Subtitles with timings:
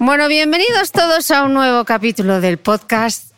[0.00, 3.32] Bueno, bienvenidos todos a un nuevo capítulo del podcast.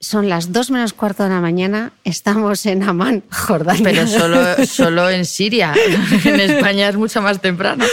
[0.00, 3.84] Son las dos menos cuarto de la mañana, estamos en Amán, Jordania.
[3.84, 5.74] Pero solo, solo en Siria.
[6.24, 7.84] En España es mucho más temprano.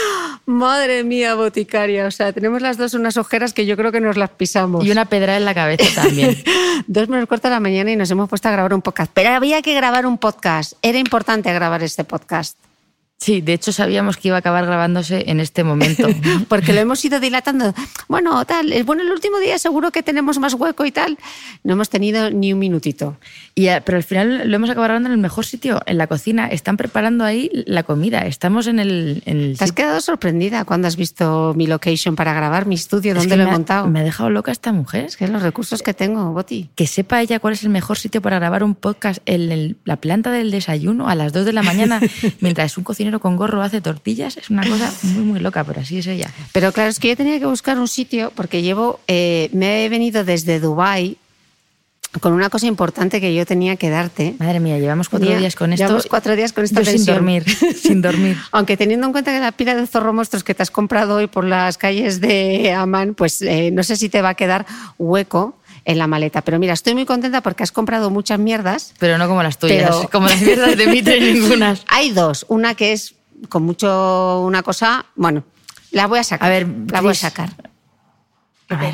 [0.45, 2.07] Madre mía, boticaria.
[2.07, 4.85] O sea, tenemos las dos unas ojeras que yo creo que nos las pisamos.
[4.85, 6.41] Y una pedra en la cabeza también.
[6.87, 9.11] dos menos cuarto de la mañana y nos hemos puesto a grabar un podcast.
[9.13, 10.73] Pero había que grabar un podcast.
[10.81, 12.57] Era importante grabar este podcast.
[13.19, 16.07] Sí, de hecho sabíamos que iba a acabar grabándose en este momento.
[16.49, 17.73] Porque lo hemos ido dilatando.
[18.07, 21.17] Bueno, tal, bueno, el último día seguro que tenemos más hueco y tal.
[21.63, 23.17] No hemos tenido ni un minutito.
[23.55, 26.47] Y, pero al final lo hemos acabado grabando en el mejor sitio, en la cocina.
[26.47, 28.21] Están preparando ahí la comida.
[28.21, 29.23] Estamos en el...
[29.25, 33.15] En el ¿Te has quedado sorprendida cuando has visto mi location para grabar, mi estudio,
[33.15, 33.85] dónde lo he me montado?
[33.85, 35.05] Ha, me ha dejado loca esta mujer.
[35.05, 36.69] Es que los recursos que tengo, Boti.
[36.75, 39.97] Que sepa ella cuál es el mejor sitio para grabar un podcast en el, la
[39.97, 41.99] planta del desayuno a las 2 de la mañana,
[42.41, 45.99] mientras un cocinero con gorro hace tortillas, es una cosa muy, muy loca, pero así
[45.99, 46.31] es ella.
[46.51, 49.89] Pero claro, es que yo tenía que buscar un sitio porque llevo, eh, me he
[49.89, 51.17] venido desde Dubai
[52.21, 54.35] con una cosa importante que yo tenía que darte.
[54.39, 55.83] Madre mía, llevamos cuatro días con esto.
[55.83, 57.45] Llevamos cuatro días con esta Yo sin dormir,
[57.75, 58.37] sin dormir.
[58.51, 61.27] Aunque teniendo en cuenta que la pila de zorro monstruos que te has comprado hoy
[61.27, 64.65] por las calles de Amán, pues eh, no sé si te va a quedar
[64.97, 65.55] hueco
[65.87, 66.41] en la maleta.
[66.43, 68.93] Pero mira, estoy muy contenta porque has comprado muchas mierdas.
[68.99, 71.75] Pero no como las tuyas, Pero- como las mierdas de Mitre ninguna.
[71.87, 72.45] Hay dos.
[72.49, 73.15] Una que es
[73.49, 75.05] con mucho una cosa.
[75.15, 75.45] Bueno,
[75.91, 76.47] la voy a sacar.
[76.47, 77.49] A ver, la voy a sacar.
[78.69, 78.93] A ver,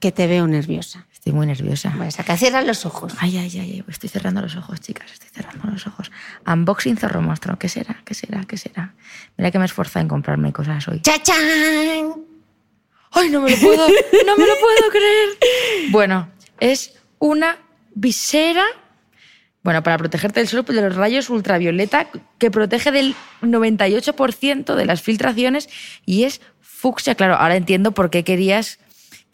[0.00, 1.06] que te veo nerviosa.
[1.12, 1.94] Estoy muy nerviosa.
[1.96, 2.36] Voy a sacar.
[2.36, 3.14] Cierra los ojos.
[3.18, 6.10] Ay, ay, ay, ay, estoy cerrando los ojos, chicas, estoy cerrando los ojos.
[6.46, 8.02] Unboxing Zorro Monstruo, ¿qué será?
[8.04, 8.42] ¿Qué será?
[8.44, 8.92] ¿Qué será?
[9.38, 11.00] Mira que me esfuerzo en comprarme cosas hoy.
[11.00, 12.33] ¡Chachán!
[13.14, 13.86] ¡Ay, no me lo puedo!
[14.26, 15.90] ¡No me lo puedo creer!
[15.90, 16.28] Bueno,
[16.60, 17.58] es una
[17.94, 18.64] visera.
[19.62, 22.08] Bueno, para protegerte del sol de los rayos ultravioleta,
[22.38, 25.68] que protege del 98% de las filtraciones
[26.04, 27.14] y es fucsia.
[27.14, 28.78] Claro, ahora entiendo por qué querías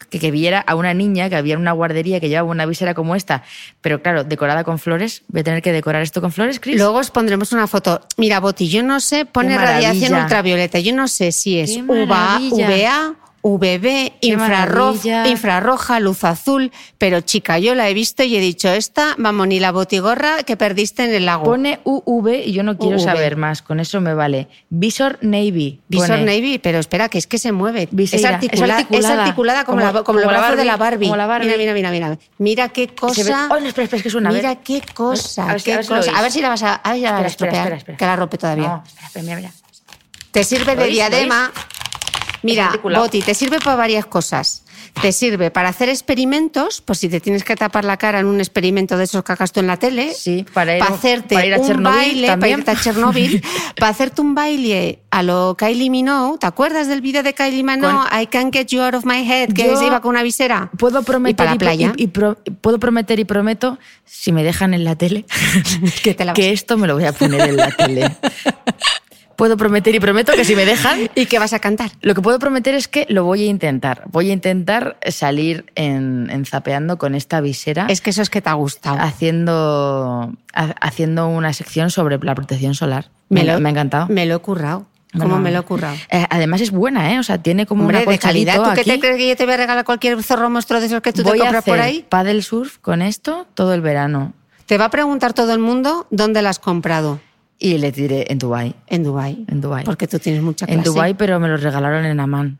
[0.09, 2.93] que, que viera a una niña que había en una guardería que llevaba una visera
[2.93, 3.43] como esta,
[3.81, 5.23] pero claro, decorada con flores.
[5.27, 6.77] Voy a tener que decorar esto con flores, Chris.
[6.77, 8.01] Luego os pondremos una foto.
[8.17, 10.79] Mira, Boti, yo no sé, pone radiación ultravioleta.
[10.79, 12.39] Yo no sé si es UVA.
[12.51, 15.27] VA, VB, infrarroja, maravilla.
[15.27, 16.71] infrarroja, luz azul.
[16.97, 20.57] Pero chica, yo la he visto y he dicho, esta, vamos, ni la botigorra que
[20.57, 21.43] perdiste en el lago.
[21.45, 23.03] Pone UV y yo no quiero UV.
[23.03, 24.47] saber más, con eso me vale.
[24.69, 25.79] Visor Navy.
[25.87, 26.25] Visor pone.
[26.25, 27.87] Navy, pero espera, que es que se mueve.
[27.91, 28.29] Viseira.
[28.29, 29.13] Es, articula- Es articulada.
[29.13, 31.05] es articulada como, Como- la, como, de la Barbie, Barbie.
[31.07, 31.47] como la Barbie.
[31.57, 32.17] Mira, mira, mira, mira.
[32.37, 33.47] Mira qué cosa.
[33.51, 34.29] Oh, no, espera, espera, es que suena.
[34.31, 36.11] Mira qué cosa, A ver si- qué a ver si lo cosa.
[36.11, 36.19] oís.
[36.19, 37.97] A ver si la vas a, a ver vas a Espera, espera, estropear, espera, espera.
[37.97, 38.67] que la rompe todavía.
[38.67, 39.51] No, espera, espera, mira, mira.
[40.31, 41.51] Te sirve ¿Lo de diadema.
[42.43, 42.79] Mira.
[42.83, 44.63] Boti, te sirve para varias cosas.
[45.01, 48.39] Te sirve para hacer experimentos, pues si te tienes que tapar la cara en un
[48.39, 50.11] experimento de esos que hagas tú en la tele.
[50.13, 52.63] Sí, para ir- hacerte para ir a un Chernobyl baile, también.
[52.63, 53.43] para irte a Chernobyl,
[53.77, 56.39] para hacerte un baile a lo Kylie Minogue.
[56.39, 58.07] ¿Te acuerdas del vídeo de Kylie Minogue?
[58.21, 60.69] I can't get you out of my head, que Yo se iba con una visera.
[60.77, 61.93] Puedo Y prometer para y, la pro- playa.
[61.95, 65.25] y- y pro- puedo prometer y prometo, si me dejan en la tele,
[66.03, 68.17] Que te la que esto me lo voy a poner en la tele.
[69.41, 71.89] puedo prometer y prometo que si me dejan, ¿Y qué vas a cantar?
[72.01, 74.03] lo que puedo prometer es que lo voy a intentar.
[74.11, 78.39] Voy a intentar salir en, en zapeando con esta visera, Es que eso es que
[78.41, 78.97] te ha gustado.
[78.99, 83.09] haciendo, ha- haciendo una sección sobre la protección solar.
[83.29, 84.07] Me, lo- me ha encantado.
[84.09, 84.85] Me lo he currado.
[85.13, 85.95] ¿Cómo Bueno, me lo he currado?
[86.09, 87.19] eh, además es buena, ¿eh?
[87.19, 88.55] O sea, tiene como Hombre, una de calidad.
[88.63, 91.01] ¿Tú qué te crees que yo te voy a regalar cualquier zorro monstruo de esos
[91.01, 92.05] que tú Voy te a compras hacer por ahí?
[92.07, 94.33] paddle surf con esto todo el verano.
[94.67, 97.19] Te va a preguntar todo el mundo dónde la has comprado.
[97.63, 98.73] Y le tiré en Dubai.
[98.87, 99.45] En Dubai.
[99.47, 99.83] En Dubái.
[99.85, 100.79] Porque tú tienes mucha clase.
[100.79, 102.57] En Dubai, pero me lo regalaron en Amán.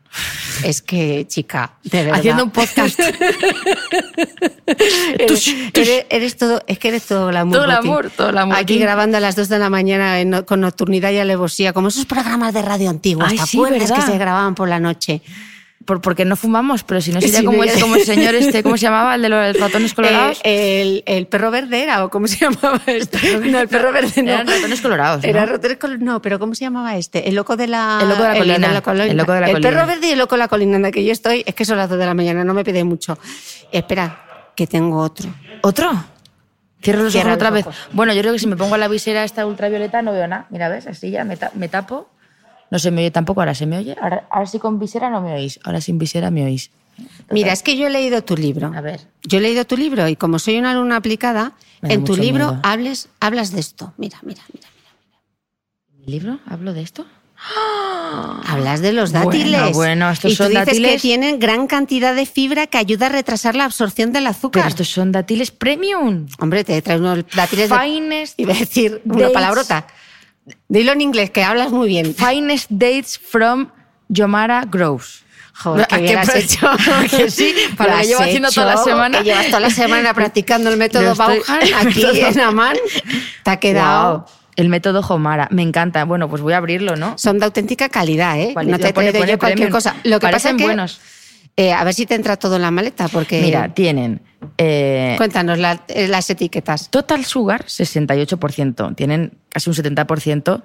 [0.62, 2.20] Es que, chica, de verdad.
[2.20, 3.00] Haciendo un podcast.
[5.18, 7.52] eres, eres- eres todo, es que eres todo glamour.
[7.56, 7.80] Todo Boti.
[7.82, 8.56] glamour, todo glamour.
[8.56, 12.06] Aquí grabando a las 2 de la mañana en- con nocturnidad y alevosía, como esos
[12.06, 15.20] programas de radio antiguos, Ay, ¿te acuerdas que se grababan por la noche?
[15.84, 18.34] Por- porque no fumamos, pero si no sería Sí, como, no, el, como el señor
[18.34, 19.14] este, ¿cómo se llamaba?
[19.14, 20.40] El de los ratones colorados.
[20.44, 23.38] Eh, el, el perro verde era, o cómo se llamaba este.
[23.38, 24.30] No, el perro verde no.
[24.32, 25.28] Eran ratones colorados, ¿no?
[25.28, 27.28] Era ratones col- no, pero ¿cómo se llamaba este?
[27.28, 27.98] El loco de la...
[28.02, 28.54] El loco de la colina.
[28.82, 29.04] colina.
[29.06, 29.70] El loco de la El colina.
[29.70, 31.42] perro verde y el loco de la colina en la que yo estoy.
[31.46, 33.18] Es que son las dos de la mañana, no me pide mucho.
[33.70, 35.28] Espera, que tengo otro.
[35.62, 35.90] ¿Otro?
[36.82, 37.74] Cierro los Cierra ojos otra los vez.
[37.92, 40.46] Bueno, yo creo que si me pongo la visera esta ultravioleta no veo nada.
[40.50, 40.86] Mira, ¿ves?
[40.86, 42.08] Así ya me, ta- me tapo.
[42.72, 43.94] No se me oye tampoco, ahora se me oye.
[44.00, 45.60] Ahora, ahora sí con visera no me oís.
[45.62, 46.70] Ahora sin visera me oís.
[47.30, 48.72] Mira, es que yo he leído tu libro.
[48.74, 49.00] A ver.
[49.24, 51.52] Yo he leído tu libro y como soy una alumna aplicada,
[51.82, 52.60] en tu libro miedo.
[52.62, 53.92] hables, hablas de esto.
[53.98, 54.68] Mira, mira, mira.
[55.98, 56.38] ¿Mi libro?
[56.46, 57.04] ¿Hablo de esto?
[58.46, 59.72] Hablas de los Bueno, dátiles.
[59.74, 63.06] bueno, estos y tú son dices que dátiles- tienen gran cantidad de fibra que ayuda
[63.06, 64.62] a retrasar la absorción del azúcar.
[64.62, 66.26] Pero estos son dátiles premium.
[66.38, 67.78] Hombre, te traes unos dátiles de...
[67.78, 69.32] Finest Iba a decir una dates.
[69.34, 69.86] palabrota.
[70.68, 72.14] Dilo en inglés, que hablas muy bien.
[72.14, 73.68] Finest dates from
[74.08, 75.22] Yomara Groves.
[75.54, 76.66] Joder, qué ¿A bien has hecho.
[76.68, 77.54] ¿A que sí?
[77.76, 79.18] Para Lo que llevo haciendo toda la semana.
[79.18, 82.76] Que llevas toda la semana practicando el método Bauhan aquí en Amán.
[83.44, 84.18] Te ha quedado...
[84.20, 85.48] Guau, El método Jomara.
[85.50, 86.04] Me encanta.
[86.04, 87.16] Bueno, pues voy a abrirlo, ¿no?
[87.18, 88.52] Son de auténtica calidad, ¿eh?
[88.54, 89.94] Vale, no te pone- pone yo cualquier cosa.
[90.04, 90.64] Lo que pasa Parecen es que...
[90.64, 91.00] buenos.
[91.56, 93.40] eh, a ver si te entra todo en la maleta, porque...
[93.40, 94.20] Mira, tienen
[94.58, 96.90] eh, Cuéntanos la- eh, las etiquetas.
[96.90, 98.94] Total Sugar, 68%.
[98.94, 100.62] Tienen casi un 70%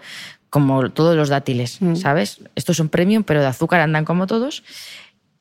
[0.50, 1.96] como todos los dátiles, Mm.
[1.96, 2.40] ¿sabes?
[2.56, 4.64] Estos son premium, pero de azúcar andan como todos.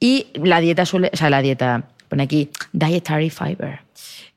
[0.00, 1.11] Y la dieta suele...
[1.12, 1.85] O sea, la dieta...
[2.09, 3.81] Pone aquí Dietary Fiber.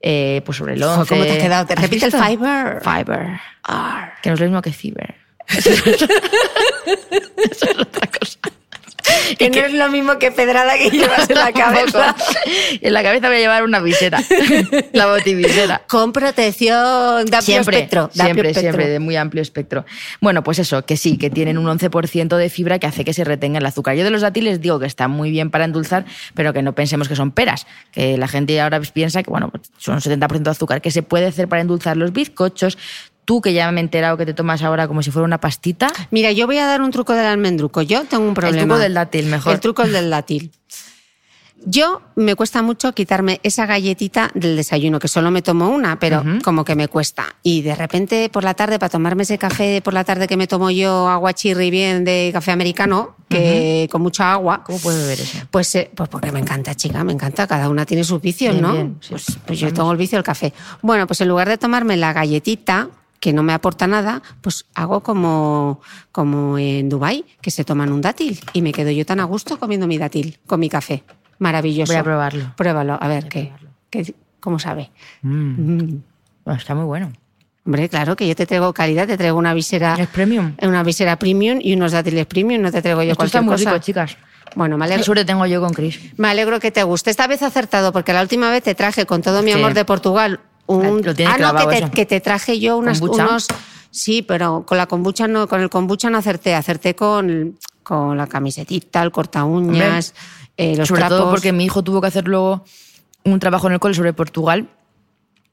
[0.02, 1.10] Eh, pues sobre el Joder, 11...
[1.14, 1.66] ¿cómo te ha quedado?
[1.68, 2.82] Te ¿Has repite el fiber.
[2.82, 3.40] Fiber.
[4.24, 5.16] Que no es lo mismo que fiber.
[5.50, 5.70] Eso
[7.66, 8.40] es otra cosa.
[9.38, 12.16] Que no es lo mismo que pedrada que llevas en la cabeza.
[12.82, 14.20] En la cabeza voy a llevar una visera.
[14.94, 15.82] la botivisera.
[15.88, 18.02] Con protección de amplio Siempre, espectro.
[18.02, 18.62] de amplio siempre, espectro.
[18.62, 19.86] siempre, de muy amplio espectro.
[20.22, 23.24] Bueno, pues eso, que sí, que tienen un 11% de fibra que hace que se
[23.24, 23.96] retenga el azúcar.
[23.96, 27.08] Yo de los dátiles digo que están muy bien para endulzar, pero que no pensemos
[27.08, 27.68] que son peras.
[27.92, 31.04] Que la gente ahora piensa que, bueno, pues son un 70% de azúcar, que se
[31.04, 32.78] puede hacer para endulzar los bizcochos.
[33.30, 35.88] Tú, que ya me he enterado que te tomas ahora como si fuera una pastita,
[36.10, 37.84] Mira, yo voy a dar un truco del almendruco.
[37.84, 38.66] Yo tengo un problema.
[38.66, 39.54] truco del dátil, mejor.
[39.54, 40.52] El truco del dátil.
[41.64, 46.24] Yo me cuesta mucho quitarme esa galletita del desayuno, que solo me tomo una, pero
[46.44, 47.36] como que me cuesta.
[47.44, 50.48] Y de repente por la tarde, para tomarme ese café por la tarde que me
[50.48, 54.64] tomo yo, agua chirri bien de café americano, que con mucha agua.
[54.64, 55.38] ¿cómo puedes beber eso?
[55.52, 57.46] Pues, eh, pues porque me encanta, chica, me encanta.
[57.46, 58.74] Cada una tiene sus vicios, Bien, ¿no?
[58.74, 59.10] bien, sí.
[59.12, 60.52] pues, pues yo tengo el vicio del café.
[60.82, 65.02] Bueno, pues en lugar de tomarme la galletita, que no me aporta nada, pues hago
[65.02, 68.40] como, como en Dubai que se toman un dátil.
[68.54, 71.04] Y me quedo yo tan a gusto comiendo mi dátil con mi café.
[71.40, 71.92] Maravilloso.
[71.92, 72.54] Voy a probarlo.
[72.56, 73.52] Pruébalo, a ver qué,
[73.90, 74.92] qué- cómo sabe.
[75.22, 75.96] Mm.
[76.46, 77.12] Bueno, está muy bueno.
[77.66, 80.54] Hombre, claro que yo te traigo calidad, te traigo una visera, Es premium.
[80.62, 83.64] una visera premium y unos dátiles premium, no te traigo yo Esto está cualquier muy
[83.66, 83.74] cosa.
[83.74, 84.18] rico, chicas.
[84.56, 85.04] Bueno, me Qué alegro.
[85.06, 86.00] suerte tengo yo con Chris.
[86.18, 87.12] Me alegro que te guste.
[87.12, 89.60] Esta vez acertado, porque la última vez te traje con todo mi Sí.
[89.60, 91.02] amor de Portugal un.
[91.04, 93.48] Lo tienes ah, no, que te, que te traje yo unas, unos.
[93.92, 98.28] Sí, pero con la kombucha no, con el kombucha no acerté, acerté con, con la
[98.28, 100.14] camisetita, el corta uñas,
[100.58, 101.18] eh, los sobre trapos.
[101.18, 102.64] todo porque mi hijo tuvo que hacer luego
[103.24, 104.70] un trabajo en el cole sobre Portugal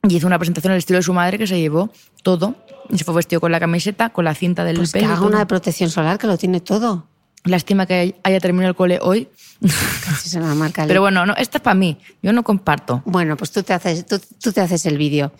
[0.02, 1.90] y hizo una presentación al estilo de su madre que se llevó
[2.23, 2.54] todo.
[2.88, 5.11] Y se fue vestido con la camiseta, con la cinta del Pues que pelo.
[5.11, 7.06] y haga una de protección solar, que lo tiene todo.
[7.46, 9.28] Lástima que haya terminado el cole hoy.
[10.12, 11.98] Así se la marca el- Pero bueno, no, esta es para mí.
[12.22, 13.02] Yo no comparto.
[13.06, 15.32] Bueno, pues tú te haces, tú, tú te haces el vídeo.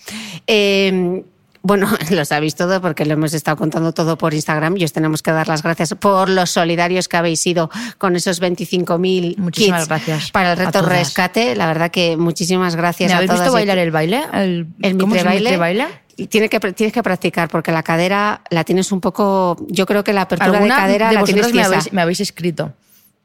[0.47, 1.23] Eh,
[1.63, 5.21] Bueno, lo sabéis todo porque lo hemos estado contando todo por Instagram y os tenemos
[5.21, 9.89] que dar las gracias por los solidarios que habéis sido con esos 25.000 Muchísimas kits
[9.89, 11.57] gracias para el reto rescate.
[11.57, 13.43] La verdad que muchísimas gracias ¿Me a habéis todas.
[13.43, 14.23] visto bailar el baile?
[14.33, 15.89] El, el ¿Cómo mitre baile?
[16.17, 19.57] Y tiene que, tienes que practicar porque la cadera la tienes un poco.
[19.69, 22.21] Yo creo que la apertura de ¿Alguna cadera de la tienes me habéis, me habéis
[22.21, 22.73] escrito?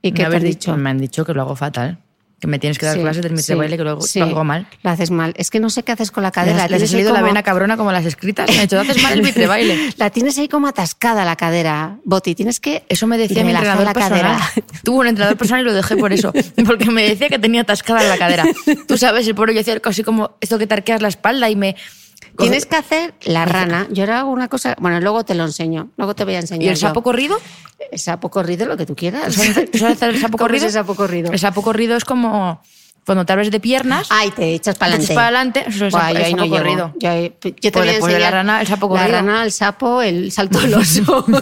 [0.01, 0.75] ¿Y Me qué te habéis dicho?
[0.75, 1.99] Me han dicho que lo hago fatal.
[2.41, 4.17] Que me tienes que dar Sí, clases del sí, baile, que lo sí.
[4.17, 4.65] lo hago mal.
[4.81, 5.31] Lo haces mal.
[5.37, 6.57] Es que no sé qué haces con la Les, cadera.
[6.63, 8.49] les Tienes ahí salido la como- vena cabrona como las escritas.
[8.49, 9.93] Me ha dicho, haces mal el mitre baile.
[9.97, 12.33] La tienes ahí como atascada la cadera, Boti.
[12.33, 12.83] Tienes que.
[12.89, 14.21] Eso me decía mi entrenador la personal.
[14.21, 14.51] cadera.
[14.83, 16.33] Tuvo un entrenador personal y lo dejé por eso.
[16.65, 18.43] Porque me decía que tenía atascada la cadera.
[18.87, 21.55] Tú sabes, el pobre yo hacía casi como esto que te arqueas la espalda y
[21.55, 21.75] me...
[22.37, 23.87] Tienes que hacer la rana.
[23.91, 24.75] Yo ahora hago una cosa.
[24.79, 25.89] Bueno, luego te lo enseño.
[25.97, 26.63] Luego te voy a enseñar.
[26.63, 26.87] ¿Y el yo.
[26.87, 27.39] sapo corrido?
[27.91, 29.35] El sapo corrido, lo que tú quieras.
[29.35, 30.67] ¿Tú sabes, hacer el sapo ¿Cómo corrido?
[30.67, 31.31] es el sapo corrido?
[31.31, 32.61] El sapo corrido es como
[33.05, 35.13] cuando te abres de piernas, Ay, te echas para te adelante.
[35.13, 36.93] echas para adelante, eso es el sapo, yo el ahí no corrido.
[36.99, 39.17] Yo, ahí- yo te Pues voy a de la enseñar rana, el sapo La corrido.
[39.17, 41.25] rana, el sapo, el salto al oso.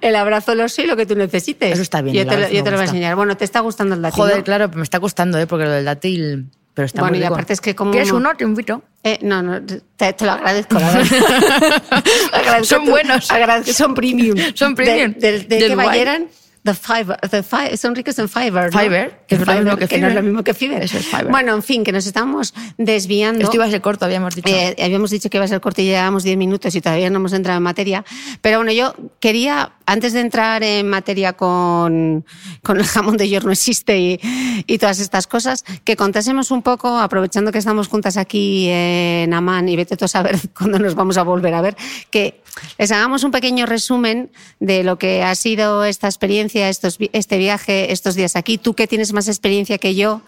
[0.00, 1.72] el abrazo al oso y lo que tú necesites.
[1.72, 3.16] Eso está bien, Yo te, lo- yo te lo voy a enseñar.
[3.16, 4.16] Bueno, ¿te está gustando el dátil?
[4.20, 4.44] Joder, no?
[4.44, 5.46] claro, me está costando, ¿eh?
[5.46, 6.50] porque lo del dátil...
[6.74, 7.34] Pero está Bueno, muy y rico.
[7.34, 8.34] aparte es que como ¿Quieres uno-?
[8.36, 8.82] Te invito.
[9.02, 10.88] Eh, no, no, te, te lo agradezco, la.
[12.32, 13.30] Agradezco Son tu- buenos.
[13.30, 14.36] agradezco- son premium.
[14.54, 15.14] Son premium.
[15.18, 16.28] De, de, de que vayeran,
[16.64, 18.72] the fiber, the fi- son ricos en fiber.
[18.72, 18.78] ¿no?
[18.80, 20.14] Fiber, que es mismo que que no es fiber.
[20.14, 20.82] lo mismo que fiber.
[20.82, 21.28] Eso es fiber.
[21.28, 23.44] Bueno, en fin, que nos estamos desviando.
[23.44, 24.48] Esto iba a ser corto, habíamos dicho.
[24.48, 27.16] Eh, habíamos dicho que iba a ser corto y llevamos 10 minutos y todavía no
[27.16, 28.04] hemos entrado en materia.
[28.42, 32.24] Pero bueno, yo quería, antes de entrar en materia con,
[32.62, 34.20] con el jamón de york no existe y,
[34.66, 39.68] y todas estas cosas, que contásemos un poco, aprovechando que estamos juntas aquí en Amán
[39.68, 41.76] y vete tú a saber cuándo nos vamos a volver a ver,
[42.10, 42.42] que
[42.78, 47.38] les hagamos un pequeño resumen de lo que ha sido esta experiencia, estos, vi- este
[47.38, 48.58] viaje, estos días aquí.
[48.58, 50.22] Tú que tienes más experiencia que yo,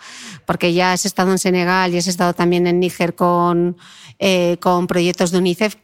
[0.47, 3.76] porque ya has estado en Senegal y has estado también en Níger con,
[4.19, 5.76] eh, con proyectos de UNICEF.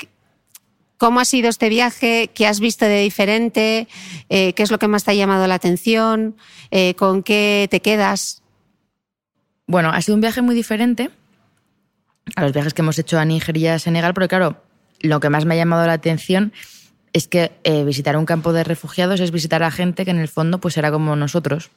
[0.97, 2.31] ¿Cómo ha sido este viaje?
[2.35, 3.87] ¿Qué has visto de diferente?
[4.29, 6.37] Eh, ¿Qué es lo que más te ha llamado la atención?
[6.71, 8.43] Eh, ¿Con qué te quedas?
[9.67, 11.11] Bueno, ha sido un viaje muy diferente
[12.37, 14.63] a los viajes que hemos hecho a Níger y a Senegal, porque claro,
[15.01, 16.53] lo que más me ha llamado la atención
[17.13, 20.29] es que eh, visitar un campo de refugiados es visitar a gente que en el
[20.29, 21.71] fondo pues era como nosotros.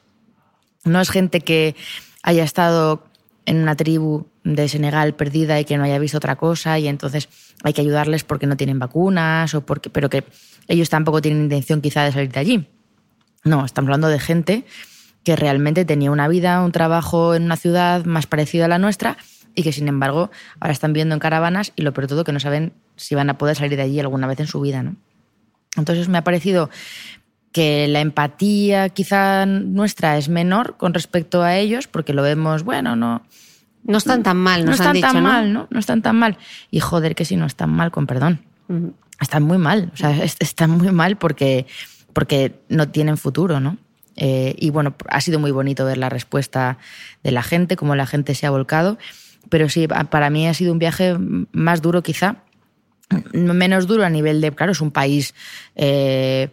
[0.84, 1.74] No es gente que
[2.22, 3.04] haya estado
[3.46, 7.28] en una tribu de Senegal perdida y que no haya visto otra cosa y entonces
[7.62, 10.24] hay que ayudarles porque no tienen vacunas o porque pero que
[10.68, 12.68] ellos tampoco tienen intención quizá de salir de allí.
[13.44, 14.64] No, estamos hablando de gente
[15.24, 19.16] que realmente tenía una vida, un trabajo en una ciudad más parecida a la nuestra
[19.54, 22.40] y que sin embargo ahora están viviendo en caravanas y lo peor todo que no
[22.40, 24.96] saben si van a poder salir de allí alguna vez en su vida, ¿no?
[25.76, 26.70] Entonces me ha parecido
[27.52, 32.96] que la empatía quizá nuestra es menor con respecto a ellos porque lo vemos, bueno,
[32.96, 33.22] no,
[33.84, 35.22] No están tan mal, no están han dicho, tan ¿no?
[35.28, 35.66] mal, ¿no?
[35.70, 36.38] No están tan mal.
[36.70, 38.40] Y joder, que si no están mal, con perdón.
[39.20, 39.90] Están muy mal.
[39.92, 41.66] O sea, est- están muy mal porque,
[42.12, 43.76] porque no tienen futuro, ¿no?
[44.16, 46.78] Eh, y bueno, ha sido muy bonito ver la respuesta
[47.22, 48.98] de la gente, cómo la gente se ha volcado.
[49.48, 51.16] Pero sí, pa- para mí ha sido un viaje
[51.52, 52.36] más duro quizá.
[53.32, 55.34] Menos duro a nivel de, claro, es un país,
[55.76, 56.48] eh,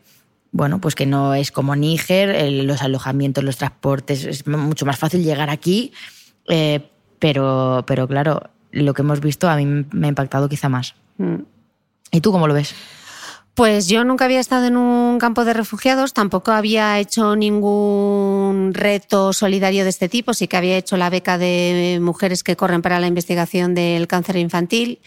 [0.51, 5.23] bueno, pues que no es como Níger, los alojamientos, los transportes, es mucho más fácil
[5.23, 5.91] llegar aquí.
[6.47, 6.81] eh,
[7.19, 10.95] pero, pero claro, lo que hemos visto a mí me ha impactado quizá más.
[11.17, 11.41] Mm.
[12.11, 12.73] ¿Y tú cómo lo ves?
[13.59, 19.33] Pues yo nunca había estado en un campo de refugiados, tampoco había hecho ningún reto
[19.33, 23.01] solidario de este tipo, sí que había hecho la beca de mujeres que corren para
[23.01, 24.99] la investigación del cáncer infantil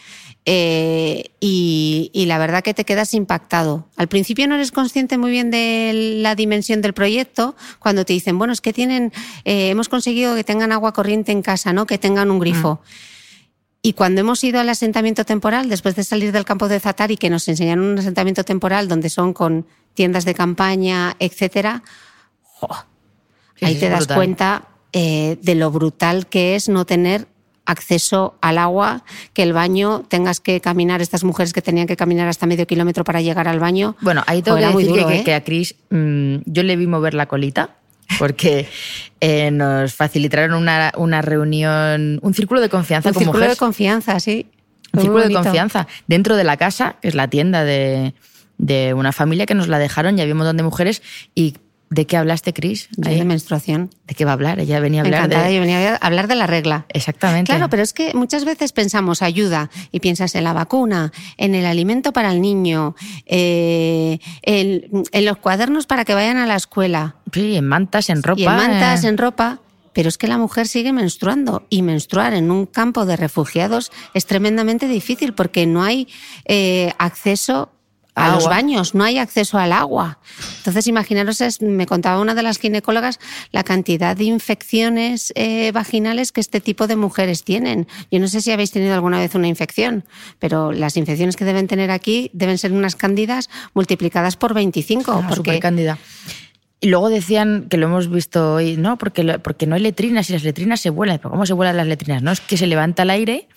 [0.44, 3.86] eh, y, y la verdad que te quedas impactado.
[3.96, 8.36] Al principio no eres consciente muy bien de la dimensión del proyecto cuando te dicen,
[8.36, 9.14] bueno, es que tienen,
[9.46, 11.86] eh, hemos conseguido que tengan agua corriente en casa, ¿no?
[11.86, 12.82] que tengan un grifo.
[13.84, 17.30] Y cuando hemos ido al asentamiento temporal, después de salir del campo de Zatari, que
[17.30, 21.82] nos enseñaron un asentamiento temporal donde son con tiendas de campaña, etcétera,
[23.56, 24.16] Sí, ahí te das brutal.
[24.16, 27.26] cuenta eh, de lo brutal que es no tener
[27.64, 32.28] acceso al agua, que el baño tengas que caminar, estas mujeres que tenían que caminar
[32.28, 33.96] hasta medio kilómetro para llegar al baño.
[34.00, 35.24] Bueno, ahí tengo Joder, que decir duro, que, ¿eh?
[35.24, 37.76] que a Chris mm, yo le vi mover la colita
[38.18, 38.68] porque
[39.20, 43.56] eh, nos facilitaron una, una reunión, un círculo de confianza un con círculo mujeres.
[43.56, 44.46] de confianza, sí.
[44.92, 48.14] un Muy círculo de confianza dentro de la casa, que es la tienda de,
[48.58, 51.02] de una familia que nos la dejaron, y había un montón de mujeres.
[51.34, 51.56] ¿Y
[51.94, 52.54] de qué hablaste,
[53.04, 53.18] Ahí.
[53.18, 53.90] de menstruación.
[54.06, 54.58] ¿De qué va a hablar?
[54.60, 55.54] Ella venía a hablar Encantada, de...
[55.54, 56.86] yo venía a hablar de la regla.
[56.88, 57.50] Exactamente.
[57.52, 61.66] Claro, pero es que muchas veces pensamos ayuda y piensas en la vacuna, en el
[61.66, 62.94] alimento para el niño,
[63.26, 68.22] eh, en, en los cuadernos para que vayan a la escuela, Sí, en mantas, en
[68.22, 68.40] ropa.
[68.40, 69.60] y en mantas, eh, en ropa.
[69.92, 74.24] pero es que la mujer sigue menstruando y menstruar en un campo de refugiados es
[74.24, 76.08] tremendamente difícil porque no hay
[76.46, 77.70] eh, acceso
[78.14, 78.34] a Agua.
[78.36, 80.18] los baños, no hay acceso al agua.
[80.58, 83.18] Entonces, imaginaros, es- me contaba una de las ginecólogas
[83.52, 87.86] la cantidad de infecciones eh, vaginales que este tipo de mujeres tienen.
[88.10, 90.04] Yo no sé si habéis tenido alguna vez una infección,
[90.38, 95.10] pero las infecciones que deben tener aquí deben ser unas cándidas multiplicadas por 25.
[95.12, 95.98] Ah, porque supercándida.
[96.80, 100.32] Y luego decían, que lo hemos visto hoy, no, porque, porque no hay letrinas y
[100.32, 101.18] las letrinas se vuelan.
[101.18, 102.22] ¿Pero cómo se vuelan las letrinas?
[102.22, 103.48] No, es que se levanta el aire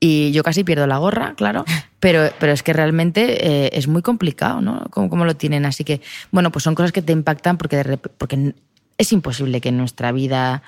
[0.00, 1.64] y yo casi pierdo la gorra, claro,
[2.00, 4.86] pero, pero es que realmente eh, es muy complicado, ¿no?
[4.90, 5.66] Cómo, cómo lo tienen.
[5.66, 6.00] Así que,
[6.30, 8.54] bueno, pues son cosas que te impactan porque, de rep- porque
[8.96, 10.62] es imposible que en nuestra vida,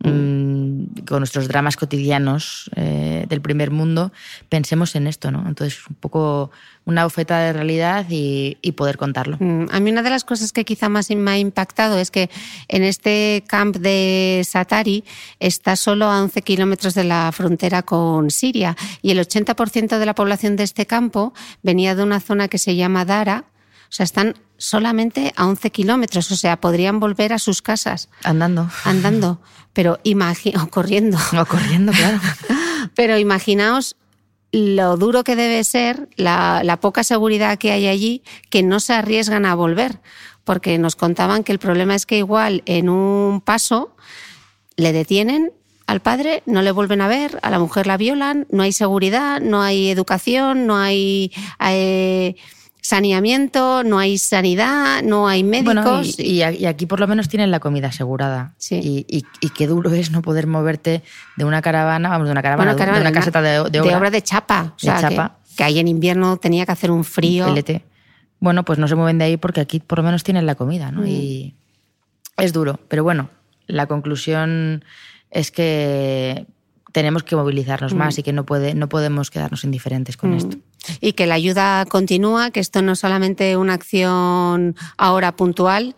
[0.00, 4.12] mm, con nuestros dramas cotidianos eh, del primer mundo,
[4.48, 5.44] pensemos en esto, ¿no?
[5.46, 6.50] Entonces, un poco
[6.86, 9.36] una bofeta de realidad y, y poder contarlo.
[9.40, 12.30] Mm, A mí una de las cosas que quizá más me ha impactado es que
[12.68, 15.04] en este camp de Satari
[15.40, 20.14] está solo a 11 kilómetros de la frontera con Siria y el 80% de la
[20.14, 21.32] población de este campo
[21.62, 23.44] venía de una zona que se llama Dara.
[23.88, 24.34] O sea, están
[24.64, 28.70] solamente a 11 kilómetros, o sea, podrían volver a sus casas Andando.
[28.84, 29.40] andando,
[29.74, 31.18] pero o corriendo.
[31.38, 32.20] O corriendo, claro.
[32.94, 33.96] Pero imaginaos
[34.52, 38.92] lo duro que debe ser, la, la poca seguridad que hay allí, que no se
[38.92, 40.00] arriesgan a volver.
[40.44, 43.96] Porque nos contaban que el problema es que igual en un paso
[44.76, 45.52] le detienen
[45.86, 49.40] al padre, no le vuelven a ver, a la mujer la violan, no hay seguridad,
[49.40, 51.32] no hay educación, no hay
[51.66, 52.36] eh,
[52.84, 55.74] saneamiento, no hay sanidad, no hay médicos.
[55.74, 58.54] Bueno, y, aquí por lo menos tienen la comida asegurada.
[58.58, 58.76] Sí.
[58.76, 61.02] Y, y- y qué duro es no poder moverte
[61.36, 63.80] de una caravana, vamos, de una caravana, Bueno, de- caravana, de una caseta de, de
[63.80, 64.10] obra.
[64.10, 64.62] de chapa.
[64.62, 65.38] O De sea, que- chapa.
[65.56, 67.46] Que, ahí en invierno tenía que hacer un frío.
[67.46, 67.84] pelete.
[68.40, 70.90] Bueno, pues no se mueven de ahí porque aquí por lo menos tienen la comida,
[70.92, 70.94] Mm.
[70.94, 71.06] ¿no?
[71.06, 71.54] Y
[72.36, 72.80] es duro.
[72.88, 73.30] Pero bueno,
[73.66, 74.84] la conclusión
[75.30, 76.46] es que
[76.92, 77.96] tenemos que movilizarnos Mm.
[77.96, 80.58] más y que no, puede, no podemos quedarnos indiferentes con esto.
[81.00, 85.94] Y que la ayuda continúa, que esto no es solamente una acción ahora puntual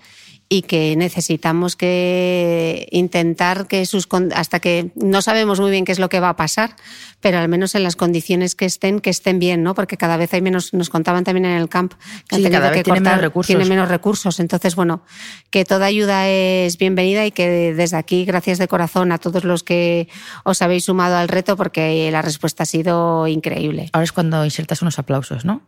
[0.49, 5.91] y que necesitamos que intentar que sus con- hasta que no sabemos muy bien qué
[5.93, 6.77] es lo que va a pasar,
[7.21, 9.75] pero al menos en las condiciones que estén que estén bien, ¿no?
[9.75, 11.95] Porque cada vez hay menos nos contaban también en el camp
[12.29, 13.47] que han Sí, tenido cada vez que tienen cortar, menos recursos.
[13.49, 15.03] tienen menos recursos, entonces bueno,
[15.51, 19.65] que toda ayuda es bienvenida y que desde aquí gracias de corazón a todos los
[19.65, 20.09] que
[20.45, 23.91] os habéis sumado al reto porque la respuesta ha sido increíble.
[23.93, 25.63] Ahora es cuando insertas unos aplausos, ¿no?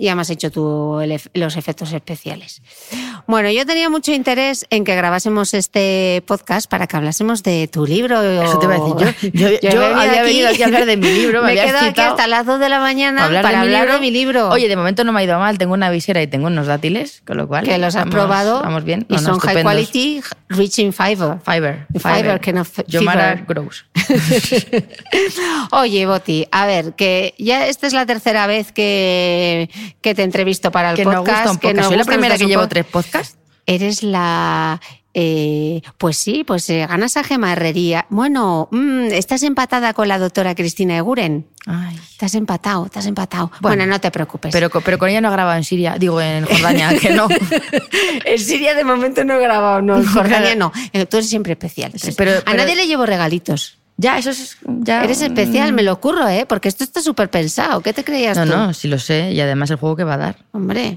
[0.00, 2.62] Ya me has hecho tú el los efectos especiales.
[3.26, 7.84] Bueno, yo tenía mucho interés en que grabásemos este podcast para que hablásemos de tu
[7.86, 8.22] libro.
[8.22, 9.30] Eso te iba a decir yo.
[9.40, 11.66] Yo- he yo venido había venido aquí a hablar de mi libro, me Me, habías
[11.76, 13.94] quedo aquí hasta las 2 de la mañana Hablar para de hablar libro.
[13.94, 14.48] de mi libro.
[14.48, 15.58] Oye, de momento no me ha ido mal.
[15.58, 17.64] Tengo una visera y tengo unos dátiles, con lo cual.
[17.64, 19.04] que los has vamos- probado Vamos bien.
[19.08, 21.38] y No, no, son high quality, rich in fiber.
[21.44, 21.86] Fiber.
[21.98, 23.44] Fiber, que no Yomara.
[23.46, 23.84] Gross.
[25.72, 29.68] Oye, Boti, a ver, que ya esta es la tercera vez que,
[30.00, 31.26] que te entrevisto para el que podcast.
[31.26, 31.76] nos gusta un que podcast.
[31.78, 33.36] nos Soy la primera que llevo tres podcasts.
[33.66, 34.80] Eres la...
[35.14, 38.06] eh, pues sí, pues eh, ganas a Gema Herrería.
[38.10, 41.46] Bueno, mm, estás empatada con la doctora Cristina Eguren.
[41.66, 41.96] Ay.
[42.10, 43.46] Estás empatado, estás empatado.
[43.60, 44.50] Bueno, Bueno, no te preocupes.
[44.52, 47.28] Pero, pero con ella no he grabado en Siria, digo en Jordania, que no.
[48.24, 49.98] en Siria de momento no he grabado, no.
[49.98, 50.72] En Jordania no.
[50.92, 51.92] Eh, Tú eres siempre especial.
[52.16, 53.76] Pero- a nadie le llevo regalitos.
[54.00, 54.56] Ya, eso es.
[54.66, 56.46] Ya, Eres especial, me lo ocurro, ¿eh?
[56.46, 57.82] Porque esto está súper pensado.
[57.82, 58.50] ¿Qué te creías No, tú?
[58.50, 59.32] no, sí lo sé.
[59.32, 60.36] Y además el juego que va a dar.
[60.52, 60.96] Hombre,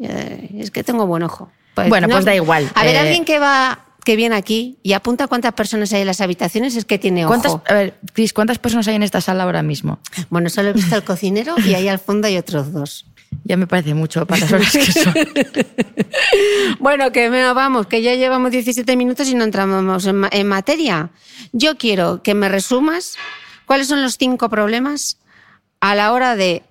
[0.00, 1.50] es que tengo buen ojo.
[1.88, 2.70] Bueno, pues da igual.
[2.74, 6.06] A ver, Eh, alguien que va que viene aquí y apunta cuántas personas hay en
[6.06, 7.34] las habitaciones es que tiene ojo.
[7.34, 9.98] ¿Cuántas, a ver, Cris, ¿cuántas personas hay en esta sala ahora mismo?
[10.30, 13.06] Bueno, solo he visto al cocinero y ahí al fondo hay otros dos.
[13.44, 15.14] Ya me parece mucho para las horas que son.
[16.80, 21.10] Bueno, que me vamos, que ya llevamos 17 minutos y no entramos en, en materia.
[21.52, 23.16] Yo quiero que me resumas
[23.66, 25.18] cuáles son los cinco problemas
[25.80, 26.62] a la hora de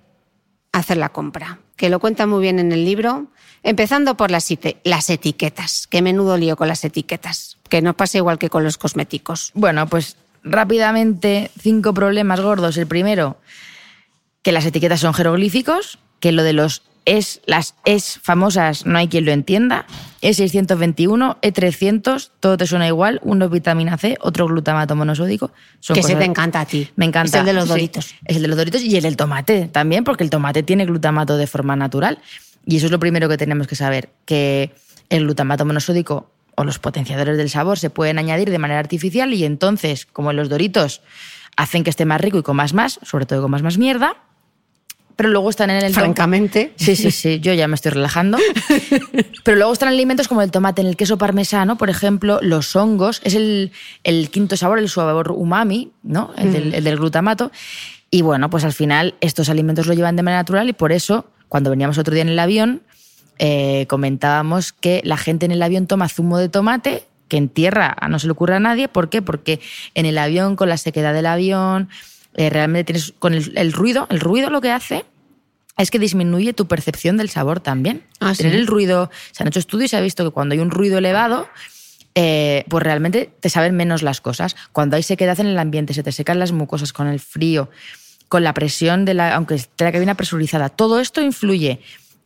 [0.72, 3.28] hacer la compra, que lo cuenta muy bien en el libro,
[3.62, 4.48] empezando por las,
[4.84, 8.78] las etiquetas, que menudo lío con las etiquetas, que no pasa igual que con los
[8.78, 9.50] cosméticos.
[9.54, 12.76] Bueno, pues rápidamente, cinco problemas gordos.
[12.76, 13.38] El primero,
[14.42, 19.06] que las etiquetas son jeroglíficos, que lo de los es, las es famosas no hay
[19.06, 19.86] quien lo entienda.
[20.20, 23.20] E E621, E300, todo te suena igual.
[23.22, 25.52] Uno es vitamina C, otro glutamato monosódico.
[25.78, 26.90] Son que se te encanta a ti.
[26.96, 27.38] Me encanta.
[27.38, 27.68] Es el de los sí.
[27.68, 28.14] doritos.
[28.24, 31.36] Es el de los doritos y el del tomate también, porque el tomate tiene glutamato
[31.36, 32.18] de forma natural.
[32.64, 34.72] Y eso es lo primero que tenemos que saber, que
[35.08, 39.44] el glutamato monosódico o los potenciadores del sabor se pueden añadir de manera artificial y
[39.44, 41.02] entonces, como en los doritos,
[41.56, 44.16] hacen que esté más rico y comas más, sobre todo comas más mierda,
[45.16, 45.94] pero luego están en el...
[45.94, 46.74] Francamente.
[46.76, 48.36] Sí, sí, sí, yo ya me estoy relajando.
[49.44, 53.22] Pero luego están alimentos como el tomate en el queso parmesano, por ejemplo, los hongos,
[53.24, 53.72] es el,
[54.04, 56.32] el quinto sabor, el sabor umami, ¿no?
[56.36, 57.50] El del, el del glutamato.
[58.10, 61.26] Y bueno, pues al final estos alimentos lo llevan de manera natural y por eso,
[61.48, 62.82] cuando veníamos otro día en el avión,
[63.38, 67.96] eh, comentábamos que la gente en el avión toma zumo de tomate, que en tierra
[68.08, 68.88] no se le ocurre a nadie.
[68.88, 69.22] ¿Por qué?
[69.22, 69.60] Porque
[69.94, 71.88] en el avión, con la sequedad del avión,
[72.36, 75.04] eh, realmente tienes con el, el ruido, el ruido lo que hace
[75.76, 78.02] es que disminuye tu percepción del sabor también.
[78.20, 78.42] Ah, ¿sí?
[78.42, 80.70] Tener el ruido, se han hecho estudios y se ha visto que cuando hay un
[80.70, 81.48] ruido elevado,
[82.14, 84.56] eh, pues realmente te saben menos las cosas.
[84.72, 87.68] Cuando hay sequedad en el ambiente, se te secan las mucosas con el frío,
[88.28, 91.80] con la presión de la, aunque esté la cabina presurizada, todo esto influye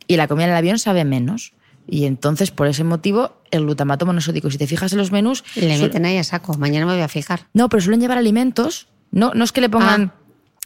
[0.07, 1.53] y la comida en el avión sabe menos.
[1.87, 5.77] Y entonces, por ese motivo, el glutamato monosódico, si te fijas en los menús, Le
[5.77, 6.53] meten ahí a saco.
[6.53, 7.47] Mañana me voy a fijar.
[7.53, 8.87] no, pero suelen llevar alimentos.
[9.11, 10.11] No, no es que le pongan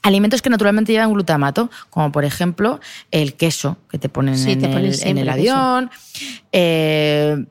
[0.04, 2.80] alimentos que naturalmente llevan glutamato, como por ejemplo
[3.12, 5.90] el queso que te ponen, Sí, en, te ponen el, en avión.
[6.52, 7.46] eh,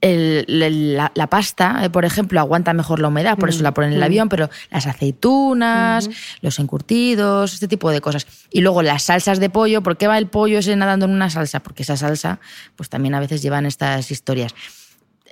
[0.00, 3.72] el- el- la, la pasta, eh, por ejemplo, aguanta mejor la humedad, por eso la
[3.72, 6.08] ponen en el avión, pero las aceitunas,
[6.40, 8.26] los encurtidos, este tipo de cosas.
[8.50, 11.30] Y luego las salsas de pollo, ¿por qué va el pollo ese nadando en una
[11.30, 11.60] salsa?
[11.60, 12.40] Porque esa salsa,
[12.74, 14.54] pues también a veces llevan estas historias.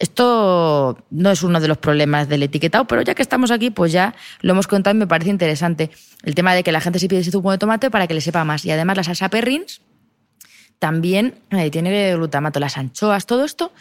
[0.01, 3.93] Esto no es uno de los problemas del etiquetado, pero ya que estamos aquí, pues
[3.93, 5.91] ya lo hemos contado y me parece interesante.
[6.23, 8.23] El tema de que la gente se pide ese zumo de tomate para que le
[8.23, 8.65] sepa más.
[8.65, 9.83] Y además la salsa perrins
[10.79, 12.61] también eh, tiene glutamato.
[12.61, 13.73] Las anchoas, todo esto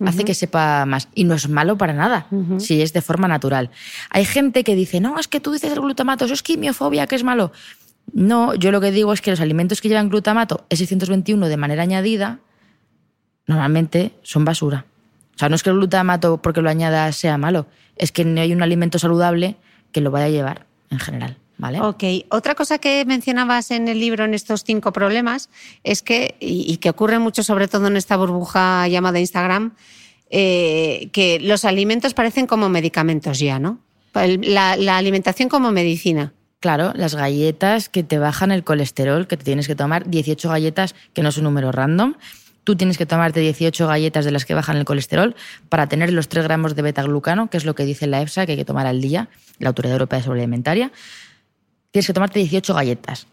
[0.00, 1.08] hace que sepa más.
[1.14, 3.70] Y no es malo para nada, si es de forma natural.
[4.08, 7.16] Hay gente que dice, no, es que tú dices el glutamato, eso es quimiofobia, que
[7.16, 7.52] es malo.
[8.14, 11.82] No, yo lo que digo es que los alimentos que llevan glutamato, S621 de manera
[11.82, 12.38] añadida,
[13.46, 14.86] normalmente son basura.
[15.36, 17.66] O sea, no es que el glutamato, porque lo añadas, sea malo.
[17.96, 19.56] Es que no hay un alimento saludable
[19.92, 21.36] que lo vaya a llevar en general.
[21.58, 21.80] ¿Vale?
[21.80, 25.48] Ok, otra cosa que mencionabas en el libro en estos cinco problemas
[25.84, 29.72] es que, y, y que ocurre mucho sobre todo en esta burbuja llamada Instagram,
[30.28, 33.78] eh, que los alimentos parecen como medicamentos ya, ¿no?
[34.14, 36.32] La, la alimentación como medicina.
[36.60, 40.94] Claro, las galletas que te bajan el colesterol, que te tienes que tomar 18 galletas,
[41.12, 42.14] que no es un número random.
[42.66, 45.36] Tú tienes que tomarte 18 galletas de las que bajan el colesterol
[45.68, 48.52] para tener los 3 gramos de beta-glucano, que es lo que dice la EFSA que
[48.52, 49.28] hay que tomar al día,
[49.60, 50.90] la Autoridad Europea de Seguridad Alimentaria.
[51.92, 53.28] Tienes que tomarte 18 galletas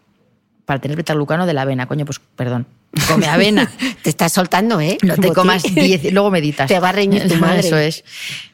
[0.66, 1.86] para tener beta-glucano de la avena.
[1.86, 2.68] Coño, pues perdón.
[3.08, 3.68] Come avena.
[4.04, 4.98] Te estás soltando, ¿eh?
[5.02, 6.68] No te comas 10, luego meditas.
[6.68, 7.58] Te va a reñir tu madre.
[7.58, 8.04] Eso es.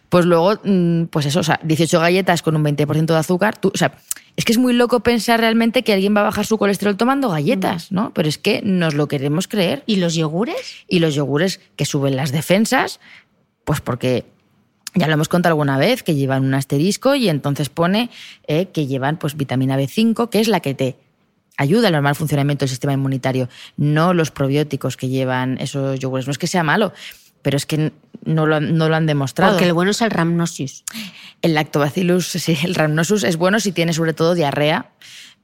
[0.09, 3.59] Pues luego, mm, pues eso, o sea, 18 galletas con un 20% de azúcar.
[3.59, 3.93] Tú, o sea,
[4.37, 7.31] es que es muy loco pensar realmente que alguien va a bajar su colesterol tomando
[7.31, 8.13] galletas, ¿no?
[8.15, 9.83] Pero es que nos lo queremos creer.
[9.87, 10.85] ¿Y los yogures?
[10.89, 13.01] Y los yogures que suben las defensas,
[13.65, 14.25] pues porque
[14.95, 18.11] ya lo hemos contado alguna vez, que llevan un asterisco y entonces pone
[18.47, 20.97] eh, que llevan pues vitamina B5, que es la que te
[21.57, 26.27] ayuda al normal funcionamiento del sistema inmunitario, no los probióticos que llevan esos yogures.
[26.27, 26.93] No es que sea malo,
[27.43, 27.93] pero es que
[28.25, 29.53] no lo, no lo han demostrado.
[29.53, 30.85] Porque el bueno es el rhamnosus.
[31.43, 34.91] El lactobacillus, sí, el rhamnosus es bueno si tiene sobre todo diarrea,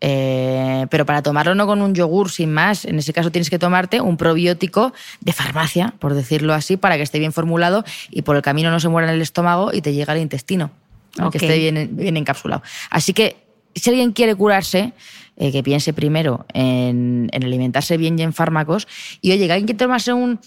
[0.01, 3.59] eh, pero para tomarlo no con un yogur sin más, en ese caso tienes que
[3.59, 8.37] tomarte un probiótico de farmacia, por decirlo así, para que esté bien formulado y por
[8.37, 10.71] el camino no se muera en el estómago y te llegue al intestino,
[11.17, 11.31] ¿no?
[11.31, 11.45] que Ok.
[11.45, 12.63] esté bien, bien encapsulado.
[12.91, 13.37] Así que
[13.75, 14.93] si alguien quiere curarse,
[15.39, 18.87] eh, que piense primero en, en alimentarse bien y en fármacos,
[19.23, 20.41] y oye, que alguien quiere tomarse un,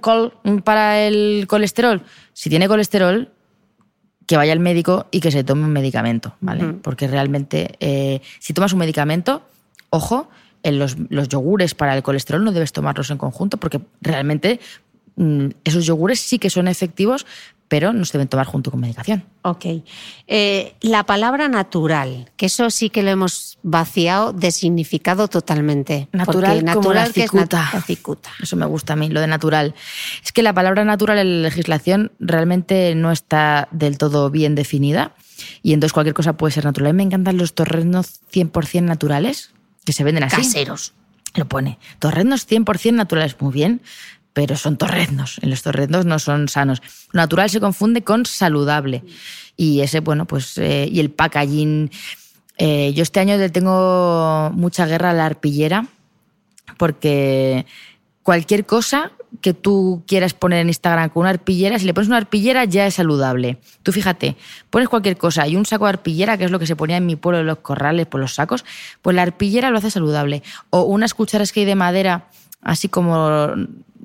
[0.00, 3.30] col para el colesterol, si tiene colesterol,
[4.26, 6.74] que vaya al médico y que se tome un medicamento, ¿vale?
[6.82, 9.42] Porque realmente, eh, si tomas un medicamento,
[9.90, 10.30] ojo,
[10.62, 14.89] en los, los yogures para el colesterol no debes tomarlos en conjunto, porque realmente mm,
[15.64, 17.26] esos yogures sí que son efectivos,
[17.70, 19.22] pero no se deben tomar junto con medicación.
[19.42, 19.64] Ok.
[20.26, 26.08] Eh, la palabra natural, que eso sí que lo hemos vaciado de significado totalmente.
[26.10, 27.82] Natural Porque como la natural que es cicuta.
[27.86, 28.30] cicuta.
[28.42, 29.76] Eso me gusta a mí, lo de natural.
[30.24, 35.14] Es que la palabra natural en la legislación realmente no está del todo bien definida
[35.62, 36.90] y entonces cualquier cosa puede ser natural.
[36.90, 39.52] A mí me encantan los torreznos 100% naturales,
[39.84, 40.38] que se venden así.
[40.38, 40.94] Caseros.
[41.34, 41.78] Lo pone.
[42.00, 43.80] Torreznos 100% naturales, muy bien,
[44.32, 45.40] pero son torreznos.
[45.42, 46.82] Los torreznos no son sanos.
[47.12, 49.02] Natural se confunde con saludable.
[49.56, 51.90] Y ese, bueno, pues, eh, y el packaging.
[52.58, 55.86] Eh, yo este año le tengo mucha guerra a la arpillera,
[56.76, 57.66] porque
[58.22, 62.18] cualquier cosa que tú quieras poner en Instagram con una arpillera, si le pones una
[62.18, 63.58] arpillera ya es saludable.
[63.82, 64.36] Tú fíjate,
[64.70, 67.06] pones cualquier cosa y un saco de arpillera, que es lo que se ponía en
[67.06, 68.64] mi pueblo en los corrales, por los sacos,
[69.02, 70.42] pues la arpillera lo hace saludable.
[70.70, 72.28] O unas cucharas que hay de madera,
[72.60, 73.54] así como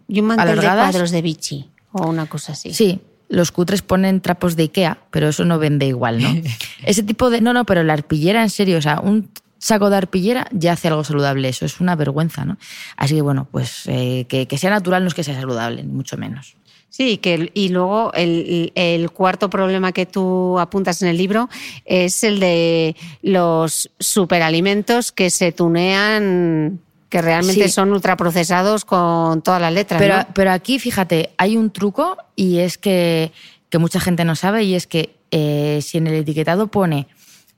[0.08, 0.91] Y un mantel de alargadas.
[0.91, 2.74] cuadros de bichi o una cosa así.
[2.74, 6.30] Sí, los cutres ponen trapos de Ikea, pero eso no vende igual, ¿no?
[6.86, 7.41] Ese tipo de...
[7.41, 10.89] No, no, pero la arpillera, en serio, o sea, un saco de arpillera ya hace
[10.89, 11.50] algo saludable.
[11.50, 12.58] Eso es una vergüenza, ¿no?
[12.98, 15.91] Así que bueno, pues eh, que, que sea natural no es que sea saludable, ni
[15.91, 16.56] mucho menos.
[16.89, 21.50] Sí, que, y luego el, el, cuarto problema que tú apuntas en el libro
[21.84, 26.80] es el de los superalimentos que se tunean,
[27.15, 27.69] que realmente Sí.
[27.69, 30.01] son ultraprocesados con todas las letras.
[30.01, 30.28] Pero, ¿no?
[30.34, 33.32] pero aquí, fíjate, hay un truco y es que,
[33.69, 37.08] que mucha gente no sabe y es que eh, si en el etiquetado pone,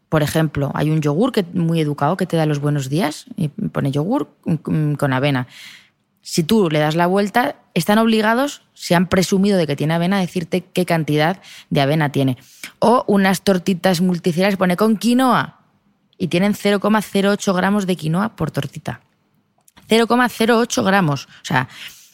[0.09, 3.47] por ejemplo, hay un yogur que muy educado que te da los buenos días y
[3.47, 5.47] pone yogur mm, con avena.
[6.21, 10.17] Si tú le das la vuelta, están obligados, se han presumido de que tiene avena,
[10.17, 11.41] a decirte qué cantidad
[11.71, 12.37] de avena tiene.
[12.77, 15.61] O unas tortitas multicelulares pone con quinoa
[16.17, 19.01] y tienen 0,08 gramos de quinoa por tortita.
[19.89, 21.25] 0,08 gramos.
[21.25, 21.67] O sea,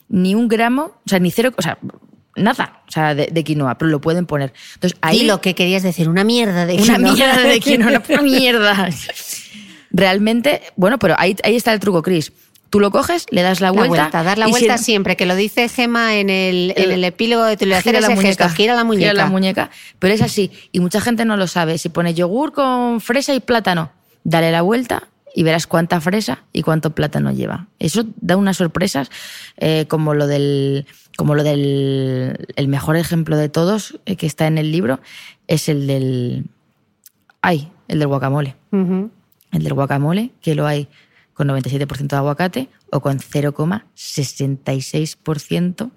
[0.10, 1.78] ni un gramo, o sea, ni cero, o sea,
[2.36, 4.54] nada, o sea, de, de quinoa, pero lo pueden poner.
[4.76, 7.14] Entonces, ahí Y lo que querías decir, una mierda de una quinoa.
[7.14, 8.90] mierda de quinoa, una pura mierda.
[9.92, 12.32] Realmente, bueno, pero ahí, ahí está el truco, Chris.
[12.70, 13.96] Tú lo coges, le das la La vuelta.
[14.04, 17.44] vuelta, dar la vuelta si- siempre, que lo dice Gema en el, en El- epílogo
[17.44, 19.12] de tu gira hacer ese gesto, gira la muñeca.
[19.12, 19.70] Gira la muñeca.
[20.00, 20.52] Pero es así.
[20.72, 21.78] Y mucha gente no lo sabe.
[21.78, 23.92] Si pone yogur con fresa y plátano,
[24.24, 27.68] dale la vuelta y verás cuánta fresa y cuánto plátano lleva.
[27.80, 29.10] Eso da unas sorpresas,
[29.58, 30.86] eh, como lo del.
[31.18, 32.48] Como lo del.
[32.56, 35.02] El mejor ejemplo de todos eh, que está en el libro
[35.48, 36.46] es el del.
[37.42, 38.56] Ay, el del guacamole.
[38.72, 39.12] El
[39.52, 40.88] del guacamole, que lo hay
[41.34, 45.92] con 97% de aguacate o con 0,66%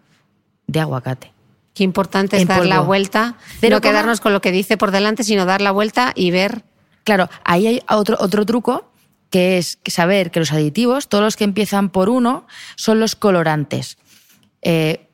[0.67, 1.33] de aguacate.
[1.75, 5.45] Qué importante es dar la vuelta, no quedarnos con lo que dice por delante, sino
[5.45, 6.65] dar la vuelta y ver.
[7.05, 8.91] Claro, ahí hay otro, otro truco
[9.31, 13.99] que es saber que los aditivos, todos los que empiezan por uno, son los colorantes.
[14.63, 15.07] Eh,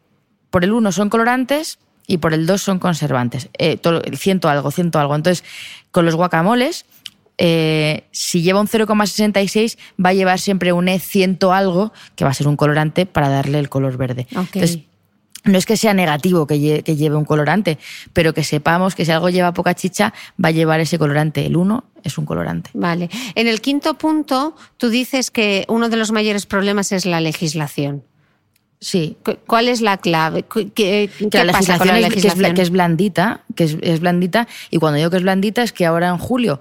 [0.51, 3.49] por el uno son colorantes y por el dos son conservantes.
[3.59, 5.15] Eh, todo- ciento algo, ciento algo.
[5.17, 5.45] Entonces,
[5.91, 6.85] con los guacamoles,
[7.39, 12.31] eh, si lleva un 0,66, va a llevar siempre un E ciento algo, que va
[12.31, 14.27] a ser un colorante para darle el color verde.
[14.61, 14.81] Entonces,
[15.45, 17.79] no es que sea negativo que lleve un colorante,
[18.13, 21.45] pero que sepamos que si algo lleva poca chicha, va a llevar ese colorante.
[21.47, 22.71] El 1 es un colorante.
[22.75, 23.09] Vale.
[23.35, 28.05] En el quinto punto, tú dices que uno de los mayores problemas es la legislación.
[28.81, 29.17] Sí.
[29.25, 30.45] Cu- ¿Cuál es la clave?
[30.75, 32.55] ¿Qué, la pasa con legislación, la es legislación?
[32.57, 35.87] que es blandita, que es, es blandita, y cuando digo que es blandita es que
[35.87, 36.61] ahora en julio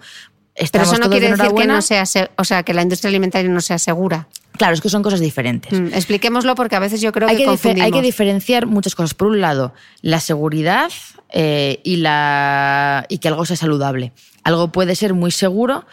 [0.54, 2.76] Pero estamos eso no todos quiere de decir que no sea, se- o sea, que
[2.76, 4.28] la industria alimentaria no sea segura.
[4.58, 5.74] Claro, es que son cosas diferentes.
[5.74, 7.86] Mm, Expliquémoslo porque a veces yo creo hay, que, que difer- confundimos.
[7.86, 9.16] hay que diferenciar muchas cosas.
[9.16, 10.92] Por un lado, la seguridad
[11.34, 14.12] eh, y, la, y que algo sea saludable.
[14.44, 15.86] Algo puede ser muy seguro,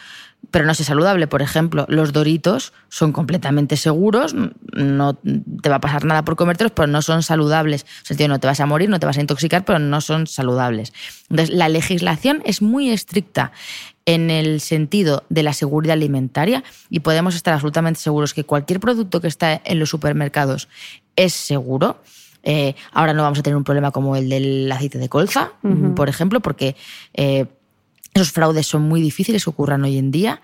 [0.51, 1.27] pero no sea saludable.
[1.27, 6.71] Por ejemplo, los doritos son completamente seguros, no te va a pasar nada por comértelos,
[6.71, 7.85] pero no son saludables.
[8.01, 10.27] En sentido, no te vas a morir, no te vas a intoxicar, pero no son
[10.27, 10.93] saludables.
[11.29, 13.51] Entonces, la legislación es muy estricta
[14.05, 19.21] en el sentido de la seguridad alimentaria y podemos estar absolutamente seguros que cualquier producto
[19.21, 20.67] que está en los supermercados
[21.15, 22.01] es seguro.
[22.41, 25.51] Eh, ahora no vamos a tener un problema como el del aceite de colza,
[25.95, 26.75] por ejemplo, porque
[27.13, 27.45] eh,
[28.19, 30.41] esos fraudes son muy difíciles que ocurran hoy en día,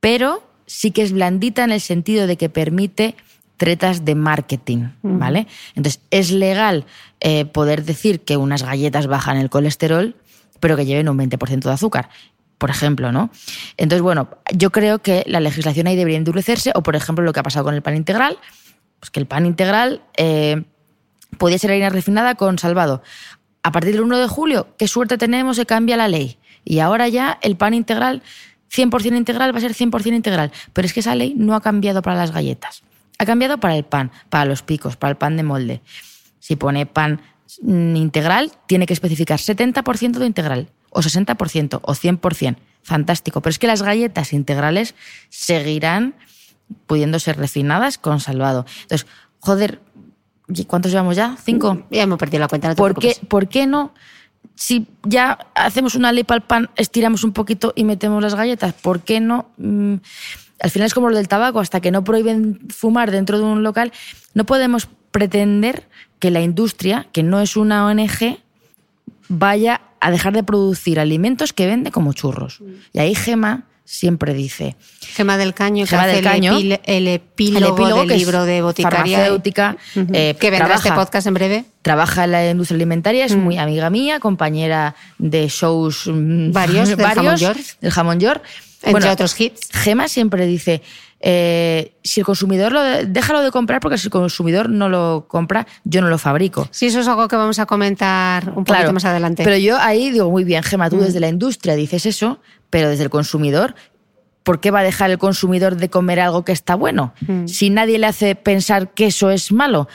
[0.00, 3.14] pero sí que es blandita en el sentido de que permite
[3.58, 5.46] tretas de marketing, ¿vale?
[5.76, 6.84] Entonces, es legal
[7.20, 10.16] eh, poder decir que unas galletas bajan el colesterol,
[10.58, 12.08] pero que lleven un 20% de azúcar,
[12.58, 13.30] por ejemplo, ¿no?
[13.76, 17.40] Entonces, bueno, yo creo que la legislación ahí debería endurecerse, o por ejemplo lo que
[17.40, 18.38] ha pasado con el pan integral,
[18.98, 20.64] pues que el pan integral eh,
[21.38, 23.02] podía ser harina refinada con salvado.
[23.62, 26.38] A partir del 1 de julio, qué suerte tenemos, se cambia la ley.
[26.64, 28.22] Y ahora ya el pan integral,
[28.74, 30.52] 100% integral, va a ser 100% integral.
[30.72, 32.82] Pero es que esa ley no ha cambiado para las galletas.
[33.18, 35.82] Ha cambiado para el pan, para los picos, para el pan de molde.
[36.38, 37.20] Si pone pan
[37.62, 42.56] mm, integral, tiene que especificar 70% de integral, o 60%, o 100%.
[42.82, 43.40] Fantástico.
[43.40, 44.94] Pero es que las galletas integrales
[45.28, 46.14] seguirán
[46.86, 48.66] pudiendo ser refinadas con salvado.
[48.82, 49.06] Entonces,
[49.38, 49.80] joder,
[50.48, 51.36] ¿y ¿cuántos llevamos ya?
[51.40, 51.86] ¿Cinco?
[51.90, 53.16] Ya hemos perdido la cuenta, no te ¿Por qué.
[53.28, 53.94] ¿Por qué no?
[54.54, 58.74] Si ya hacemos una ley para el pan, estiramos un poquito y metemos las galletas,
[58.74, 59.46] ¿por qué no?
[59.56, 59.94] Mm,
[60.60, 63.62] al final es como lo del tabaco, hasta que no prohíben fumar dentro de un
[63.62, 63.92] local,
[64.34, 65.88] no podemos pretender
[66.20, 68.38] que la industria, que no es una ONG,
[69.28, 72.60] vaya a dejar de producir alimentos que vende como churros.
[72.92, 74.74] Y ahí Gema siempre dice,
[75.14, 76.56] Gema del Caño, que Gema hace del Caño.
[76.56, 79.18] el, el epílogo, el epílogo del que libro de boticaria.
[79.18, 79.76] farmacéutica,
[80.14, 81.64] eh, que vendrá este trabaja- podcast en breve.
[81.82, 87.06] trabaja en la industria alimentaria, es muy amiga mía, compañera de shows mm, Varios, del
[87.06, 87.58] Jamón York.
[87.82, 88.42] del jamón york.
[88.84, 89.68] Entre otros hits.
[89.70, 90.82] Gema siempre dice,
[91.20, 95.26] eh, si el consumidor lo de- déjalo de comprar porque si el consumidor no lo
[95.28, 96.66] compra, yo no lo fabrico.
[96.72, 99.44] Sí, eso es algo que vamos a comentar un poquito más adelante.
[99.44, 102.40] Pero yo ahí digo, muy bien, Gema, tú desde la industria dices eso,
[102.72, 103.74] pero desde el consumidor
[104.42, 107.14] ¿por qué va a dejar el consumidor de comer algo que está bueno?
[107.46, 109.88] Si nadie le hace pensar que eso es malo,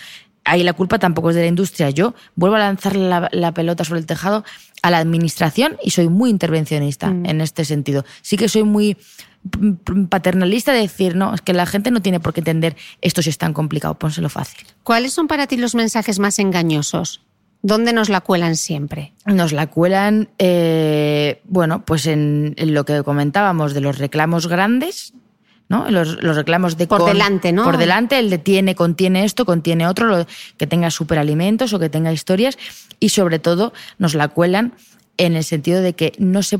[0.46, 1.90] ahí la culpa tampoco es de la industria.
[1.90, 4.46] Yo vuelvo a lanzar la, la pelota sobre el tejado
[4.82, 8.06] a la administración y soy muy intervencionista en este sentido.
[8.22, 8.98] Sí que soy muy
[10.10, 13.30] paternalista de decir, no, es que la gente no tiene por qué entender esto si
[13.30, 14.66] es tan complicado, pónselo fácil.
[14.84, 17.22] ¿Cuáles son para ti los mensajes más engañosos?
[17.62, 19.13] ¿Dónde nos la cuelan siempre?
[19.26, 25.13] Nos la cuelan, eh, bueno, pues en, en lo que comentábamos de los reclamos grandes,
[25.70, 25.89] ¿no?
[25.91, 27.63] Los, los reclamos de Por con- delante, ¿no?
[27.65, 31.89] Por delante, el de tiene, contiene esto, contiene otro, lo- que tenga superalimentos o que
[31.89, 32.58] tenga historias
[33.00, 34.74] y sobre todo nos la cuelan
[35.17, 36.60] en el sentido de que no se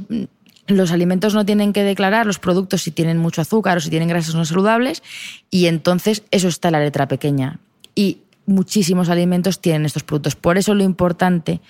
[0.66, 4.10] los alimentos no tienen que declarar los productos si tienen mucho azúcar o si tienen
[4.10, 5.02] grasas no saludables
[5.50, 7.60] y entonces eso está en la letra pequeña
[7.96, 10.36] y muchísimos alimentos tienen estos productos.
[10.36, 11.62] Por eso lo importante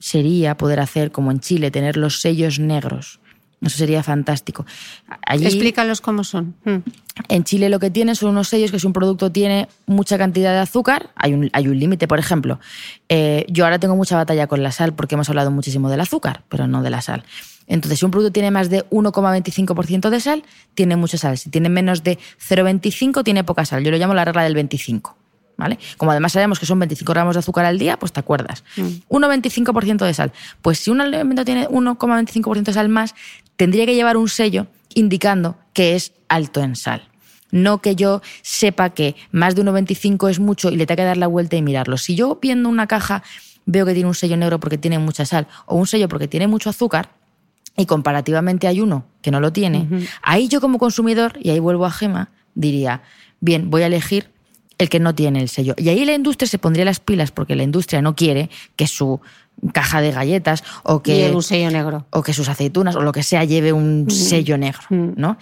[0.00, 3.20] sería poder hacer como en Chile, tener los sellos negros.
[3.62, 4.66] Eso sería fantástico.
[5.26, 6.54] Allí, Explícalos cómo son.
[6.64, 6.76] Mm.
[7.28, 10.52] en Chile lo que tienen son unos sellos que si un producto tiene mucha cantidad
[10.52, 12.60] de azúcar, hay un, hay un límite, por ejemplo.
[13.08, 16.42] eh, yo ahora tengo mucha batalla con la sal porque hemos hablado muchísimo del azúcar,
[16.50, 17.24] pero no de la sal.
[17.66, 21.36] Entonces, si un producto tiene más de 1,25% de sal, tiene mucha sal.
[21.38, 23.82] Si tiene menos de 0,25, tiene poca sal.
[23.82, 25.16] Yo lo llamo la regla del 25.
[25.56, 25.78] ¿Vale?
[25.96, 28.62] Como además sabemos que son 25 gramos de azúcar al día, pues te acuerdas.
[28.76, 30.32] 1,25% de sal.
[30.60, 33.14] Pues si un alimento tiene 1,25% de sal más,
[33.56, 37.08] tendría que llevar un sello indicando que es alto en sal.
[37.50, 41.16] No que yo sepa que más de 1,25 es mucho y le tenga que dar
[41.16, 41.96] la vuelta y mirarlo.
[41.96, 43.22] Si yo viendo una caja
[43.64, 46.48] veo que tiene un sello negro porque tiene mucha sal o un sello porque tiene
[46.48, 47.10] mucho azúcar,
[47.76, 51.84] y comparativamente hay uno que no lo tiene, ahí yo como consumidor, y ahí vuelvo
[51.84, 53.02] a Gema, diría,
[53.40, 54.30] bien, voy a elegir
[54.78, 55.74] el que no tiene el sello.
[55.76, 59.20] Y ahí la industria se pondría las pilas porque la industria no quiere que su
[59.72, 62.06] caja de galletas o que, un sello negro.
[62.10, 65.38] o que sus aceitunas o lo que sea lleve un sello negro, ¿no?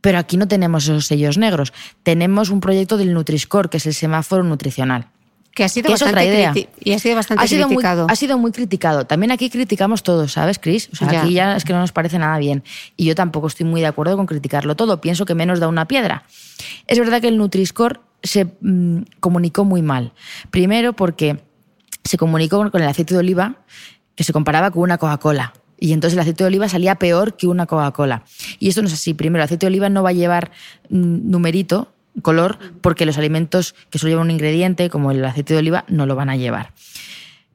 [0.00, 1.72] Pero aquí no tenemos esos sellos negros.
[2.02, 5.06] Tenemos un proyecto del Nutri-Score, que es el semáforo nutricional.
[5.54, 6.54] Que ha sido Que bastante otra idea.
[6.80, 8.06] y ha sido bastante Ha sido, muy, criticado.
[8.08, 9.04] ha sido muy criticado.
[9.06, 10.88] También aquí criticamos todo, ¿sabes, Chris?
[10.92, 11.22] O sea, Ya.
[11.22, 12.64] aquí ya es que no nos parece nada bien.
[12.96, 15.00] Y yo tampoco estoy muy de acuerdo con criticarlo todo.
[15.00, 16.24] Pienso que menos da una piedra.
[16.86, 20.12] Es verdad que el Nutri-Score se mm, comunicó muy mal.
[20.50, 21.40] Primero porque
[22.04, 23.56] se comunicó con- el aceite de oliva
[24.14, 25.52] que se comparaba con una Coca-Cola.
[25.78, 28.22] Y entonces el aceite de oliva salía peor que una Coca-Cola.
[28.60, 29.14] Y esto no es así.
[29.14, 30.52] Primero, el aceite de oliva no va a llevar
[30.90, 35.60] mm, numerito, color, porque los alimentos que solo llevan un ingrediente, como el aceite de
[35.60, 36.72] oliva, no lo van a llevar.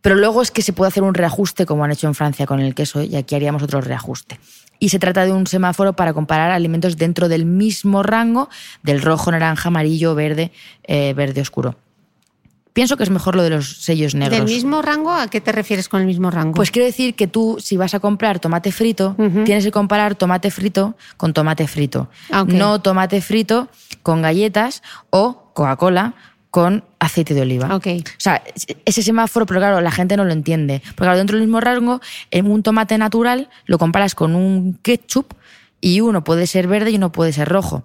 [0.01, 2.59] Pero luego es que se puede hacer un reajuste, como han hecho en Francia con
[2.59, 4.39] el queso, y aquí haríamos otro reajuste.
[4.79, 8.49] Y se trata de un semáforo para comparar alimentos dentro del mismo rango
[8.83, 10.51] del rojo, naranja, amarillo, verde,
[10.83, 11.75] eh, verde oscuro.
[12.77, 14.37] Pienso que es mejor lo de los sellos negros.
[14.37, 15.11] ¿Del mismo rango?
[15.11, 16.53] ¿A qué te refieres con el mismo rango?
[16.53, 20.51] Pues quiero decir que tú, si vas a comprar tomate frito, tienes que comparar tomate
[20.51, 22.07] frito con tomate frito.
[22.31, 22.45] Ah.
[22.47, 23.67] No tomate frito
[24.03, 26.13] con galletas o Coca-Cola
[26.51, 27.75] con aceite de oliva.
[27.75, 27.87] Ok.
[27.87, 28.41] O sea,
[28.85, 30.81] ese semáforo, pero claro, la gente no lo entiende.
[30.81, 35.33] Porque claro, dentro del mismo rango, en un tomate natural lo comparas con un ketchup
[35.81, 37.83] y uno puede ser verde y uno puede ser rojo.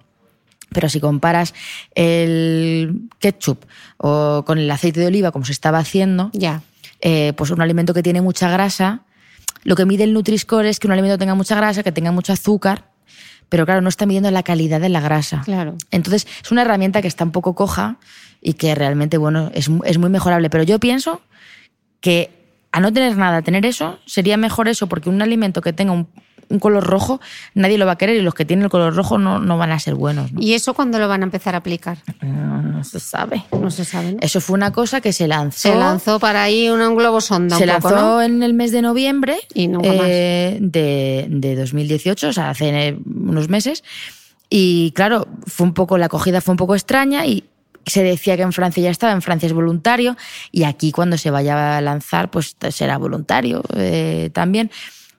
[0.69, 1.53] Pero si comparas
[1.93, 3.63] el ketchup
[3.97, 6.31] o con el aceite de oliva, como se estaba haciendo,
[7.01, 9.01] eh, pues un alimento que tiene mucha grasa,
[9.63, 12.33] lo que mide el Nutri-Score es que un alimento tenga mucha grasa, que tenga mucho
[12.33, 12.85] azúcar,
[13.53, 15.43] pero claro, no está midiendo la calidad de la grasa.
[15.45, 15.75] Claro.
[15.91, 17.97] Entonces, es una herramienta que está un poco coja
[18.41, 20.49] y que realmente, bueno, es, es muy mejorable.
[20.49, 21.21] Pero yo pienso
[22.01, 22.31] que
[22.71, 26.07] a no tener nada, tener eso, sería mejor eso, porque un alimento que tenga un,
[26.49, 27.19] un color rojo,
[27.53, 29.71] nadie lo va a querer y los que tienen el color rojo no, no van
[29.71, 30.31] a ser buenos.
[30.31, 30.41] ¿no?
[30.41, 31.97] ¿Y eso cuándo lo van a empezar a aplicar?
[32.21, 33.43] No, no se sabe.
[33.51, 34.17] No se sabe.
[34.21, 35.69] Eso fue una cosa que se lanzó.
[35.69, 38.71] Se lanzó para ahí un, un globo sonda Se un poco, lanzó en el mes
[38.71, 43.83] de noviembre Y eh, de, de 2018, o sea, hace unos meses.
[44.49, 47.45] Y claro, fue un poco, la acogida fue un poco extraña y
[47.85, 50.15] se decía que en Francia ya estaba, en Francia es voluntario
[50.51, 54.71] y aquí cuando se vaya a lanzar pues será voluntario eh, también.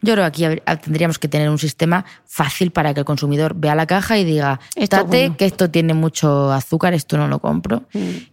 [0.04, 3.54] Yo creo que aquí habr- tendríamos que tener un sistema fácil para que el consumidor
[3.56, 5.36] vea la caja y diga, Esto "Tate, bueno".
[5.38, 7.84] que esto tiene mucho azúcar, esto no lo compro.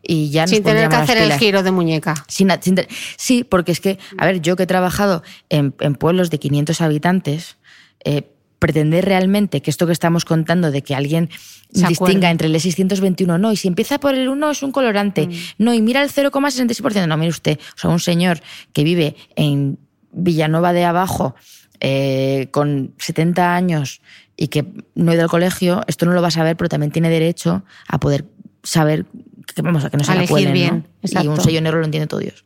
[0.04, 2.14] Y ya Sin tener que hacer el giro de muñeca.
[2.28, 5.96] Sin- sin te- sí, porque es que, a ver, yo que he trabajado en, en
[5.96, 7.58] pueblos de 500 habitantes,
[8.04, 8.28] eh,
[8.60, 11.30] pretender realmente que esto que estamos contando de que alguien
[11.74, 15.28] Se distinga entre el E621, no, y si empieza por el 1 es un colorante,
[15.28, 15.32] Mm.
[15.60, 18.42] no, y mira el 0,66%, no, mire usted, o sea, un señor
[18.74, 19.80] que vive en
[20.12, 21.34] Villanueva de Abajo
[21.82, 24.02] eh, con 70 años
[24.38, 24.66] y que
[24.96, 27.64] no ha ido al colegio, esto no lo va a saber, pero también tiene derecho
[27.88, 28.26] a poder
[28.64, 29.06] saber
[29.54, 30.54] que, vamos, a que no se A la elegir cuelen, ¿no?
[30.54, 32.46] bien, Y un sello negro lo entiende todo Dios.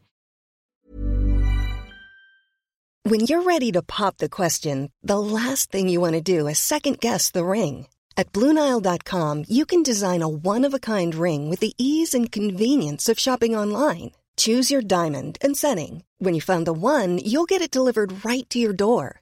[3.04, 6.58] When you're ready to pop the question, the last thing you want to do is
[6.58, 7.88] second guess the ring.
[8.18, 12.32] At Bluenile.com, you can design a one of a kind ring with the ease and
[12.32, 14.12] convenience of shopping online.
[14.38, 16.04] Choose your diamond and setting.
[16.18, 19.22] When you find the one, you'll get it delivered right to your door.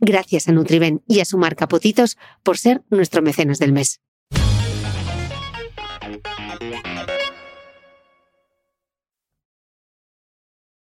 [0.00, 4.00] Gracias a Nutriben y a su marca Potitos por ser nuestro mecenas del mes.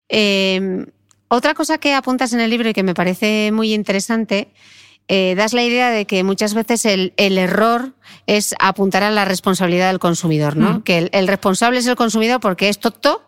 [0.09, 0.85] Eh,
[1.27, 4.53] otra cosa que apuntas en el libro y que me parece muy interesante,
[5.07, 7.93] eh, das la idea de que muchas veces el, el, error
[8.25, 10.75] es apuntar a la responsabilidad del consumidor, ¿no?
[10.75, 10.81] Mm.
[10.83, 13.21] Que el, el responsable es el consumidor porque es tonto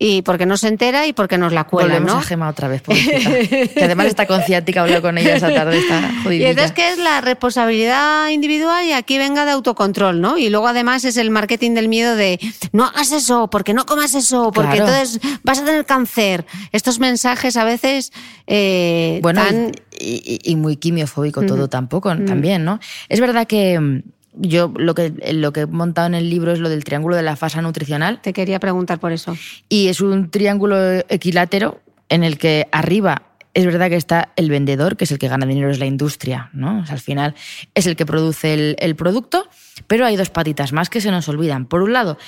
[0.00, 2.18] y porque no se entera y porque nos la cuela, Volvemos ¿no?
[2.20, 5.98] a Gema otra vez, que además está con ciática, habló con ella esa tarde, está
[6.20, 6.50] Y jodidilla.
[6.50, 10.38] entonces que es la responsabilidad individual y aquí venga de autocontrol, ¿no?
[10.38, 12.38] Y luego además es el marketing del miedo de
[12.72, 14.92] no hagas eso, porque no comas eso, porque Claro.
[14.92, 16.46] entonces vas a tener cáncer.
[16.72, 18.12] Estos mensajes a veces
[18.46, 22.78] eh, Bueno, tan- y, y- y muy quimiofóbico todo tampoco, también, ¿no?
[23.08, 24.02] Es verdad que mm,
[24.38, 27.22] yo lo que, lo que he montado en el libro es lo del triángulo de
[27.22, 29.36] la fasa nutricional te quería preguntar por eso.
[29.68, 30.76] y es un triángulo
[31.08, 33.22] equilátero en el que arriba
[33.54, 36.48] es verdad que está el vendedor, que es el que gana dinero, es la industria,
[36.52, 36.80] ¿no?
[36.80, 37.34] O sea, al final
[37.74, 39.48] es el que produce el, el producto,
[39.88, 41.66] pero hay dos patitas más que se nos olvidan.
[41.66, 42.18] Por un lado,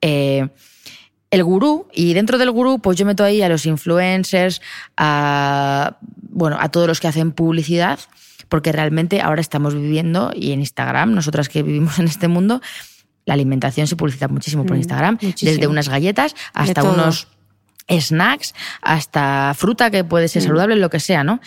[0.00, 0.48] eh,
[1.30, 4.62] el gurú, y dentro del gurú, pues yo meto ahí a los influencers,
[4.96, 5.98] a,
[6.30, 7.98] bueno, a todos los que hacen publicidad,
[8.48, 12.60] porque realmente ahora estamos viviendo, y en Instagram, nosotras que vivimos en este mundo,
[13.26, 15.52] la alimentación se publicita muchísimo por Mm, Instagram, muchísimo.
[15.52, 17.28] desde unas galletas hasta unos
[17.90, 21.40] snacks, hasta fruta que puede ser saludable, lo que sea, ¿no?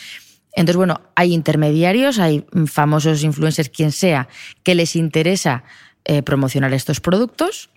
[0.54, 4.28] Entonces, bueno, hay intermediarios, hay famosos influencers, quien sea,
[4.64, 5.64] que les interesa
[6.04, 7.70] eh, promocionar estos productos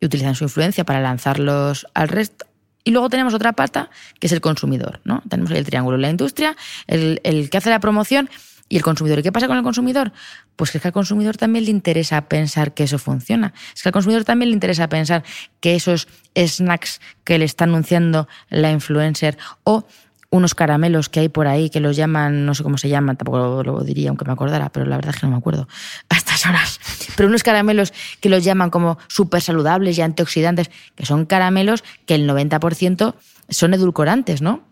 [0.00, 2.46] y utilizan su influencia para lanzarlos al resto.
[2.84, 5.22] Y luego tenemos otra pata, que es el consumidor, ¿no?
[5.28, 6.56] Tenemos ahí el triángulo, la industria,
[6.88, 8.28] el, el que hace la promoción
[8.72, 9.18] y el consumidor.
[9.18, 10.12] ¿Y qué pasa con el consumidor?
[10.56, 13.52] Pues que es que al consumidor también le interesa pensar que eso funciona.
[13.74, 15.24] Es que al consumidor también le interesa pensar
[15.60, 19.84] que esos snacks que le está anunciando la influencer o
[20.30, 23.62] unos caramelos que hay por ahí que los llaman, no sé cómo se llaman, tampoco
[23.62, 25.68] lo diría aunque me acordara, pero la verdad es que no me acuerdo
[26.08, 26.80] a estas horas.
[27.14, 32.14] Pero unos caramelos que los llaman como súper saludables y antioxidantes, que son caramelos que
[32.14, 33.16] el 90%
[33.50, 34.64] son edulcorantes, ¿no?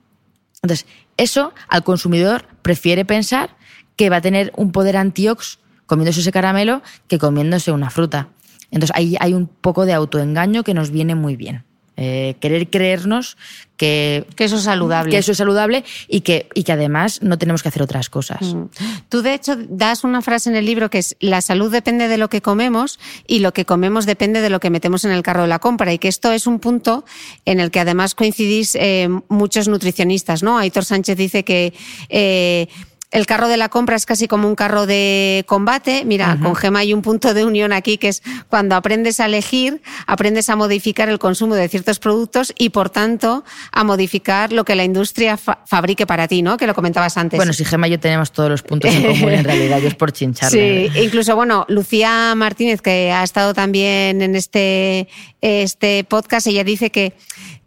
[0.63, 0.87] Entonces,
[1.19, 3.60] eso al consumidor prefiere pensar
[4.01, 8.29] que va a tener un poder antiox comiéndose ese caramelo que comiéndose una fruta.
[8.71, 11.65] Entonces, ahí hay un poco de autoengaño que nos viene muy bien.
[11.99, 13.37] Eh, querer creernos
[13.77, 15.11] que, Que eso es saludable.
[15.11, 18.41] que eso es saludable y que, y que además no tenemos que hacer otras cosas.
[18.41, 18.71] Mm.
[19.11, 22.17] Tú, de hecho, das una frase en el libro que es la salud depende de
[22.17, 25.43] lo que comemos y lo que comemos depende de lo que metemos en el carro
[25.43, 27.05] de la compra y que esto es un punto
[27.45, 30.57] en el que además coincidís eh, muchos nutricionistas, ¿no?
[30.57, 31.75] Aitor Sánchez dice que...
[32.09, 32.69] eh,
[33.11, 36.05] El carro de la compra es casi como un carro de combate.
[36.05, 39.83] Mira, con Gema hay un punto de unión aquí que es cuando aprendes a elegir,
[40.07, 43.43] aprendes a modificar el consumo de ciertos productos y, por tanto,
[43.73, 46.57] a modificar lo que la industria fabrique para ti, ¿no?
[46.57, 47.37] Que lo comentabas antes.
[47.37, 49.97] Bueno, si Gema y yo tenemos todos los puntos en común, en realidad, yo es
[49.97, 50.91] por chincharle.
[50.93, 55.09] Sí, incluso, bueno, Lucía Martínez, que ha estado también en este,
[55.41, 57.15] este podcast, ella dice que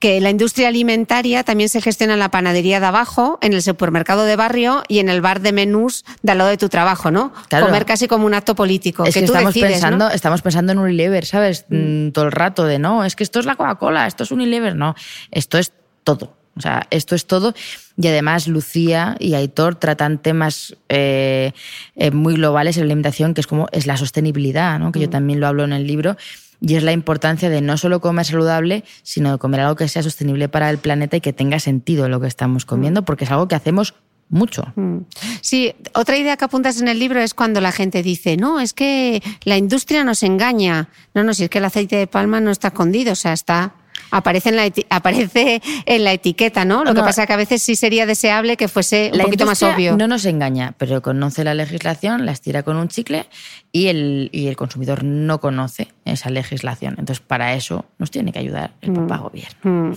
[0.04, 4.26] que la industria alimentaria también se gestiona en la panadería de abajo, en el supermercado
[4.26, 7.34] de barrio y en el bar de menús de al lado de tu trabajo, ¿no?
[7.50, 9.06] Comer casi como un acto político.
[9.06, 11.66] Es que, estamos, pensando, estamos pensando en Unilever, ¿sabes?
[11.70, 12.10] Mm.
[12.10, 14.76] Todo el rato de no, es que esto es la Coca-Cola, esto es Unilever.
[14.76, 14.96] No,
[15.32, 15.74] esto es
[16.04, 16.36] todo.
[16.56, 17.56] O sea, esto es todo.
[17.98, 21.52] Y además, Lucía y Aitor tratan temas eh,
[21.96, 24.92] eh, muy globales en la alimentación, que es como es la sostenibilidad, ¿no?
[24.92, 25.12] que yo mm.
[25.12, 26.16] también lo hablo en el libro
[26.66, 30.02] y es la importancia de no solo comer saludable, sino de comer algo que sea
[30.02, 33.06] sostenible para el planeta y que tenga sentido lo que estamos comiendo, mm.
[33.06, 33.96] porque es algo que hacemos
[34.30, 34.72] mucho.
[34.76, 35.00] Mm.
[35.42, 38.74] Sí, otra idea que apuntas en el libro es cuando la gente dice, no, es
[38.74, 40.90] que la industria nos engaña.
[41.14, 43.76] No, no, si es que el aceite de palma no está escondido, o sea, está
[44.14, 46.84] aparece en la, aparece en la etiqueta, ¿no?
[46.84, 49.62] Lo que pasa es que a veces sí sería deseable que fuese un poquito más
[49.64, 49.98] obvio.
[49.98, 53.26] No nos engaña, pero conoce la legislación, la estira con un chicle
[53.72, 56.96] y el, y el consumidor no conoce esa legislación.
[57.00, 58.96] Entonces, para eso nos tiene que ayudar el mm.
[58.96, 59.58] papá gobierno.
[59.64, 59.96] Mm.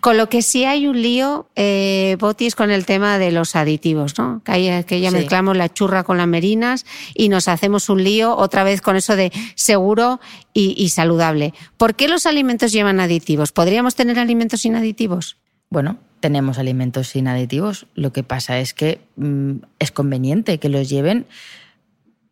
[0.00, 4.16] Con lo que sí hay un lío, eh, Botis, con el tema de los aditivos,
[4.16, 4.42] ¿no?
[4.44, 8.62] Que, que ya mezclamos la churra con las merinas y nos hacemos un lío otra
[8.62, 10.20] vez con eso de seguro
[10.52, 11.54] y, saludable.
[11.76, 13.52] ¿Por qué los alimentos llevan aditivos?
[13.52, 15.36] ¿Podríamos tener alimentos sin aditivos?
[15.70, 17.86] Bueno, tenemos alimentos sin aditivos.
[17.94, 21.26] Lo que pasa es que mm, es conveniente que los lleven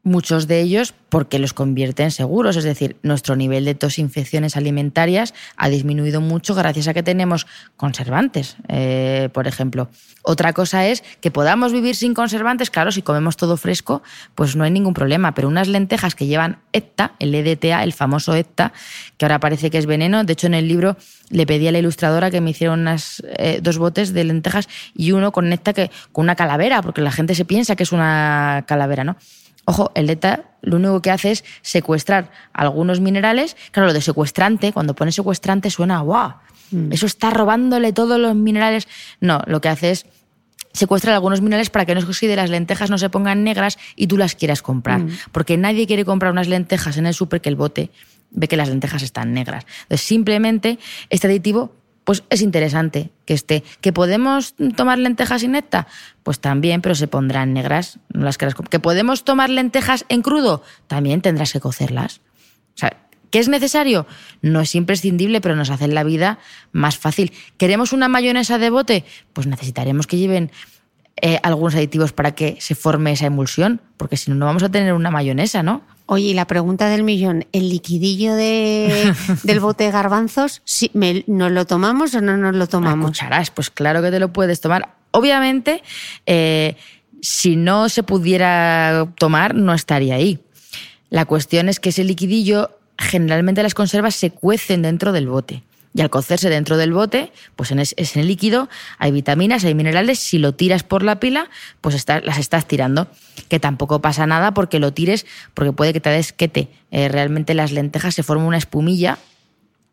[0.09, 2.57] muchos de ellos porque los convierte en seguros.
[2.57, 7.47] Es decir, nuestro nivel de tosinfecciones alimentarias ha disminuido mucho gracias a que tenemos
[7.77, 9.89] conservantes, eh, por ejemplo.
[10.23, 12.71] Otra cosa es que podamos vivir sin conservantes.
[12.71, 14.03] Claro, si comemos todo fresco,
[14.35, 15.35] pues no hay ningún problema.
[15.35, 18.73] Pero unas lentejas que llevan ETA, el EDTA, el famoso ETA,
[19.17, 20.25] que ahora parece que es veneno.
[20.25, 20.97] De hecho, en el libro
[21.31, 25.13] le pedí a la ilustradora que me hiciera unas, eh, dos botes de lentejas y
[25.13, 28.65] uno con ETA que, con una calavera, porque la gente se piensa que es una
[28.67, 29.17] calavera, ¿no?
[29.69, 33.55] Ojo, el ETA lo único que hace es secuestrar algunos minerales.
[33.71, 36.37] Claro, lo de secuestrante, cuando pone secuestrante suena guau.
[36.71, 36.91] Mm.
[36.91, 38.89] Eso está robándole todos los minerales.
[39.21, 40.07] No, lo que hace es
[40.73, 44.17] secuestrar algunos minerales para que no de las lentejas no se pongan negras y tú
[44.17, 45.01] las quieras comprar.
[45.01, 45.11] Mm.
[45.33, 47.91] Porque nadie quiere comprar unas lentejas en el súper que el bote
[48.31, 49.67] ve que las lentejas están negras.
[49.83, 50.79] Entonces, simplemente
[51.11, 51.75] este aditivo
[52.09, 53.63] pues es interesante que esté.
[53.83, 55.55] ¿Que podemos tomar lentejas sin?
[56.23, 57.99] Pues también, pero se pondrán negras.
[58.09, 60.63] las ¿Que podemos tomar lentejas en crudo?
[60.87, 62.23] También tendrás que cocerlas.
[62.69, 62.97] O sea,
[63.31, 64.07] ¿qué es necesario?
[64.41, 66.39] No es imprescindible, pero nos hacen la vida
[66.73, 67.31] más fácil.
[67.59, 69.05] ¿Queremos una mayonesa de bote?
[69.35, 70.51] Pues necesitaremos que lleven
[71.21, 74.71] eh, algunos aditivos para que se forme esa emulsión, porque si no, no vamos a
[74.71, 75.83] tener una mayonesa, ¿no?
[76.11, 80.91] Oye, y la pregunta del millón, ¿el liquidillo de, del bote de garbanzos, si
[81.27, 83.11] ¿nos lo tomamos o no nos lo tomamos?
[83.11, 84.95] Cucharas, pues claro que te lo puedes tomar.
[85.11, 85.83] Obviamente,
[86.25, 86.77] eh,
[87.21, 90.41] si no se pudiera tomar, no estaría ahí.
[91.11, 95.63] La cuestión es que ese liquidillo, generalmente las conservas se cuecen dentro del bote.
[95.99, 98.69] Y al cocerse dentro del bote, pues en, ese líquido
[98.99, 100.21] hay vitaminas, hay minerales.
[100.21, 103.09] Si lo tiras por la pila, pues las estás tirando.
[103.49, 106.69] Que tampoco pasa nada porque lo tires, porque puede que te desquete.
[106.93, 109.19] Eh, realmente las lentejas se forman una espumilla.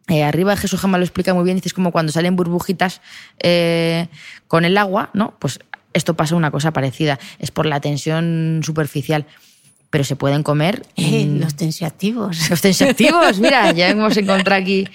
[0.07, 3.01] Eh, arriba Jesús jamás lo explica muy bien, dices como cuando salen burbujitas
[3.39, 4.07] eh,
[4.47, 5.33] con el agua, ¿no?
[5.39, 5.59] Pues
[5.93, 7.17] esto pasa una cosa parecida.
[7.39, 9.25] Es por la tensión superficial
[9.95, 10.85] pero se pueden comer.
[10.97, 12.49] los tensioactivos.
[12.49, 14.85] Los tensioactivos, mira, ya hemos encontrado aquí.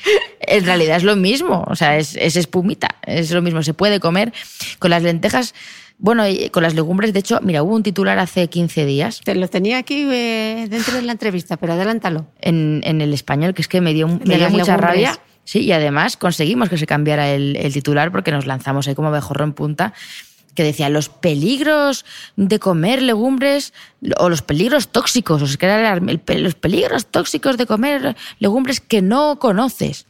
[0.41, 4.35] En realidad es lo mismo, o sea, es, espumita, es lo mismo, se puede comer.
[4.79, 5.55] Con las lentejas,
[5.97, 9.23] bueno, con las legumbres, de hecho, mira, hubo un titular hace 15 días.
[9.25, 12.27] Te lo tenía aquí eh, dentro de la entrevista, pero adelántalo.
[12.39, 15.19] En, el español, que es que me dio, mucha rabia.
[15.45, 19.11] Sí, y además conseguimos que se cambiara el, el, titular porque nos lanzamos ahí como
[19.11, 19.95] mejorro en punta
[20.61, 22.05] que decía los peligros
[22.37, 23.73] de comer legumbres
[24.19, 30.05] o los peligros tóxicos, o sea, los peligros tóxicos de comer legumbres que no conoces.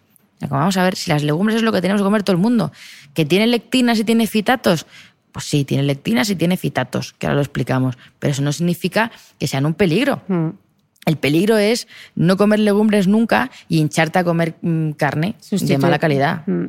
[0.48, 2.72] Vamos a ver si las legumbres es lo que tenemos que comer todo el mundo.
[3.14, 4.86] ¿Que tiene lectinas y tiene fitatos?
[5.30, 7.96] Pues sí, tiene lectinas y tiene fitatos, que ahora lo explicamos.
[8.18, 10.20] Pero eso no significa que sean un peligro.
[10.26, 10.48] Mm.
[11.06, 15.98] El peligro es no comer legumbres nunca y hincharte a comer mm, carne de mala
[15.98, 16.46] calidad.
[16.46, 16.66] Mm.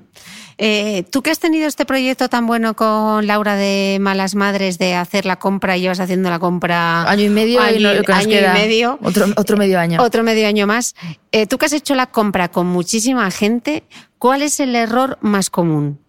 [0.58, 4.96] Eh, Tú que has tenido este proyecto tan bueno con Laura de Malas Madres de
[4.96, 9.26] hacer la compra y llevas haciendo la compra año y medio, año, y, medio, otro,
[9.36, 10.96] otro, medio año, otro medio año más.
[11.32, 13.84] Eh, Tú que has hecho la compra con muchísima gente,
[14.18, 16.00] ¿cuál es el error más común?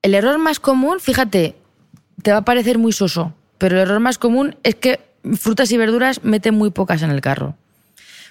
[0.00, 1.56] El error más común, fíjate,
[2.22, 5.76] te va a parecer muy soso, pero el error más común es que frutas y
[5.76, 7.56] verduras meten muy pocas en el carro.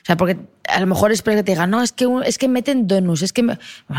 [0.01, 0.37] O sea, porque
[0.67, 3.31] a lo mejor espera que te digan, no, es que, es que meten donuts, es
[3.33, 3.41] que...
[3.43, 3.57] me-".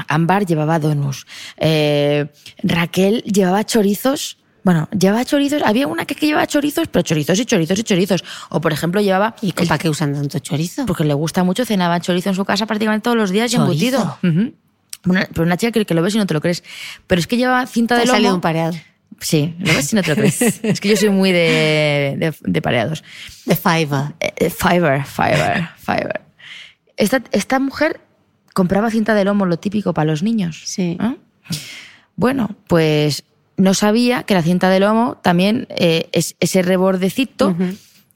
[0.09, 1.26] Ámbar llevaba donuts,
[1.57, 2.26] eh,
[2.62, 7.47] Raquel llevaba chorizos, bueno, llevaba chorizos, había una que, que llevaba chorizos, pero chorizos y
[7.47, 8.24] chorizos y chorizos.
[8.51, 9.34] O, por ejemplo, llevaba...
[9.40, 10.84] ¿Y el- para qué usan tanto chorizo?
[10.86, 13.97] porque le gusta mucho, cenaba chorizo en su casa prácticamente todos los días y ¿Chorizo?
[13.97, 14.18] embutido.
[14.22, 14.55] Ujú.
[15.07, 16.62] Una- pero una chica que, que lo ves y no te lo crees.
[17.07, 18.16] Pero es que lleva cinta Te de lomo.
[18.16, 18.74] salido un pareado.
[19.21, 20.43] Sí, lo ves y no te lo crees.
[20.62, 23.05] es que yo soy muy de, de, de pareados.
[23.47, 24.15] De Fiverr.
[24.21, 26.21] Eh, eh, Fiverr, Fiverr, Fiverr.
[26.97, 28.01] Esta, esta mujer
[28.53, 30.62] compraba cinta de lomo, lo típico para los niños.
[30.65, 30.97] Sí.
[31.01, 31.17] ¿eh?
[32.17, 33.25] Bueno, pues
[33.57, 37.57] no sabía que la cinta de lomo también, eh, es, ese rebordecito,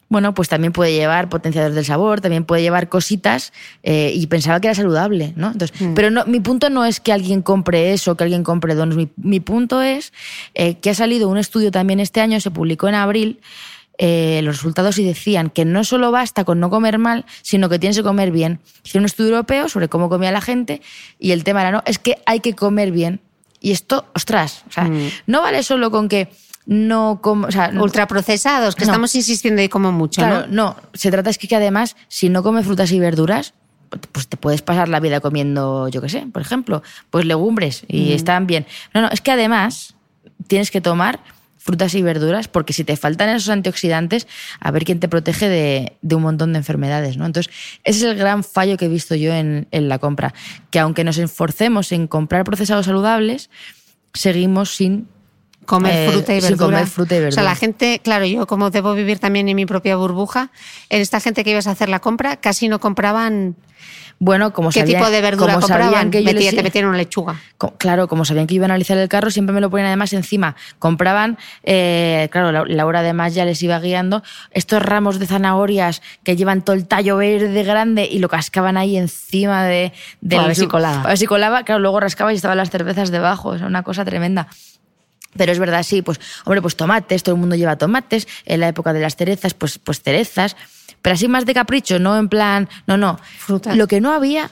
[0.09, 3.53] bueno, pues también puede llevar potenciadores del sabor, también puede llevar cositas
[3.83, 5.51] eh, y pensaba que era saludable, ¿no?
[5.53, 8.97] Entonces, Pero no, mi punto no es que alguien compre eso, que alguien compre donuts.
[8.97, 10.13] Mi, mi punto es
[10.55, 13.41] eh, que ha salido un estudio también este año, se publicó en abril,
[14.01, 17.79] eh, los resultados y decían que no solo basta con no comer mal, sino que
[17.81, 18.61] tienes que comer bien.
[18.85, 20.81] Hicieron un estudio europeo sobre cómo comía la gente
[21.19, 23.21] y el tema era, no, es que hay que comer bien.
[23.61, 25.09] Y esto, ostras, o sea, Mm.
[25.27, 26.29] no vale solo con que
[26.69, 28.91] no como, o sea, Ultraprocesados, que No.
[28.93, 30.75] estamos insistiendo y como mucho, Claro, ¿no?
[30.75, 30.77] no.
[30.93, 33.55] Se trata es que, que además, si no comes frutas y verduras,
[34.13, 38.13] pues te puedes pasar la vida comiendo, yo qué sé, por ejemplo, pues legumbres y
[38.13, 38.67] están bien.
[38.93, 39.95] No, no, es que además
[40.47, 41.21] tienes que tomar
[41.57, 44.27] frutas y verduras porque si te faltan esos antioxidantes,
[44.61, 47.25] a ver quién te protege de, de un montón de enfermedades, ¿no?
[47.25, 47.51] Entonces,
[47.85, 50.35] ese es el gran fallo que he visto yo en, en la compra,
[50.71, 53.49] que aunque nos esforcemos en comprar procesados saludables,
[54.13, 55.09] seguimos sin
[55.69, 56.65] Comer Eh, fruta y verdura.
[56.67, 57.43] comer fruta y O sea, verdura.
[57.43, 60.51] la gente, claro, yo como debo vivir también en mi propia burbuja,
[60.89, 63.55] en esta gente que ibas a hacer la compra, casi no compraban
[64.19, 66.11] Bueno, como qué sabían- tipo de verdura como compraban.
[66.11, 67.37] que yo Metía- les- te metían una lechuga.
[67.59, 70.13] Co- Claro, como sabían que iba a analizar el carro, siempre me lo ponían además
[70.15, 70.57] encima.
[70.79, 76.35] Compraban, eh, claro, La- Laura además ya les iba guiando, estos ramos de zanahorias que
[76.35, 79.93] llevan todo el tallo verde grande y lo cascaban ahí encima de...
[80.23, 81.03] de Para ver si colaba.
[81.03, 84.05] A ver si colaba, claro, luego rascaba y estaban las cervezas debajo, es una cosa
[84.07, 84.49] tremenda.
[85.39, 88.69] Pero es verdad, sí, pues, hombre, pues tomates, todo el mundo lleva tomates, en la
[88.69, 90.57] época de las cerezas, pues, pues cerezas,
[91.01, 93.19] pero así más de capricho, no en plan, no, no.
[93.39, 93.77] Frutas.
[93.77, 94.51] Lo que no había,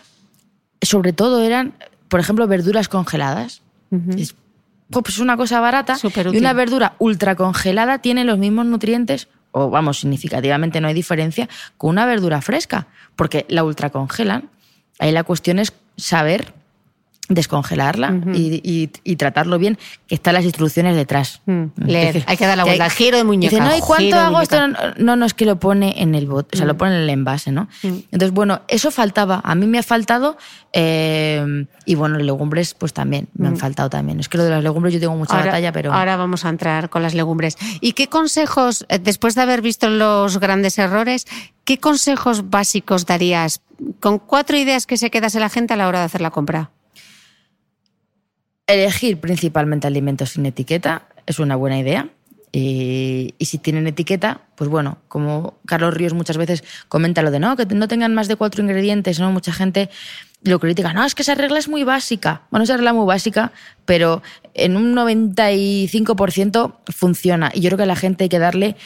[0.81, 1.75] sobre todo, eran,
[2.09, 3.61] por ejemplo, verduras congeladas.
[4.17, 4.35] Es
[4.89, 9.69] pues una cosa barata Súper y una verdura ultra congelada tiene los mismos nutrientes, o
[9.69, 14.51] vamos, significativamente no hay diferencia, con una verdura fresca, porque la ultra congelan.
[14.99, 16.55] Ahí la cuestión es saber
[17.29, 21.43] descongelarla y, y- y tratarlo bien, que están las instrucciones detrás.
[21.47, 22.15] Mm, leer.
[22.15, 22.89] Dice- Hay que dar la vuelta.
[22.91, 24.61] Giro de muñeca, Dice, no, ¿y cuánto giro de hago esto?
[24.61, 24.95] muñeca.
[24.99, 27.11] No, no, es que lo pone en el bot, o sea, lo pone en el
[27.11, 27.69] envase, ¿no?
[27.83, 29.41] Entonces, bueno, eso faltaba.
[29.45, 30.37] A mí me ha faltado.
[30.79, 34.21] eh, y bueno, legumbres, pues también, me han faltado también.
[34.21, 35.93] Es que lo de las legumbres yo tengo mucha batalla, pero.
[35.93, 37.57] ahora vamos a entrar con las legumbres.
[37.81, 41.27] ¿Y qué consejos, eh, después de haber visto los grandes errores,
[41.65, 43.63] qué consejos básicos darías
[44.01, 46.71] con cuatro ideas que se quedase la gente a la hora de hacer la compra?
[48.67, 52.11] Elegir principalmente alimentos sin etiqueta es una buena idea.
[52.53, 57.55] Y, si tienen etiqueta, pues bueno, como Carlos Ríos muchas veces comenta lo de no,
[57.55, 59.31] que no tengan más de cuatro ingredientes, ¿no?
[59.31, 59.91] Mucha gente
[60.43, 62.43] lo critica, no, es que esa regla es muy básica.
[62.51, 63.53] Bueno, esa regla es muy básica,
[63.85, 64.23] pero
[64.55, 67.51] en un 95% funciona.
[67.53, 68.77] Y yo creo que a la gente hay que darle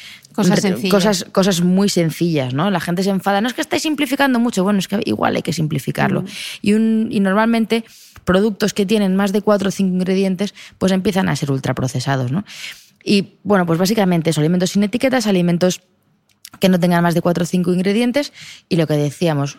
[0.49, 0.91] Cosas sencillas.
[0.91, 2.71] cosas, cosas muy sencillas, ¿no?
[2.71, 5.43] La gente se enfada, no es que estáis simplificando mucho, bueno, es que igual hay
[5.43, 6.25] que simplificarlo.
[6.63, 7.85] Y, un, y normalmente
[8.25, 12.45] productos que tienen más de cuatro o cinco ingredientes, pues empiezan a ser ultraprocesados, ¿no?
[13.03, 15.81] Y bueno, pues básicamente eso, alimentos sin etiquetas, alimentos
[16.59, 18.33] que no tengan más de cuatro o cinco ingredientes
[18.69, 19.59] y lo que decíamos,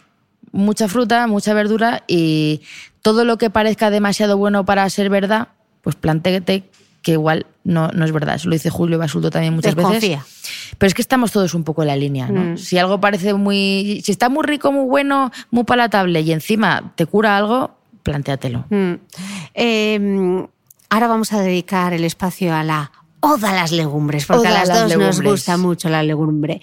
[0.51, 2.61] mucha fruta, mucha verdura y
[3.01, 5.49] todo lo que parezca demasiado bueno para ser verdad,
[5.81, 6.69] pues plantéate
[7.01, 8.35] que igual no, no es verdad.
[8.35, 10.17] Eso lo dice Julio Basulto también muchas Desconfía.
[10.19, 10.75] veces.
[10.77, 12.57] Pero es que estamos todos un poco en la línea, ¿no?
[12.57, 14.01] Si algo parece muy...
[14.05, 17.71] Si está muy rico, muy bueno, muy palatable y encima te cura algo,
[18.03, 18.65] plantéatelo.
[18.69, 18.93] Mm.
[19.53, 20.47] Eh,
[20.89, 24.59] ahora vamos a dedicar el espacio a la oda a las legumbres, porque Oda a
[24.59, 25.31] las las dos nos legumbres.
[25.31, 26.61] gusta mucho la legumbre.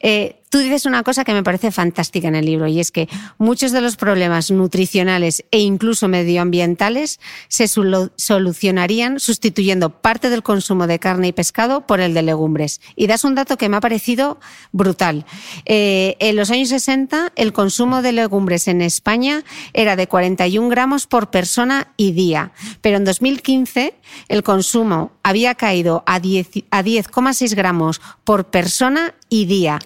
[0.00, 3.08] Eh, tú dices una cosa que me parece fantástica en el libro y es que
[3.38, 10.88] muchos de los problemas nutricionales e incluso medioambientales se solu- solucionarían sustituyendo parte del consumo
[10.88, 12.80] de carne y pescado por el de legumbres.
[12.96, 14.40] Y das un dato que me ha parecido
[14.72, 15.24] brutal.
[15.66, 21.06] Eh, en los años 60 el consumo de legumbres en España era de 41 gramos
[21.06, 23.94] por persona y día, pero en 2015
[24.28, 29.78] el consumo había caído a 10 a 10,6 gramos por persona y día.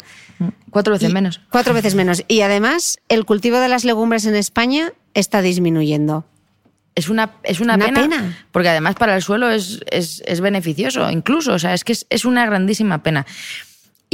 [0.70, 1.40] Cuatro veces Y- menos.
[1.50, 2.24] Cuatro veces menos.
[2.28, 6.24] Y además, el cultivo de las legumbres en España está disminuyendo.
[6.96, 8.38] es una, es una, Una pena, pena.
[8.52, 12.06] porque además para el suelo es, es, es beneficioso, incluso, o sea, es que es,
[12.08, 13.26] es una grandísima pena.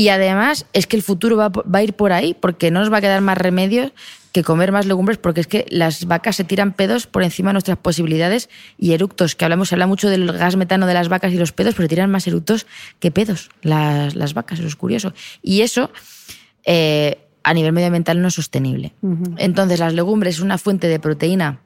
[0.01, 2.91] Y además es que el futuro va, va a ir por ahí, porque no nos
[2.91, 3.93] va a quedar más remedio
[4.33, 7.53] que comer más legumbres, porque es que las vacas se tiran pedos por encima de
[7.53, 8.49] nuestras posibilidades
[8.79, 11.53] y eructos, que hablamos, se habla mucho del gas metano de las vacas y los
[11.53, 12.67] pedos, pero tiran más eructos
[12.99, 15.13] que pedos las, las vacas, eso es curioso.
[15.43, 15.91] Y eso
[16.65, 18.95] eh, a nivel medioambiental no es sostenible.
[19.37, 21.61] Entonces las legumbres es una fuente de proteína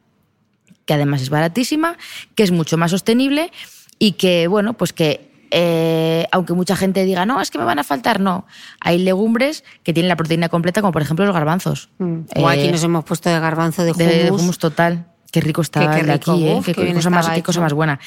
[0.86, 1.98] que además es baratísima,
[2.34, 3.52] que es mucho más sostenible
[4.00, 7.78] y que, bueno, pues que eh, aunque mucha gente diga, no, es que me van
[7.78, 8.44] a faltar, no.
[8.80, 11.90] Hay legumbres que tienen la proteína completa, como por ejemplo los garbanzos.
[12.36, 14.40] O aquí Eh, nos hemos puesto de garbanzo de de, de hummus.
[14.42, 15.06] hummus total.
[15.30, 16.54] Qué rico está Qué- qué de rico, aquí, ¿eh?
[16.54, 17.98] uf, qué, cosa más, estaba qué cosa más buena.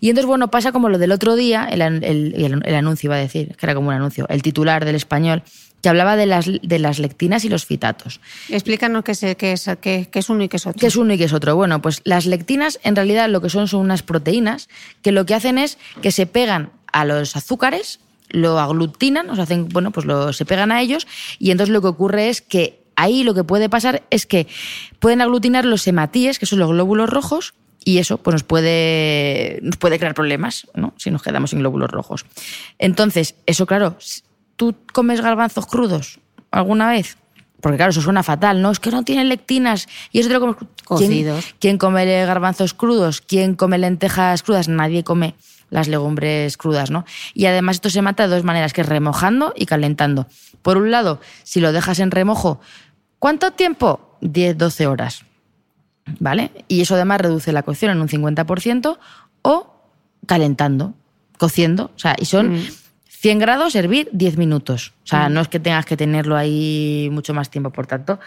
[0.00, 3.16] Y entonces, bueno, pasa como lo del otro día, el, el- el- el anuncio iba
[3.16, 5.42] a decir, que era como un anuncio, el titular del español,
[5.82, 8.20] que hablaba de las, de las lectinas y los fitatos.
[8.48, 10.80] Explícanos qué es, qué, es, qué- qué es uno y qué es otro.
[10.80, 11.54] ¿Qué es uno y qué es otro?
[11.54, 14.68] Bueno, pues las lectinas en realidad lo que son son unas proteínas
[15.02, 18.00] que lo que hacen es que se pegan a los azúcares,
[18.30, 21.06] lo aglutinan, o sea, hacen, bueno, pues lo, se pegan a ellos
[21.38, 24.46] y entonces lo que ocurre es que ahí lo que puede pasar es que
[24.98, 27.54] pueden aglutinar los hematíes, que son los glóbulos rojos,
[27.84, 30.92] y eso pues nos puede, nos puede crear problemas, ¿no?
[30.96, 32.24] Si nos quedamos sin glóbulos rojos.
[32.80, 33.96] Entonces, eso claro,
[34.56, 37.16] ¿tú comes garbanzos crudos alguna vez?
[37.60, 38.70] Porque claro, eso suena fatal, ¿no?
[38.70, 40.66] Es que no tienen lectinas y eso te lo comes cru-
[40.98, 41.44] ¿Quién- Cocidos.
[41.58, 43.20] ¿Quién, come garbanzos crudos?
[43.20, 44.68] ¿Quién come lentejas crudas?
[44.68, 45.34] Nadie come
[45.70, 47.04] las legumbres crudas, ¿no?
[47.34, 50.26] Y además esto se mata de dos maneras, que es remojando y calentando.
[50.62, 52.60] Por un lado, si lo dejas en remojo,
[53.18, 54.16] ¿cuánto tiempo?
[54.20, 55.24] 10, 12 horas.
[56.20, 56.52] ¿Vale?
[56.68, 58.96] Y eso además reduce la cocción en un 50%
[59.42, 59.74] o
[60.26, 60.94] calentando,
[61.36, 61.90] cociendo.
[61.96, 62.54] O sea, y son
[63.18, 64.92] 100 grados, hervir 10 minutos.
[65.04, 67.70] O sea, no es que tengas que tenerlo ahí mucho más tiempo.
[67.70, 68.20] Por tanto,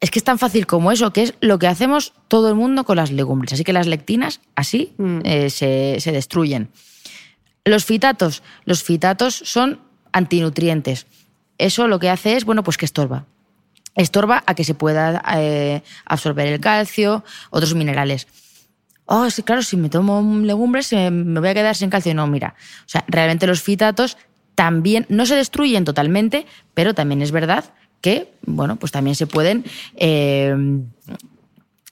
[0.00, 2.84] es que es tan fácil como eso, que es lo que hacemos todo el mundo
[2.84, 3.52] con las legumbres.
[3.52, 4.94] Así que las lectinas así
[5.24, 6.70] eh, se, se destruyen.
[7.64, 8.42] Los fitatos.
[8.64, 9.80] Los fitatos son
[10.12, 11.06] antinutrientes.
[11.58, 13.26] Eso lo que hace es, bueno, pues que estorba.
[13.94, 18.26] Estorba a que se pueda eh, absorber el calcio, otros minerales.
[19.06, 22.14] Oh, sí, claro, si me tomo legumbres me voy a quedar sin calcio.
[22.14, 22.54] No, mira.
[22.80, 24.18] O sea, realmente los fitatos
[24.54, 27.64] también no se destruyen totalmente, pero también es verdad
[28.00, 29.64] que, bueno, pues también se pueden
[29.96, 30.54] eh,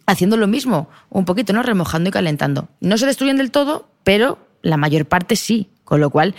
[0.07, 1.62] haciendo lo mismo, un poquito, ¿no?
[1.62, 2.69] Remojando y calentando.
[2.81, 5.71] No se destruyen del todo, pero la mayor parte sí.
[5.85, 6.35] Con lo cual,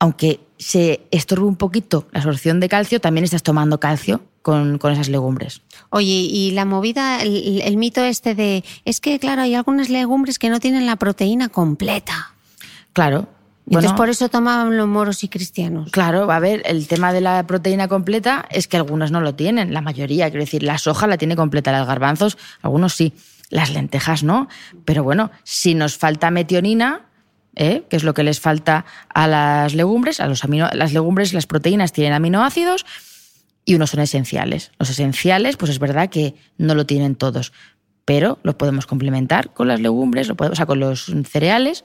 [0.00, 4.92] aunque se estorbe un poquito la absorción de calcio, también estás tomando calcio con, con
[4.92, 5.62] esas legumbres.
[5.90, 10.38] Oye, y la movida, el, el mito este de, es que claro, hay algunas legumbres
[10.38, 12.32] que no tienen la proteína completa.
[12.92, 13.26] Claro.
[13.66, 15.90] Entonces bueno, por eso tomaban los moros y cristianos.
[15.90, 19.74] Claro, a ver, el tema de la proteína completa es que algunas no lo tienen,
[19.74, 23.14] la mayoría, quiero decir, la soja la tiene completa, los garbanzos, algunos sí,
[23.50, 24.46] las lentejas no,
[24.84, 27.06] pero bueno, si nos falta metionina,
[27.56, 27.82] ¿eh?
[27.90, 31.46] que es lo que les falta a las legumbres, a los amino, las legumbres, las
[31.46, 32.86] proteínas tienen aminoácidos
[33.66, 34.70] y unos son esenciales.
[34.78, 37.52] Los esenciales, pues es verdad que no lo tienen todos,
[38.06, 41.84] pero los podemos complementar con las legumbres, lo podemos, o sea, con los cereales.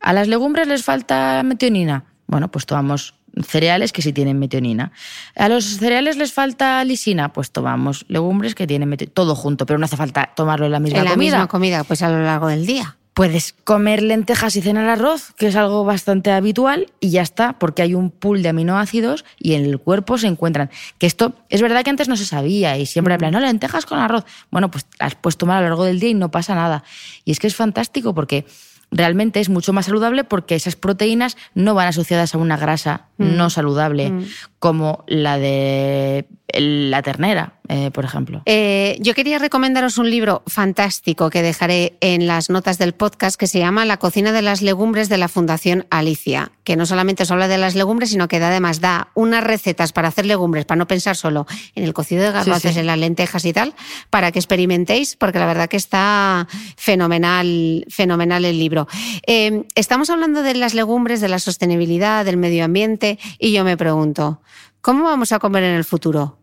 [0.00, 2.04] ¿A las legumbres les falta metionina?
[2.26, 3.14] Bueno, pues tomamos
[3.46, 4.90] cereales que sí tienen metionina.
[5.36, 7.32] ¿A los cereales les falta lisina?
[7.32, 9.14] Pues tomamos legumbres que tienen metionina.
[9.14, 11.36] Todo junto, pero no hace falta tomarlo en la misma en la comida.
[11.36, 12.96] misma comida, pues a lo largo del día.
[13.14, 17.82] Puedes comer lentejas y cenar arroz, que es algo bastante habitual, y ya está, porque
[17.82, 20.70] hay un pool de aminoácidos y en el cuerpo se encuentran.
[20.98, 23.98] Que esto es verdad que antes no se sabía y siempre hablan, no, lentejas con
[23.98, 24.24] arroz.
[24.50, 26.84] Bueno, pues las puedes tomar a lo largo del día y no pasa nada.
[27.24, 28.46] Y es que es fantástico porque
[28.92, 33.50] realmente es mucho más saludable porque esas proteínas no van asociadas a una grasa no
[33.50, 34.12] saludable
[34.58, 38.42] como la de la ternera, eh, por ejemplo.
[38.46, 43.46] Eh, yo quería recomendaros un libro fantástico que dejaré en las notas del podcast que
[43.46, 47.30] se llama La cocina de las legumbres de la Fundación Alicia, que no solamente os
[47.30, 50.86] habla de las legumbres, sino que además da unas recetas para hacer legumbres, para no
[50.86, 52.78] pensar solo en el cocido de garbanzos, sí.
[52.80, 53.74] en las lentejas y tal,
[54.10, 56.46] para que experimentéis, porque la verdad que está
[56.76, 58.88] fenomenal, fenomenal el libro.
[59.26, 63.76] Eh, estamos hablando de las legumbres, de la sostenibilidad, del medio ambiente, y yo me
[63.76, 64.40] pregunto,
[64.80, 66.41] ¿cómo vamos a comer en el futuro?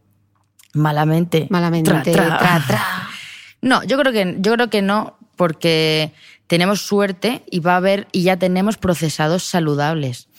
[0.73, 1.47] Malamente.
[1.49, 2.37] Malamente, Tra, tra.
[2.37, 2.83] tra, tra.
[3.61, 6.13] No, yo creo que yo creo que no, porque
[6.47, 10.29] tenemos suerte y va a haber y ya tenemos procesados saludables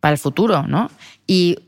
[0.00, 0.90] para el futuro, ¿no?
[1.26, 1.58] Y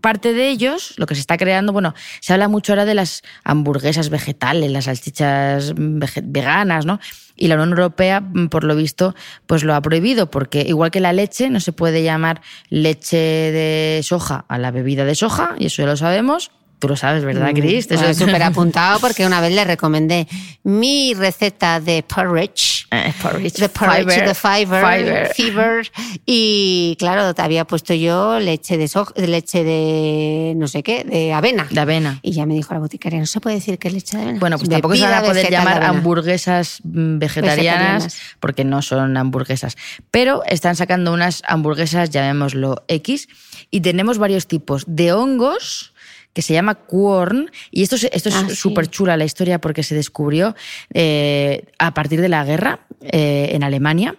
[0.00, 3.22] parte de ellos, lo que se está creando, bueno, se habla mucho ahora de las
[3.44, 7.00] hamburguesas vegetales, las salchichas veganas, ¿no?
[7.36, 9.14] Y la Unión Europea, mm, por lo visto,
[9.46, 14.00] pues lo ha prohibido, porque igual que la leche, no se puede llamar leche de
[14.02, 17.50] soja a la bebida de soja, y eso ya lo sabemos, Tú lo sabes, ¿verdad,
[17.52, 17.90] Mm, Cris?
[17.90, 20.26] Eso es súper apuntado porque una vez le recomendé
[20.62, 22.86] mi receta de porridge.
[22.90, 25.34] Eh, porridge, De porridge, fiber, de fiber, fiber.
[25.34, 25.92] fever.
[26.26, 31.32] Y claro, te había puesto yo leche de soja, leche de no sé qué, de
[31.32, 31.66] avena.
[31.70, 32.20] De avena.
[32.22, 34.38] Y ya me dijo la boticaria, no se puede decir que es leche de avena.
[34.38, 37.56] Bueno, pues Es tampoco se van a poder llamar hamburguesas mm, vegetarianas,
[38.04, 38.18] Vegetarianas.
[38.40, 39.76] porque no son hamburguesas.
[40.10, 43.28] Pero están sacando unas hamburguesas, llamémoslo X,
[43.70, 45.92] y tenemos varios tipos de hongos
[46.36, 48.56] que se llama Quorn, y esto, es- esto Ah, es sí.
[48.56, 50.54] súper chula la historia porque se descubrió
[50.92, 54.16] eh, a partir de la guerra eh, en Alemania,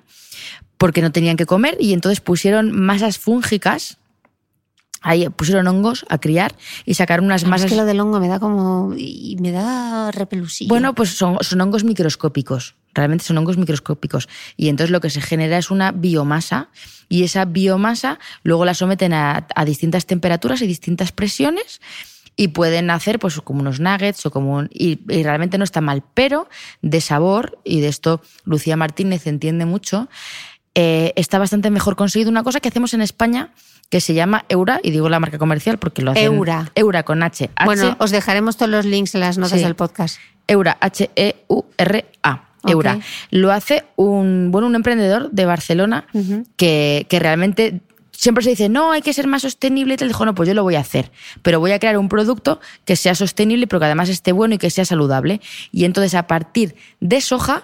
[0.79, 3.99] porque no tenían que comer, y entonces pusieron masas fúngicas,
[5.01, 7.69] ahí pusieron hongos a criar y sacaron unas Ah, Es masas...
[7.71, 8.93] que lo del hongo me da como.
[8.97, 10.69] y me da repelusilla.
[10.69, 12.75] Bueno, pues son, son hongos microscópicos.
[12.93, 14.27] Realmente son hongos microscópicos.
[14.55, 16.69] Y entonces lo que se genera es una biomasa.
[17.09, 21.79] Y esa biomasa luego la someten a, a distintas temperaturas y distintas presiones.
[22.39, 25.81] Y pueden hacer pues como unos nuggets o como un- y, y realmente no está
[25.81, 26.03] mal.
[26.13, 26.47] Pero
[26.83, 30.07] de sabor, y de esto Lucía Martínez entiende mucho,
[30.79, 33.49] eh, está bastante mejor conseguido una cosa que hacemos en España
[33.89, 36.25] que se llama Eura, y digo la marca comercial porque lo hacen.
[36.25, 36.71] Eura.
[36.75, 37.49] Eura con H.
[37.65, 39.63] Bueno, os dejaremos todos los links en las notas Sí.
[39.65, 40.19] del podcast.
[40.47, 42.43] Eura, H-E-U-R-A.
[42.67, 42.99] Eura.
[43.31, 46.05] Lo hace un, bueno, un emprendedor de Barcelona
[46.57, 50.09] que, que realmente siempre se dice, no, hay que ser más sostenible y tal.
[50.09, 51.11] Dijo, no, pues yo lo voy a hacer.
[51.41, 54.57] Pero voy a crear un producto que sea sostenible, pero que además esté bueno y
[54.57, 55.39] que sea saludable.
[55.71, 57.63] Y entonces, a partir de soja,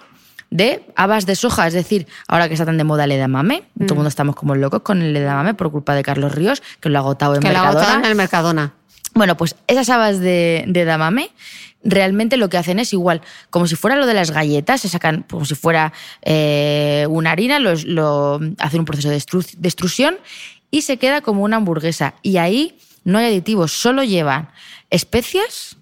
[0.54, 3.88] de habas de soja, es decir, ahora que está tan de moda el edamame, todo
[3.90, 6.98] el mundo estamos como locos con el edamame por culpa de Carlos Ríos, que lo
[6.98, 7.80] ha agotado en Que la Mercadona.
[7.80, 8.72] agotaron en el Mercadona.
[9.14, 11.30] Bueno, pues esas habas de, de damame
[11.82, 15.24] realmente lo que hacen es igual, como si fuera lo de las galletas, se sacan
[15.28, 15.92] como si fuera
[16.22, 20.16] eh, una harina, los- lo, hacen un proceso de, extru- de extrusión
[20.70, 22.14] y se queda como una hamburguesa.
[22.22, 24.50] Y ahí no hay aditivos, solo llevan
[24.90, 25.76] especias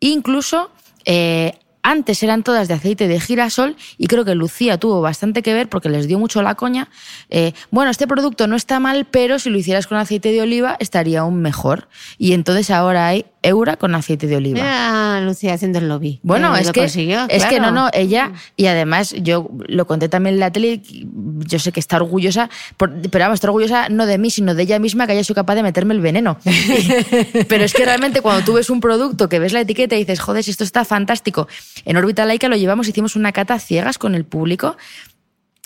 [0.00, 0.70] e incluso...
[1.06, 5.54] eh, antes eran todas de aceite de girasol y creo que Lucía tuvo bastante que
[5.54, 6.88] ver porque les dio mucho la coña.
[7.30, 10.76] Eh, bueno, este producto no está mal, pero si lo hicieras con aceite de oliva
[10.80, 11.88] estaría aún mejor.
[12.18, 14.56] Y entonces ahora hay Eura con aceite de oliva.
[14.60, 16.20] Mira, Lucía haciendo el lobby.
[16.22, 19.86] Bueno, Eh, es lo que, consiguió, es que no, no, ella, y además yo lo
[19.86, 23.88] conté también en la tele, yo sé que está orgullosa, por- pero vamos, está orgullosa
[23.88, 26.36] no de mí, sino de ella misma que haya sido capaz de meterme el veneno.
[27.48, 30.20] pero es que realmente cuando tú ves un producto, que ves la etiqueta y dices,
[30.20, 31.48] joder, si esto está fantástico,
[31.84, 34.76] en órbita laica lo llevamos, hicimos una cata ciegas con el público.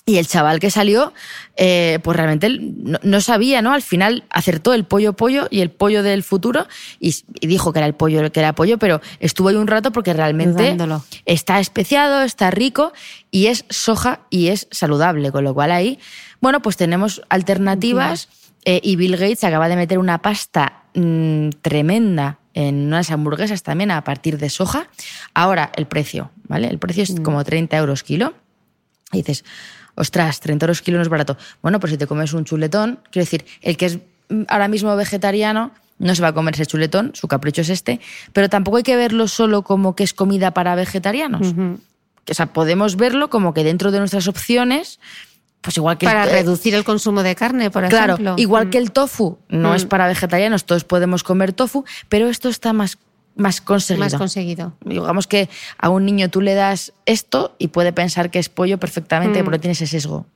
[0.07, 1.14] Y el chaval que salió,
[1.57, 3.72] eh, pues realmente no, no sabía, ¿no?
[3.72, 6.66] Al final acertó el pollo pollo y el pollo del futuro
[7.00, 9.92] y, y dijo que era el pollo que era pollo, pero estuvo ahí un rato
[9.92, 11.02] porque realmente Dudándolo.
[11.24, 12.92] está especiado, está rico
[13.30, 15.98] y es soja y es saludable, con lo cual ahí,
[16.38, 18.28] bueno, pues tenemos alternativas
[18.66, 23.90] eh, y Bill Gates acaba de meter una pasta mm, tremenda en unas hamburguesas también
[23.90, 24.88] a partir de soja.
[25.34, 26.68] Ahora, el precio, ¿vale?
[26.68, 28.34] El precio es como 30 euros kilo.
[29.12, 29.44] Y dices,
[29.94, 31.36] ostras, 30 euros kilo no es barato.
[31.62, 33.98] Bueno, pues si te comes un chuletón, quiero decir, el que es
[34.28, 38.00] mm, ahora mismo vegetariano no se va a comer ese chuletón, su capricho es este,
[38.32, 41.55] pero tampoco hay que verlo solo como que es comida para vegetarianos.
[42.28, 44.98] O sea, podemos verlo como que dentro de nuestras opciones,
[45.64, 46.04] pues igual que...
[46.06, 48.34] Para reducir el consumo de carne, por Claro, ejemplo.
[48.36, 48.70] igual Mm.
[48.70, 49.74] que el tofu no Mm.
[49.76, 52.98] es para vegetarianos, todos podemos comer tofu, pero esto está más,
[53.34, 54.04] más conseguido.
[54.04, 54.74] Más conseguido.
[54.84, 55.48] Digamos que
[55.78, 59.44] a un niño tú le das esto y puede pensar que es pollo perfectamente, Mm.
[59.46, 60.26] pero tiene ese sesgo.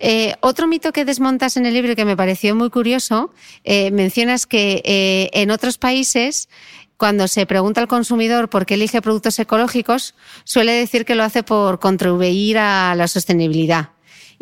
[0.00, 4.46] Eh, otro mito que desmontas en el libro que me pareció muy curioso, eh, mencionas
[4.46, 6.48] que eh, en otros países,
[6.96, 10.14] cuando se pregunta al consumidor por qué elige productos ecológicos,
[10.44, 13.90] suele decir que lo hace por contribuir a la sostenibilidad.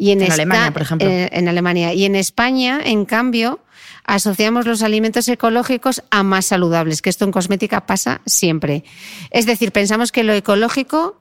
[0.02, 1.06] Y en, En esta- Alemania, por ejemplo.
[1.06, 1.92] eh, en Alemania.
[1.92, 3.60] Y en España, en cambio,
[4.04, 8.82] asociamos los alimentos ecológicos a más saludables, que esto en cosmética pasa siempre.
[9.30, 11.20] Es decir, pensamos que lo ecológico,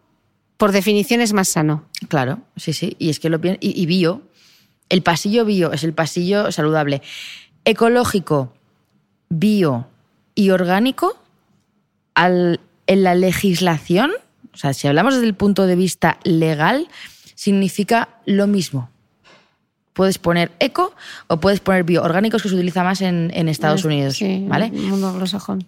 [0.56, 1.84] por definición, es más sano.
[2.08, 2.96] Claro, sí, sí.
[3.00, 4.22] Y es que lo y, y bio.
[4.88, 7.02] El pasillo bio es el pasillo saludable.
[7.66, 8.54] Ecológico,
[9.28, 9.88] bio
[10.36, 11.22] y orgánico,
[12.16, 14.12] al- en la legislación,
[14.54, 16.88] o sea, si hablamos desde el punto de vista legal,
[17.40, 18.90] significa lo mismo.
[19.94, 20.94] Puedes poner eco
[21.28, 22.04] o puedes poner bio.
[22.04, 24.66] Orgánicos que se utiliza más en, en Estados Unidos, Sí, ¿vale?
[24.66, 25.66] en el mundo anglosajón.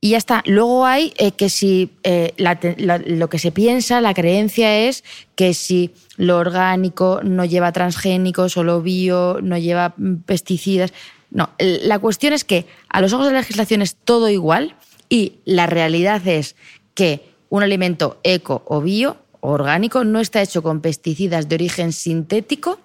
[0.00, 0.44] Y ya está.
[0.46, 2.60] Luego hay eh, que si eh, la
[3.06, 5.02] lo que se piensa, la creencia es
[5.34, 9.94] que si lo orgánico no lleva transgénicos o lo bio no lleva
[10.26, 10.92] pesticidas.
[11.32, 14.76] No, la cuestión es que a los ojos de la legislación es todo igual
[15.08, 16.54] y la realidad es
[16.94, 19.16] que un alimento eco o bio
[19.50, 22.80] orgánico no está hecho con pesticidas de origen sintético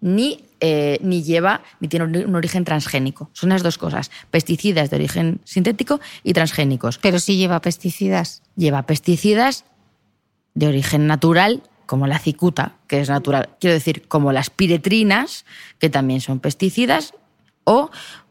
[0.00, 3.30] ni, eh, ni lleva ni tiene un- origen transgénico.
[3.32, 4.10] Son las dos cosas.
[4.30, 6.98] Pesticidas de origen sintético y transgénicos.
[6.98, 8.42] Pero sí lleva pesticidas.
[8.56, 9.64] Lleva pesticidas
[10.54, 13.48] de origen natural, como la cicuta, que es natural.
[13.60, 15.46] Quiero decir, como las piretrinas,
[15.78, 17.14] que también son pesticidas,
[17.64, 17.90] o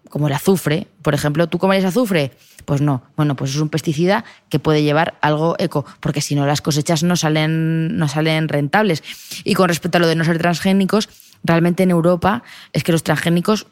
[0.10, 0.86] como el azufre.
[1.02, 2.32] Por ejemplo, ¿tú comerías azufre?
[2.66, 3.04] Pues no.
[3.16, 7.04] Bueno, pues es un pesticida que puede llevar algo eco, porque si no las cosechas
[7.04, 9.04] no salen, no salen rentables.
[9.44, 11.10] Y con respecto a lo de no ser transgénicos,
[11.44, 13.68] realmente en Europa es que los transgénicos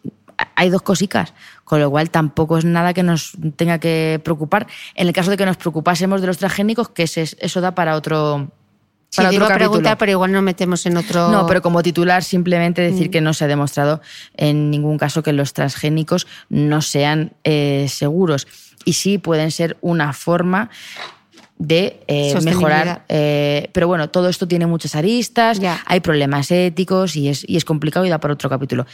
[0.56, 1.34] hay dos cosicas,
[1.64, 4.68] con lo cual tampoco es nada que nos tenga que preocupar.
[4.96, 8.50] En el caso de que nos preocupásemos de los transgénicos, que eso da para otro,
[9.12, 11.30] Sí, para te otro iba a preguntar, pero igual nos metemos en otro...
[11.30, 13.12] No, pero como titular simplemente decir Mm.
[13.12, 14.00] que no se ha demostrado
[14.38, 18.48] en ningún caso que los transgénicos no sean eh, seguros.
[18.86, 20.70] Y sí pueden ser una forma
[21.58, 23.06] de eh, mejorar.
[23.08, 25.80] eh, pero bueno, todo esto tiene muchas aristas, Ya.
[25.86, 28.86] hay problemas éticos y es, y es complicado y da para otro capítulo.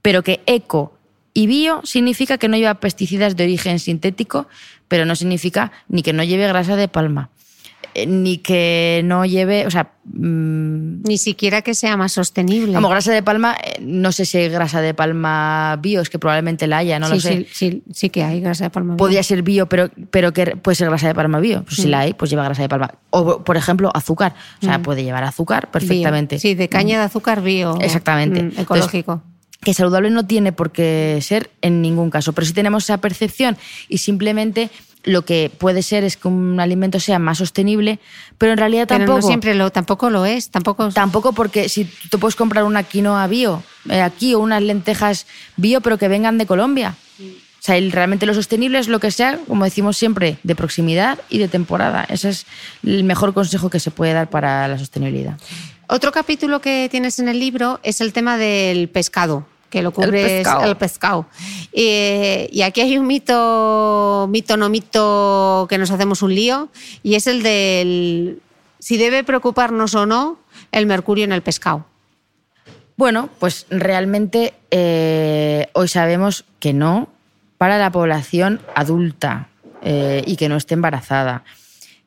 [0.00, 0.96] Pero que eco
[1.34, 4.46] y bio significa que no lleva pesticidas de origen sintético,
[4.88, 7.28] pero no significa ni que no lleve grasa de palma,
[8.06, 12.72] ni que no lleve, o sea, mm, Ni siquiera que sea más sostenible.
[12.74, 16.18] Vamos, grasa de palma, eh, no sé si hay grasa de palma bio, es que
[16.18, 17.28] probablemente la haya, no sí, lo sé.
[17.30, 18.96] sí, sí, sí que hay grasa de palma.
[18.96, 21.62] Podría ser bio, pero, pero que puede ser grasa de palma bio.
[21.64, 21.82] Pues Mm.
[21.82, 22.92] si la hay, pues lleva grasa de palma.
[23.10, 24.34] O, por ejemplo, azúcar.
[24.62, 25.72] O sea, puede llevar azúcar Bio.
[25.72, 26.38] perfectamente.
[26.38, 27.78] Sí, de caña de azúcar bio.
[27.80, 28.42] Exactamente.
[28.42, 29.22] Mm, ecológico.
[29.62, 33.56] que saludable no tiene por qué ser en ningún caso, pero si tenemos esa percepción
[33.88, 34.70] y simplemente
[35.06, 37.98] lo que puede ser es que un alimento sea más sostenible,
[38.36, 39.20] pero en realidad pero tampoco.
[39.20, 40.50] no siempre lo, tampoco lo es.
[40.50, 40.90] Tampoco.
[40.90, 45.26] Tampoco porque si tú puedes comprar una quinoa bio eh, aquí o unas lentejas
[45.56, 46.94] bio, pero que vengan de Colombia.
[47.20, 51.18] O sea, el- realmente lo sostenible es lo que sea, como decimos siempre, de proximidad
[51.30, 52.04] y de temporada.
[52.08, 52.46] Ese es
[52.84, 55.38] el mejor consejo que se puede dar para la sostenibilidad.
[55.88, 59.46] Otro capítulo que tienes en el libro es el tema del pescado,
[59.76, 60.64] que lo cubre pescado.
[60.64, 61.26] el pescado.
[61.74, 66.70] Eh, y aquí hay un mito, mito no mito, que nos hacemos un lío,
[67.02, 68.40] y es el del
[68.78, 70.38] si debe preocuparnos o no
[70.72, 71.84] el mercurio en el pescado.
[72.96, 77.10] Bueno, pues realmente eh, hoy sabemos que no
[77.58, 79.50] para la población adulta
[79.82, 81.44] eh, y que no esté embarazada.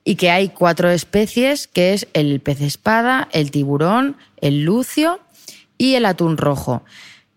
[0.03, 5.19] Y que hay cuatro especies, que es el pez espada, el tiburón, el lucio
[5.77, 6.83] y el atún rojo.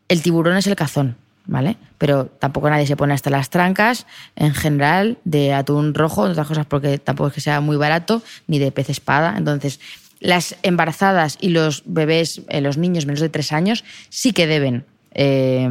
[0.09, 1.77] El tiburón es el cazón, ¿vale?
[1.99, 6.67] Pero tampoco nadie se pone hasta las trancas, en general, de atún rojo, otras cosas
[6.67, 9.35] porque tampoco es que sea muy barato, ni de pez espada.
[9.37, 9.81] Entonces,
[10.21, 14.85] las embarazadas y los bebés, eh, los niños menos de tres años, sí que deben
[15.13, 15.69] eh,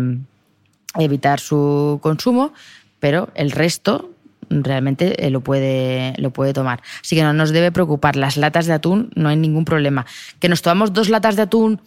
[0.95, 2.53] evitar su consumo,
[2.99, 4.11] pero el resto
[4.49, 6.81] realmente eh, lo puede, lo puede tomar.
[7.01, 8.15] Así que no nos debe preocupar.
[8.15, 10.05] Las latas de atún no hay ningún problema.
[10.39, 11.81] Que nos tomamos dos latas de atún,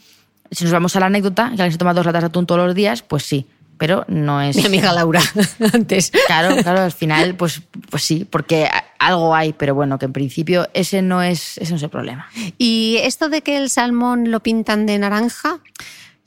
[0.50, 2.66] si nos vamos a la anécdota, que alguien se toma dos latas de atún todos
[2.66, 3.46] los días, pues sí,
[3.78, 4.56] pero no es...
[4.56, 5.20] Mi amiga Laura,
[5.72, 6.12] antes.
[6.26, 8.68] Claro, claro, al final, pues, pues sí, porque
[8.98, 12.28] algo hay, pero bueno, que en principio ese no es, ese no es el problema.
[12.58, 15.60] ¿Y esto de que el salmón lo pintan de naranja?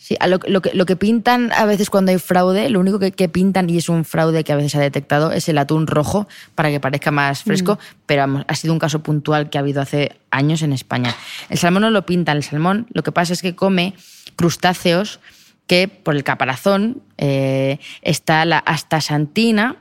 [0.08, 2.98] Sí, a lo, lo que, lo que pintan a veces cuando hay fraude, lo único
[2.98, 5.58] que, que pintan, y es un fraude que a veces se ha detectado, es el
[5.58, 9.58] atún rojo para que parezca más fresco, pero vamos, ha sido un caso puntual que
[9.58, 11.14] ha habido hace años en España.
[11.50, 13.96] El salmón no lo pintan, el salmón lo que pasa es que come
[14.38, 15.20] crustáceos
[15.66, 19.76] que por el caparazón eh, está la astaxantina,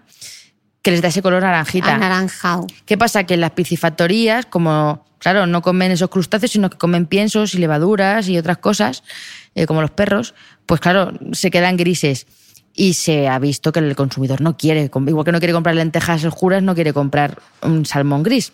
[0.82, 1.94] que les da ese color naranjita.
[1.94, 2.66] Anaranjado.
[2.84, 3.22] ¿Qué pasa?
[3.22, 8.28] Que las piscifactorías, como, claro, no comen esos crustáceos, sino que comen piensos y levaduras
[8.28, 9.04] y otras cosas,
[9.56, 10.34] eh, como los perros,
[10.66, 12.28] pues claro, se quedan grises.
[12.78, 16.22] Y se ha visto que el consumidor no quiere, igual que no quiere comprar lentejas
[16.24, 18.52] oscuras, no quiere comprar un salmón gris.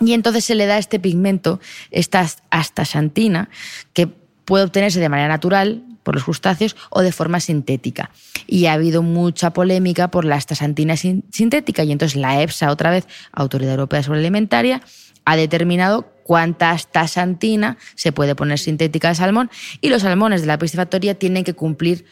[0.00, 1.60] Y entonces se le da este pigmento,
[1.92, 3.48] esta astaxantina,
[3.92, 4.08] que
[4.44, 8.10] puede obtenerse de manera natural por los crustáceos o de forma sintética.
[8.48, 12.90] Y ha habido mucha polémica por la astaxantina sin- sintética y entonces la EFSA, otra
[12.90, 14.82] vez, Autoridad Europea Seguridad Alimentaria,
[15.24, 19.50] ha determinado cuánta astaxantina se puede poner sintética al salmón
[19.80, 22.04] y los salmones de la piscifactoría tienen que cumplir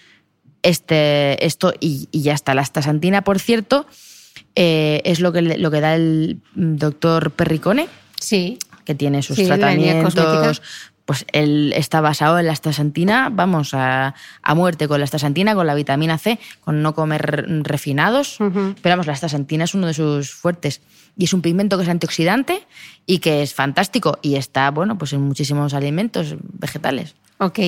[0.63, 2.55] este, esto y, y ya está.
[2.55, 3.87] La astaxantina, por cierto,
[4.55, 7.89] eh, es lo que, lo que da el doctor Perricone,
[8.21, 8.59] Sí.
[8.85, 10.61] que tiene sus Sí, tratamientos.
[11.11, 15.67] Pues él está basado en la astaxantina, vamos, a, a muerte con la astaxantina, con
[15.67, 18.37] la vitamina C, con no comer refinados.
[18.39, 20.83] Pero vamos, la astaxantina es uno de sus fuertes.
[21.17, 22.65] Y es un pigmento que es antioxidante
[23.07, 24.21] y que es fantástico.
[24.23, 27.17] Y está, bueno, pues en muchísimos alimentos vegetales.
[27.39, 27.59] Ok.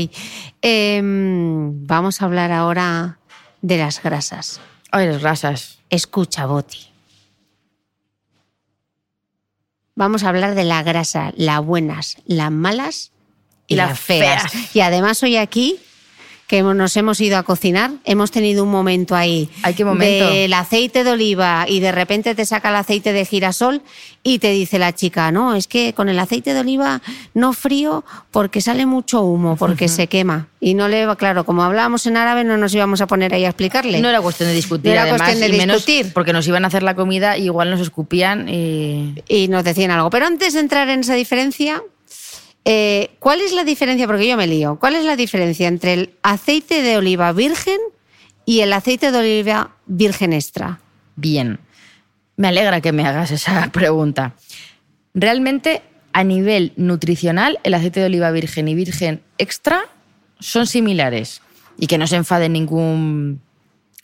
[0.60, 3.18] Em, vamos a hablar ahora
[3.60, 4.60] de las grasas.
[4.92, 5.80] Ay, las grasas.
[5.90, 6.92] Escucha, Boti.
[9.96, 13.11] Vamos a hablar de la grasa, las buenas, las malas
[13.72, 14.50] y, Y las feas.
[14.52, 14.74] feas.
[14.76, 15.76] Y además hoy aquí
[16.48, 20.28] que nos hemos ido a cocinar, hemos tenido un momento ahí Ay, qué momento.
[20.28, 23.80] del aceite de oliva y de repente te saca el aceite de girasol
[24.22, 27.00] y te dice la chica, no, es que con el aceite de oliva
[27.32, 30.48] no frío porque sale mucho humo, porque se quema.
[30.60, 33.48] Y no le, claro, como hablábamos en árabe, no nos íbamos a poner ahí a
[33.48, 34.02] explicarle.
[34.02, 36.12] No era cuestión de discutir, No era además, cuestión de y menos discutir.
[36.12, 39.14] porque nos iban a hacer la comida y igual nos escupían y...
[39.26, 40.10] y nos decían algo.
[40.10, 41.82] Pero antes de entrar en esa diferencia,
[42.64, 44.06] eh, ¿cuál es la diferencia?
[44.06, 44.78] Porque yo me lío.
[44.78, 47.78] ¿Cuál es la diferencia entre el aceite de oliva virgen
[48.44, 50.80] y el aceite de oliva virgen extra?
[51.16, 51.58] Bien.
[52.36, 54.34] Me alegra que me hagas esa pregunta.
[55.14, 55.82] Realmente,
[56.12, 59.84] a nivel nutricional, el aceite de oliva virgen y virgen extra
[60.38, 61.42] son similares.
[61.78, 63.40] Y que no se enfade ningún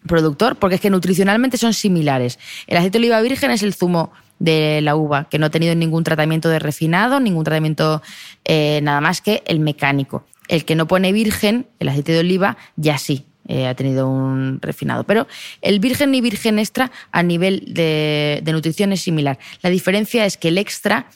[0.06, 2.38] productor, porque es que nutricionalmente son similares.
[2.66, 5.74] El aceite de oliva virgen es el zumo de la uva, que no ha tenido
[5.74, 8.02] ningún tratamiento de refinado, ningún tratamiento
[8.44, 10.24] eh, nada más que el mecánico.
[10.48, 14.60] El que no pone virgen, el aceite de oliva, ya sí, eh, ha tenido un
[14.60, 15.04] refinado.
[15.04, 15.26] Pero
[15.62, 19.38] el virgen y virgen extra a nivel de, de nutrición es similar.
[19.62, 21.06] La diferencia es que el extra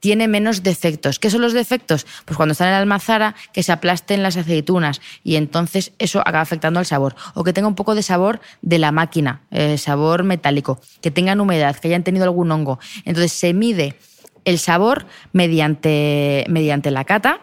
[0.00, 1.18] tiene menos defectos.
[1.18, 2.06] ¿Qué son los defectos?
[2.24, 6.40] Pues cuando está en la almazara, que se aplasten las aceitunas y entonces eso acaba
[6.40, 7.14] afectando al sabor.
[7.34, 11.40] O que tenga un poco de sabor de la máquina, eh, sabor metálico, que tengan
[11.40, 12.78] humedad, que hayan tenido algún hongo.
[13.04, 13.96] Entonces se mide
[14.44, 17.40] el sabor mediante, mediante la cata.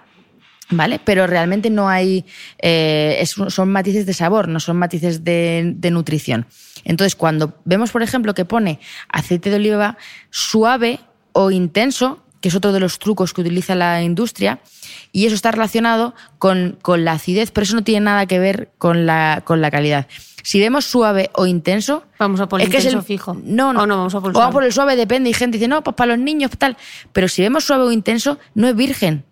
[0.69, 0.99] ¿Vale?
[1.01, 2.25] Pero realmente no hay.
[2.61, 6.45] eh, son matices de sabor, no son matices de nutrición.
[6.83, 9.97] Entonces, cuando vemos, por ejemplo, que pone aceite de oliva
[10.29, 10.99] suave
[11.31, 14.59] o intenso, que es otro de los trucos que utiliza la industria,
[15.11, 18.71] y eso está relacionado con, con la acidez, pero eso no tiene nada que ver
[18.77, 20.07] con la, con la calidad.
[20.43, 22.05] Si vemos suave o intenso.
[22.19, 23.37] Vamos a por es que es intenso el- fijo.
[23.43, 23.81] No, no.
[23.83, 24.53] O no, vamos a por el O vamos suave.
[24.53, 25.29] por el suave, depende.
[25.29, 26.77] Y gente dice, no, pues para los niños, tal.
[27.11, 29.25] Pero si vemos suave o intenso, no es virgen.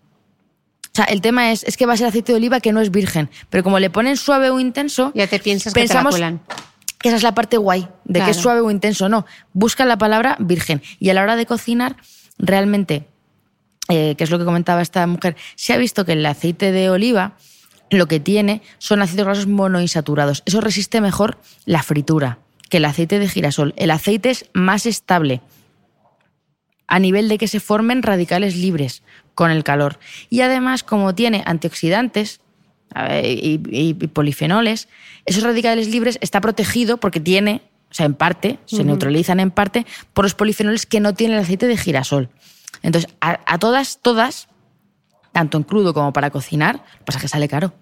[0.91, 2.81] O sea, el tema es, es que va a ser aceite de oliva que no
[2.81, 3.29] es virgen.
[3.49, 6.41] Pero como le ponen suave o intenso, Ya te piensas que te la cuelan.
[7.03, 9.07] esa es la parte guay, de que es suave o intenso.
[9.07, 10.81] No, busca la palabra virgen.
[10.99, 11.95] Y a la hora de cocinar,
[12.37, 13.05] realmente,
[13.89, 16.89] eh, que es lo que comentaba esta mujer, se ha visto que el aceite de
[16.89, 17.37] oliva
[17.91, 20.41] lo que tiene son ácidos grasos monoinsaturados.
[20.45, 23.73] Eso resiste mejor la fritura que el aceite de girasol.
[23.77, 25.41] El aceite es más estable
[26.87, 29.99] a nivel de que se formen radicales libres con el calor.
[30.29, 32.41] Y además, como tiene antioxidantes
[33.23, 34.87] y- y polifenoles,
[35.25, 37.61] esos radicales libres está protegido porque tiene,
[37.95, 41.39] o sea, en parte, se neutralizan en parte por los polifenoles que no tiene el
[41.39, 42.29] aceite de girasol.
[42.81, 44.49] Entonces, a, a todas, todas,
[45.31, 47.73] tanto en crudo como para cocinar, pasa que sale caro.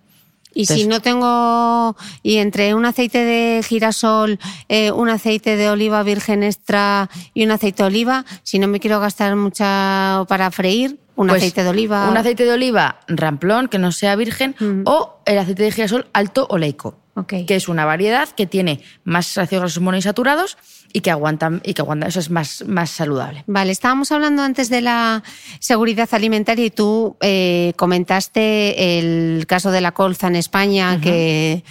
[0.54, 4.38] Y si no tengo, y entre un aceite de girasol,
[4.70, 8.80] eh, un aceite de oliva virgen extra y un aceite de oliva, si no me
[8.80, 12.08] quiero gastar mucha para freír, un Pues, aceite de oliva.
[12.08, 14.56] Un aceite de oliva ramplón, que no sea virgen,
[14.86, 17.00] o el aceite de girasol alto oleico.
[17.16, 17.34] Ok.
[17.48, 20.58] Que es una variedad que tiene más ácidos grasos monoinsaturados
[20.96, 23.44] y que aguantan, y que aguantan, eso es más, más saludable.
[23.48, 25.24] Vale, estábamos hablando antes de la
[25.60, 31.64] seguridad alimentaria y tú eh, comentaste el caso de la colza en España, que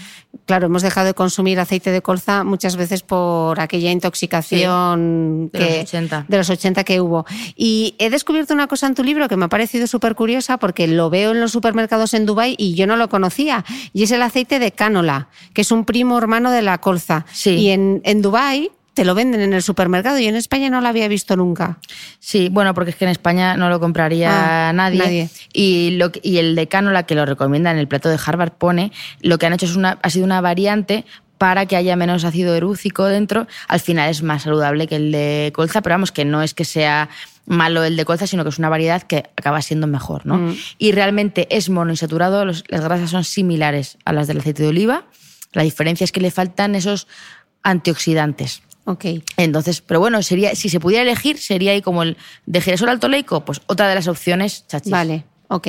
[0.47, 5.65] claro, hemos dejado de consumir aceite de colza muchas veces por aquella intoxicación Sí, de
[5.65, 6.25] los que- 80.
[6.29, 7.25] de los 80 que hubo.
[7.57, 10.87] Y he descubierto una cosa en tu libro que me ha parecido súper curiosa porque
[10.87, 13.65] lo veo en los supermercados en Dubái y yo no lo conocía.
[13.93, 17.25] Y es el aceite de cánola, que es un primo hermano de la colza.
[17.33, 17.51] Sí.
[17.51, 20.89] Y en, en Dubái te lo venden en el supermercado y en España no lo
[20.89, 21.79] había visto nunca.
[22.19, 24.99] Sí, bueno, porque es que en España no lo compraría Ah, nadie.
[24.99, 25.31] nadie.
[25.53, 28.53] Y, lo, que- y el de cánola, que lo recomienda en el plato de Harvard,
[28.53, 31.05] pone, lo que han hecho es una, ha sido una variante
[31.39, 33.47] para que haya menos ácido erúcico dentro.
[33.67, 36.65] Al final es más saludable que el de colza, pero vamos, que no es que
[36.65, 37.09] sea
[37.47, 40.37] malo el de colza, sino que es una variedad que acaba siendo mejor, ¿no?
[40.37, 40.57] Mm.
[40.79, 45.05] Y realmente es monoinsaturado, los- las grasas son similares a las del aceite de oliva.
[45.53, 47.09] La diferencia es que le faltan esos
[47.65, 48.63] antioxidantes.
[48.85, 49.05] Ok.
[49.37, 52.17] Entonces, pero bueno, sería, si se pudiera elegir, sería ahí como el
[52.47, 54.91] de girasol alto leico, pues otra de las opciones, chachis.
[54.91, 55.69] Vale, ok.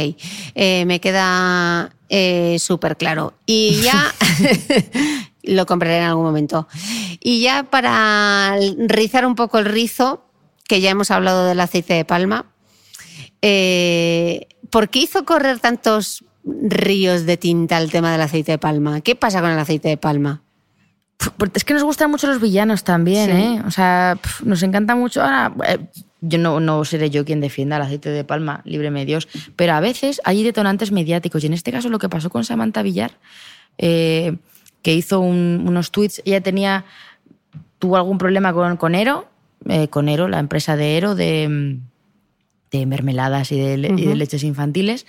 [0.55, 3.33] Eh, me queda eh, súper claro.
[3.45, 4.13] Y ya
[5.43, 6.67] lo compraré en algún momento.
[7.19, 8.57] Y ya para
[8.87, 10.25] rizar un poco el rizo,
[10.67, 12.47] que ya hemos hablado del aceite de palma,
[13.41, 19.01] eh, ¿por qué hizo correr tantos ríos de tinta el tema del aceite de palma?
[19.01, 20.41] ¿Qué pasa con el aceite de palma?
[21.53, 23.37] Es que nos gustan mucho los villanos también, Sí.
[23.37, 23.61] ¿eh?
[23.65, 25.21] O sea, pf, nos encanta mucho.
[25.21, 25.77] Ahora, eh,
[26.21, 29.79] yo no, no seré yo quien defienda el aceite de palma, líbreme Dios, pero a
[29.79, 31.43] veces hay detonantes mediáticos.
[31.43, 33.11] Y en este caso, lo que pasó con Samantha Villar,
[33.77, 34.37] eh,
[34.81, 36.85] que hizo un- unos tweets, ella tenía.
[37.79, 39.27] tuvo algún problema con, con Ero,
[39.67, 41.77] eh, con Ero, la empresa de Ero, de,
[42.71, 45.05] de mermeladas y de, y de leches infantiles.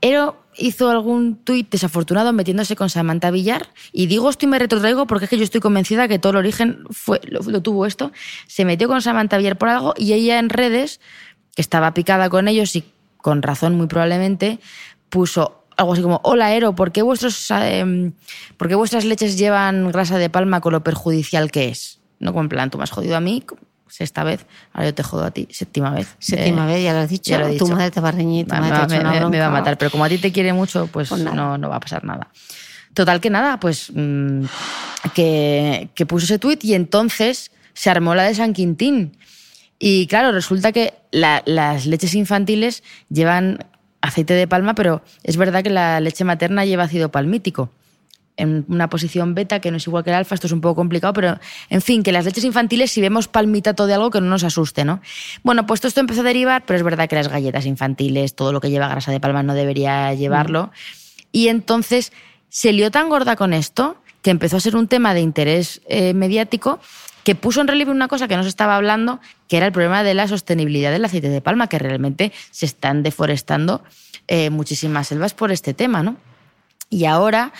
[0.00, 3.68] Ero hizo algún tuit desafortunado metiéndose con Samantha Villar.
[3.92, 6.36] Y digo esto y me retrotraigo porque es que yo estoy convencida que todo el
[6.38, 8.12] origen fue, lo, tuvo esto.
[8.46, 11.00] Se metió con Samantha Villar por algo y ella en redes,
[11.54, 12.84] que estaba picada con ellos y
[13.18, 14.58] con razón muy probablemente,
[15.08, 18.12] puso algo así como, hola Ero, ¿por qué, vuestros, eh,
[18.56, 22.00] ¿por qué vuestras leches llevan grasa de palma con lo perjudicial que es?
[22.20, 23.42] No, como en plan, tú me has jodido a mí,
[23.88, 26.16] sexta vez, ahora yo te jodo a ti, séptima vez.
[26.18, 27.30] Séptima Eh, vez, ya lo has dicho.
[27.30, 27.76] ya lo he Tu dicho.
[27.76, 29.46] madre te va a reñir, tu Va- madre me, te hecho me- me- me va
[29.46, 31.80] a matar, pero como a ti te quiere mucho, pues Pues no, no va a
[31.80, 32.28] pasar nada.
[32.94, 34.44] Total que nada, pues mm,
[35.14, 39.16] que, que puso ese tuit y entonces se armó la de San Quintín.
[39.78, 43.58] Y claro, resulta que la- las leches infantiles llevan
[44.00, 47.70] aceite de palma, pero es verdad que la leche materna lleva ácido palmítico
[48.36, 50.76] en una posición beta que no es igual que el alfa, esto es un poco
[50.76, 51.38] complicado, pero
[51.70, 54.84] en fin, que las leches infantiles si vemos palmitato de algo que no nos asuste,
[54.84, 55.00] ¿no?
[55.42, 58.52] Bueno, pues todo esto empezó a derivar, pero es verdad que las galletas infantiles, todo
[58.52, 60.70] lo que lleva grasa de palma no debería llevarlo.
[61.32, 62.12] Y entonces
[62.48, 66.14] se lió tan gorda con esto que empezó a ser un tema de interés eh,
[66.14, 66.80] mediático
[67.24, 70.02] que puso en relieve una cosa que no se estaba hablando, que era el problema
[70.02, 73.82] de la sostenibilidad del aceite de palma, que realmente se están deforestando
[74.28, 76.16] eh, muchísimas selvas por este tema, ¿no?
[76.90, 77.52] Y ahora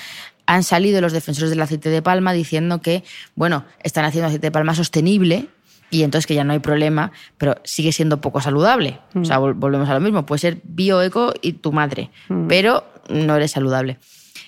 [0.46, 3.02] han salido los defensores del aceite de palma diciendo que,
[3.34, 5.46] bueno, están haciendo aceite de palma sostenible
[5.90, 8.98] y entonces que ya no hay problema, pero sigue siendo poco saludable.
[9.14, 10.26] O sea, vol- volvemos a lo mismo.
[10.26, 12.10] Puede ser bioeco y tu madre,
[12.48, 13.98] pero no eres saludable.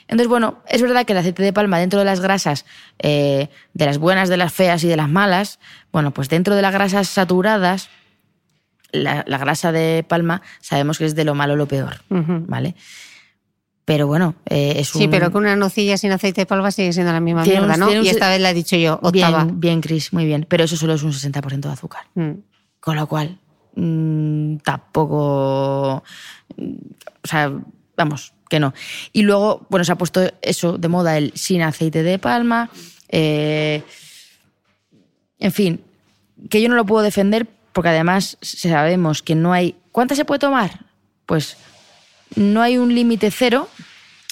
[0.09, 2.65] Entonces, bueno, es verdad que el aceite de palma dentro de las grasas,
[3.01, 5.59] eh, de las buenas, de las feas y de las malas,
[5.93, 7.89] bueno, pues dentro de las grasas saturadas,
[8.93, 12.03] la, la grasa de palma sabemos que es de lo malo lo peor.
[12.47, 12.75] ¿vale?
[13.87, 15.01] Pero bueno, eh, es un...
[15.01, 17.67] Sí, pero que una nocilla sin aceite de palma sigue siendo la misma Tiene un-
[17.69, 17.99] mierda, ¿no?
[18.01, 19.45] un Y esta vez la he dicho yo, octava.
[19.45, 20.45] Bien, bien, Chris, muy bien.
[20.49, 22.03] Pero eso solo es un 60% de azúcar.
[22.17, 22.33] Mm.
[22.81, 23.39] Con lo cual,
[23.77, 26.03] mm, tampoco.
[26.57, 26.73] mm,
[27.25, 27.53] O sea,
[27.97, 28.75] vamos, que no.
[29.13, 32.69] Y luego, bueno, se ha puesto eso de moda, el sin aceite de palma.
[33.09, 33.83] eh,
[35.39, 35.81] en fin,
[36.51, 39.77] que yo no lo puedo defender porque además sabemos que no hay.
[39.93, 40.81] ¿Cuánta se puede tomar?
[41.27, 41.57] Pues
[42.35, 43.69] no hay un límite cero.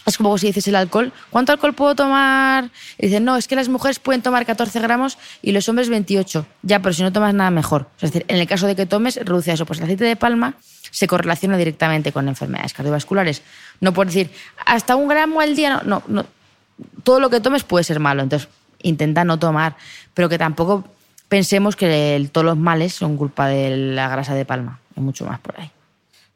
[0.07, 1.13] Es como si dices el alcohol.
[1.31, 2.71] ¿Cuánto alcohol puedo tomar?
[2.99, 6.47] Y no, es que las mujeres pueden tomar 14 gramos y los hombres 28.
[6.63, 7.89] Ya, pero si no tomas nada mejor.
[7.97, 9.65] Es decir, en el caso de que tomes, reduce eso.
[9.65, 10.55] Pues el aceite de palma
[10.91, 13.43] se correlaciona directamente con enfermedades cardiovasculares.
[13.81, 14.31] No por decir,
[14.67, 16.27] hasta un gramo al día, no, no, no.
[17.03, 18.23] Todo lo que tomes puede ser malo.
[18.23, 18.49] Entonces,
[18.83, 19.77] intenta no tomar.
[20.13, 20.85] Pero que tampoco
[21.29, 24.81] pensemos que todos los males son culpa de la grasa de palma.
[24.97, 25.71] Hay mucho más por ahí.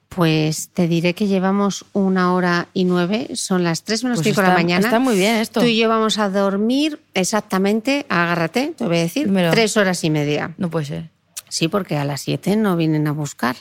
[0.09, 4.41] Pues te diré que llevamos una hora y nueve, son las tres menos Pues cinco
[4.41, 4.87] de la mañana.
[4.87, 5.61] está muy bien esto.
[5.61, 9.51] Tú y yo vamos a dormir exactamente, agárrate, te voy a decir, Dímelo.
[9.51, 10.55] tres horas y media.
[10.57, 11.11] No puede ser.
[11.49, 13.57] Sí, porque a las siete no vienen a buscar.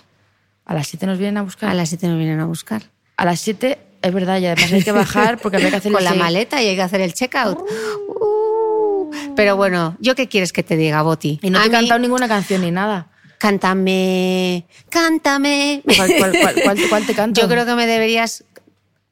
[0.65, 1.69] A las 7 nos vienen a buscar.
[1.69, 2.83] A las siete no vienen a buscar.
[3.15, 6.03] A las 7, es verdad, y además hay que bajar porque habría que hacer Con
[6.03, 7.57] la maleta y hay que hacer el checkout.
[8.09, 9.09] Uh.
[9.37, 11.39] Pero bueno, ¿yo qué quieres que te diga, Boti?
[11.41, 13.07] Y no A te he mí, cantado ninguna canción ni nada.
[13.37, 15.81] Cántame, cántame.
[15.85, 17.39] ¿Cuál, cuál, cuál, cuál- cuál te canto?
[17.41, 18.43] Yo creo que me deberías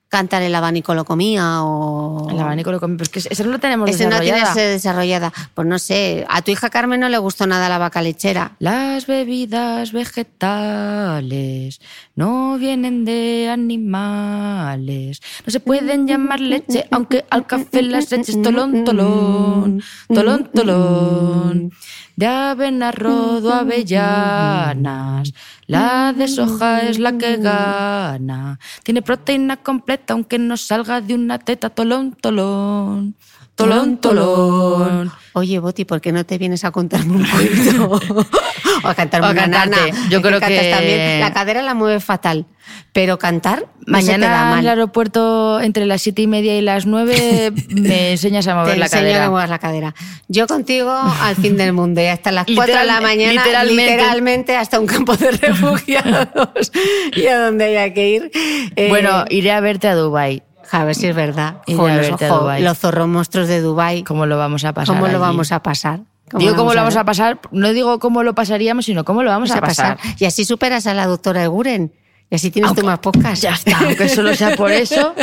[0.08, 2.30] cantar el abanico lo comía o...
[2.30, 4.54] El abanico lo comí, pero es que esa no la tenemos Ese no desarrollada.
[4.54, 5.34] tienes eh, desarrollada.
[5.54, 8.54] Pues no sé, a tu hija Carmen no le gustó nada la vaca lechera.
[8.60, 11.82] Las bebidas vegetales
[12.16, 15.22] no vienen de animales.
[15.46, 21.72] No se pueden llamar leche, aunque al café las leches tolón, tolón, tolón, tolón.
[22.16, 25.34] De avena, rodo, avellanas.
[25.68, 28.60] La de soja es la que gana.
[28.84, 33.16] Tiene proteína completa, aunque no salga de una teta, tolón, tolón.
[33.56, 35.12] Tolón, tolón.
[35.38, 38.00] Oye, Boti, ¿por qué no te vienes a contarme un cuento?
[38.84, 39.78] o a cantarme O a una nana.
[40.10, 41.20] Yo creo que- también.
[41.20, 42.46] La cadera la mueve fatal,
[42.94, 44.60] pero cantar no se te da Mañana en mal.
[44.60, 48.80] el aeropuerto entre las siete y media y las nueve me enseñas a mover Te
[48.80, 49.24] la cadera.
[49.24, 49.94] que muevas la cadera.
[50.30, 53.92] Yo contigo al fin del mundo y hasta las 4 de la mañana, literalmente.
[53.92, 54.56] literalmente.
[54.56, 56.72] hasta un campo de refugiados
[57.14, 58.32] y a donde haya que ir.
[58.78, 60.44] Eh, Bueno, iré a verte a Dubai.
[60.72, 61.58] A ver si es verdad.
[61.66, 62.64] Iré Jo, a los, verte a jo, Dubái.
[62.64, 64.96] los zorros monstruos de Dubai ¿Cómo lo vamos a pasar?
[64.96, 66.02] ¿Cómo lo vamos a pasar?
[66.34, 67.40] Digo cómo lo vamos a pasar.
[67.52, 69.98] No digo cómo lo pasaríamos, sino cómo lo vamos a pasar.
[70.18, 71.94] Y así superas a la doctora Eguren.
[72.32, 73.42] Y así tienes tú más podcasts.
[73.42, 75.14] Ya está, aunque solo sea por eso.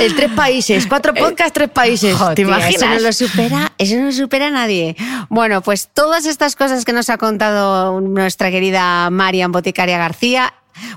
[0.00, 2.16] El tres países, cuatro podcasts, tres países.
[2.34, 2.74] ¿Te imaginas?
[2.74, 4.96] Eso no lo supera, eso no lo supera nadie.
[5.28, 10.54] Bueno, pues todas estas cosas que nos ha contado nuestra querida Marian Boticaria García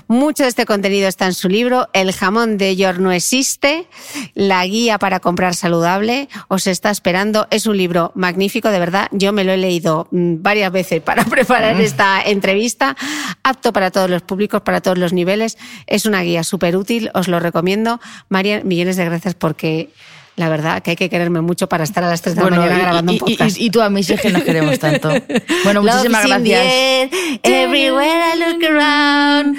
[0.08, 3.86] Mucho de este contenido está en su libro El jamón de York no existe,
[4.34, 6.28] la guía para comprar saludable.
[6.48, 7.46] Os está esperando.
[7.50, 9.08] Es un libro magnífico, de verdad.
[9.12, 12.96] Yo me lo he leído mm, varias veces para preparar esta entrevista.
[13.42, 15.58] Apto para todos los públicos, para todos los niveles.
[15.86, 18.00] Es una guía súper útil, os lo recomiendo.
[18.28, 19.90] María, millones de gracias porque
[20.36, 22.78] la verdad que hay que quererme mucho para estar a las 3 de la mañana
[22.78, 23.58] grabando un podcast.
[23.58, 25.10] Y, tú a mí sí que nos queremos tanto.
[25.64, 27.10] Bueno, muchísimas gracias.
[27.42, 29.58] everywhere I look around.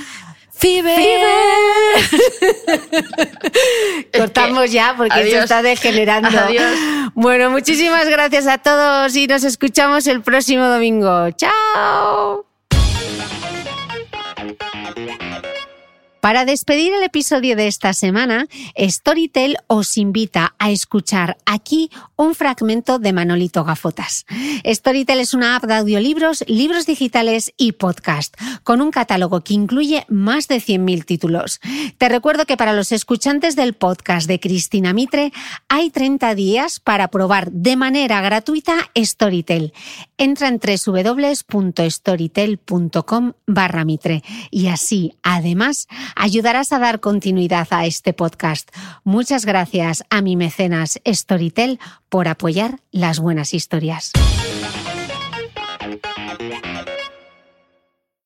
[0.54, 0.98] Fever.
[4.18, 6.30] Cortamos ya porque esto está degenerando.
[6.30, 6.76] Adiós.
[7.14, 11.30] Bueno, muchísimas gracias a todos y nos escuchamos el próximo domingo.
[11.32, 12.47] ¡Chao!
[16.28, 18.48] Para despedir el episodio de esta semana,
[18.78, 24.26] Storytel os invita a escuchar aquí un fragmento de Manolito Gafotas.
[24.66, 30.06] Storytel es una app de audiolibros, libros digitales y podcast, con un catálogo que incluye
[30.10, 31.62] más de 100.000 títulos.
[31.98, 35.32] Te recuerdo que para los escuchantes del podcast de Cristina Mitre
[35.70, 39.72] hay 30 días para probar de manera gratuita Storytel.
[40.18, 45.88] Entra en www.storytel.com barra Mitre y así, además,
[46.18, 48.70] ayudarás a dar continuidad a este podcast.
[49.04, 51.80] Muchas gracias a mi mecenas Storytel
[52.10, 54.12] por apoyar las buenas historias.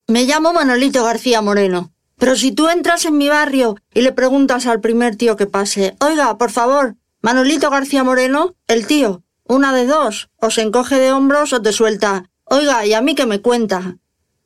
[0.07, 1.91] Me llamo Manolito García Moreno.
[2.17, 5.95] Pero si tú entras en mi barrio y le preguntas al primer tío que pase,
[5.99, 11.11] oiga, por favor, Manolito García Moreno, el tío, una de dos, o se encoge de
[11.11, 13.97] hombros o te suelta, oiga, ¿y a mí qué me cuenta?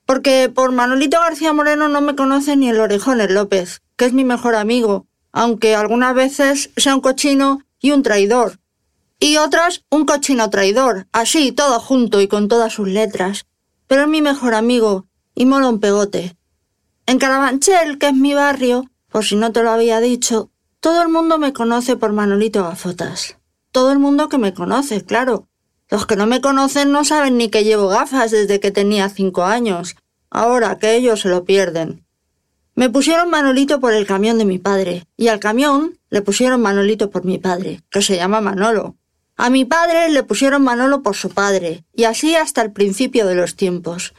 [0.05, 4.23] Porque por Manolito García Moreno no me conoce ni el Orejones López, que es mi
[4.23, 8.59] mejor amigo, aunque algunas veces sea un cochino y un traidor.
[9.19, 13.45] Y otras un cochino traidor, así, todo junto y con todas sus letras.
[13.87, 16.37] Pero es mi mejor amigo y mola un pegote.
[17.07, 21.09] En Carabanchel, que es mi barrio, por si no te lo había dicho, todo el
[21.09, 23.37] mundo me conoce por Manolito Gafotas.
[23.71, 25.47] Todo el mundo que me conoce, claro,
[25.89, 29.43] los que no me conocen no saben ni que llevo gafas desde que tenía cinco
[29.43, 29.95] años.
[30.29, 32.05] Ahora que ellos se lo pierden.
[32.73, 37.09] Me pusieron Manolito por el camión de mi padre, y al camión le pusieron Manolito
[37.09, 38.97] por mi padre, que se llama Manolo.
[39.37, 43.35] A mi padre le pusieron Manolo por su padre, y así hasta el principio de
[43.35, 44.13] los tiempos.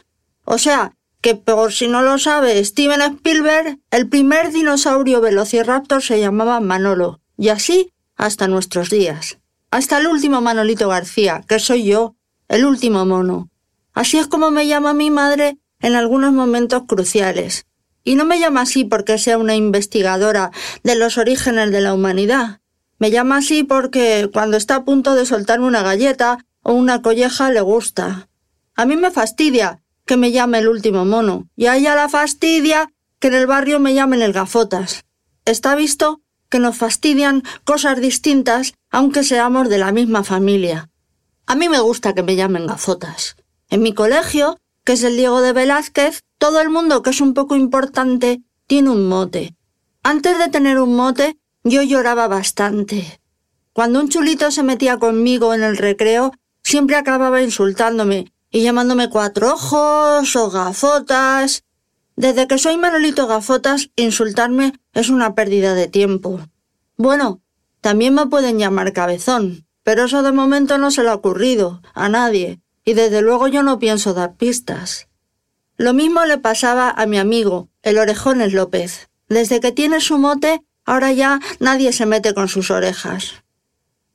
[0.45, 6.21] O sea, que por si no lo sabe Steven Spielberg, el primer dinosaurio velociraptor se
[6.21, 9.39] llamaba Manolo, y así hasta nuestros días
[9.77, 12.17] hasta el último Manolito García, que soy yo,
[12.49, 13.51] el último mono.
[13.93, 17.67] Así es como me llama mi madre en algunos momentos cruciales.
[18.03, 20.51] Y no me llama así porque sea una investigadora
[20.83, 22.61] de los orígenes de la humanidad.
[22.99, 27.51] Me llama así porque cuando está a punto de soltarme una galleta o una colleja
[27.51, 28.31] le gusta.
[28.77, 32.95] A mí me fastidia que me llame el último mono, y a ella la fastidia
[33.19, 35.05] que en el barrio me llamen el gafotas.
[35.45, 40.91] Está visto que nos fastidian cosas distintas aunque seamos de la misma familia.
[41.47, 43.37] A mí me gusta que me llamen gafotas.
[43.69, 47.35] En mi colegio, que es el Diego de Velázquez, todo el mundo que es un
[47.35, 49.55] poco importante tiene un mote.
[50.03, 53.21] Antes de tener un mote, yo lloraba bastante.
[53.73, 56.33] Cuando un chulito se metía conmigo en el recreo,
[56.63, 61.65] siempre acababa insultándome y llamándome cuatro ojos o gafotas.
[62.17, 66.41] Desde que soy Manolito Gafotas, insultarme es una pérdida de tiempo.
[66.97, 67.43] Bueno,
[67.83, 72.09] también me pueden llamar cabezón, pero eso de momento no se le ha ocurrido a
[72.09, 75.09] nadie, y desde luego yo no pienso dar pistas.
[75.77, 79.11] Lo mismo le pasaba a mi amigo, el Orejones López.
[79.29, 83.45] Desde que tiene su mote, ahora ya nadie se mete con sus orejas.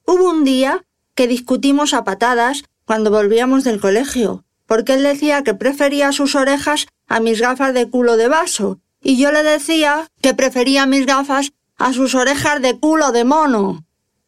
[0.08, 0.84] Hubo un día
[1.14, 6.88] que discutimos a patadas cuando volvíamos del colegio, porque él decía que prefería sus orejas
[7.12, 11.52] a mis gafas de culo de vaso, y yo le decía que prefería mis gafas
[11.78, 13.84] a sus orejas de culo de mono.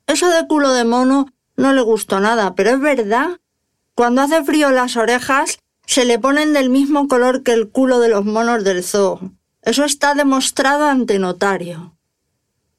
[0.06, 3.40] Eso de culo de mono no le gustó nada, pero es verdad.
[3.96, 8.10] Cuando hace frío las orejas se le ponen del mismo color que el culo de
[8.10, 9.32] los monos del zoo.
[9.62, 11.96] Eso está demostrado ante notario.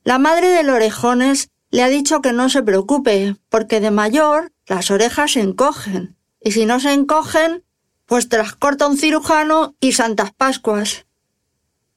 [0.02, 4.90] La madre del orejones le ha dicho que no se preocupe, porque de mayor las
[4.90, 7.63] orejas se encogen, y si no se encogen,
[8.06, 11.06] pues te corta un cirujano y Santas Pascuas.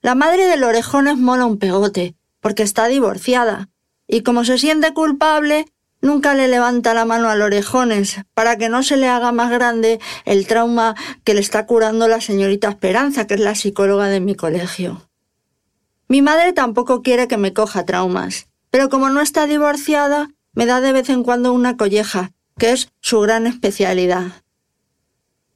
[0.01, 3.69] La madre del orejón es mola un pegote, porque está divorciada,
[4.07, 5.65] y como se siente culpable,
[6.01, 9.99] nunca le levanta la mano al orejones para que no se le haga más grande
[10.25, 14.35] el trauma que le está curando la señorita Esperanza, que es la psicóloga de mi
[14.35, 15.09] colegio.
[16.07, 20.79] Mi madre tampoco quiere que me coja traumas, pero como no está divorciada, me da
[20.79, 24.43] de vez en cuando una colleja, que es su gran especialidad.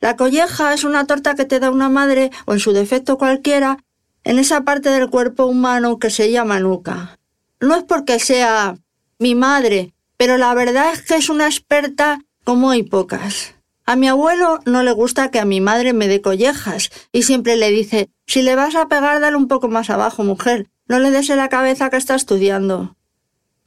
[0.01, 3.77] La colleja es una torta que te da una madre, o en su defecto cualquiera,
[4.23, 7.19] en esa parte del cuerpo humano que se llama nuca.
[7.59, 8.75] No es porque sea
[9.19, 13.53] mi madre, pero la verdad es que es una experta como hay pocas.
[13.85, 17.55] A mi abuelo no le gusta que a mi madre me dé collejas y siempre
[17.55, 21.11] le dice, si le vas a pegar, dale un poco más abajo, mujer, no le
[21.11, 22.95] des en la cabeza que está estudiando.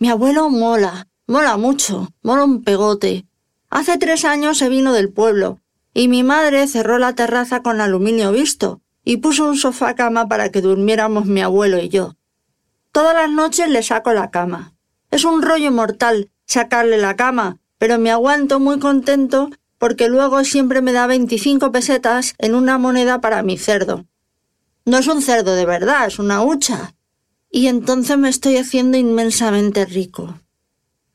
[0.00, 3.24] Mi abuelo mola, mola mucho, mola un pegote.
[3.70, 5.60] Hace tres años se vino del pueblo
[5.94, 10.50] y mi madre cerró la terraza con aluminio visto y puso un sofá cama para
[10.50, 12.16] que durmiéramos mi abuelo y yo.
[12.90, 14.74] Todas las noches le saco la cama.
[15.10, 20.82] Es un rollo mortal sacarle la cama, pero me aguanto muy contento porque luego siempre
[20.82, 24.06] me da 25 pesetas en una moneda para mi cerdo.
[24.84, 26.94] No es un cerdo de verdad, es una hucha.
[27.50, 30.40] Y entonces me estoy haciendo inmensamente rico.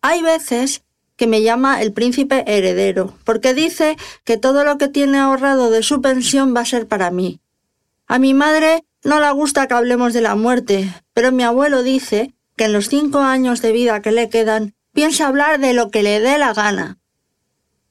[0.02, 0.84] Hay veces
[1.20, 5.84] que me llama el príncipe heredero, porque dice que todo lo que tiene ahorrado de
[5.84, 7.42] su pensión va a ser para mí.
[8.08, 12.34] A mi madre no le gusta que hablemos de la muerte, pero mi abuelo dice
[12.56, 16.04] que en los cinco años de vida que le quedan piensa hablar de lo que
[16.04, 17.00] le dé la gana.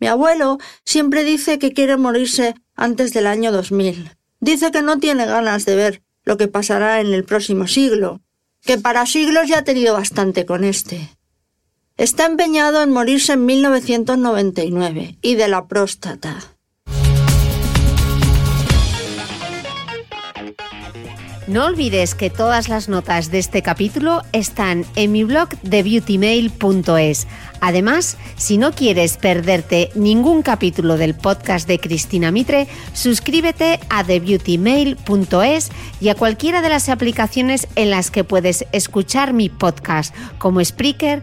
[0.00, 0.56] Mi abuelo
[0.86, 4.10] siempre dice que quiere morirse antes del año 2000.
[4.40, 8.22] Dice que no tiene ganas de ver lo que pasará en el próximo siglo,
[8.62, 11.18] que para siglos ya ha tenido bastante con este.
[11.99, 16.39] Está empeñado en morirse en 1999 y de la próstata.
[21.49, 27.27] No olvides que todas las notas de este capítulo están en mi blog de beautymail.es.
[27.61, 35.70] Además, si no quieres perderte ningún capítulo del podcast de Cristina Mitre, suscríbete a thebeautymail.es
[36.01, 41.23] y a cualquiera de las aplicaciones en las que puedes escuchar mi podcast, como Spreaker,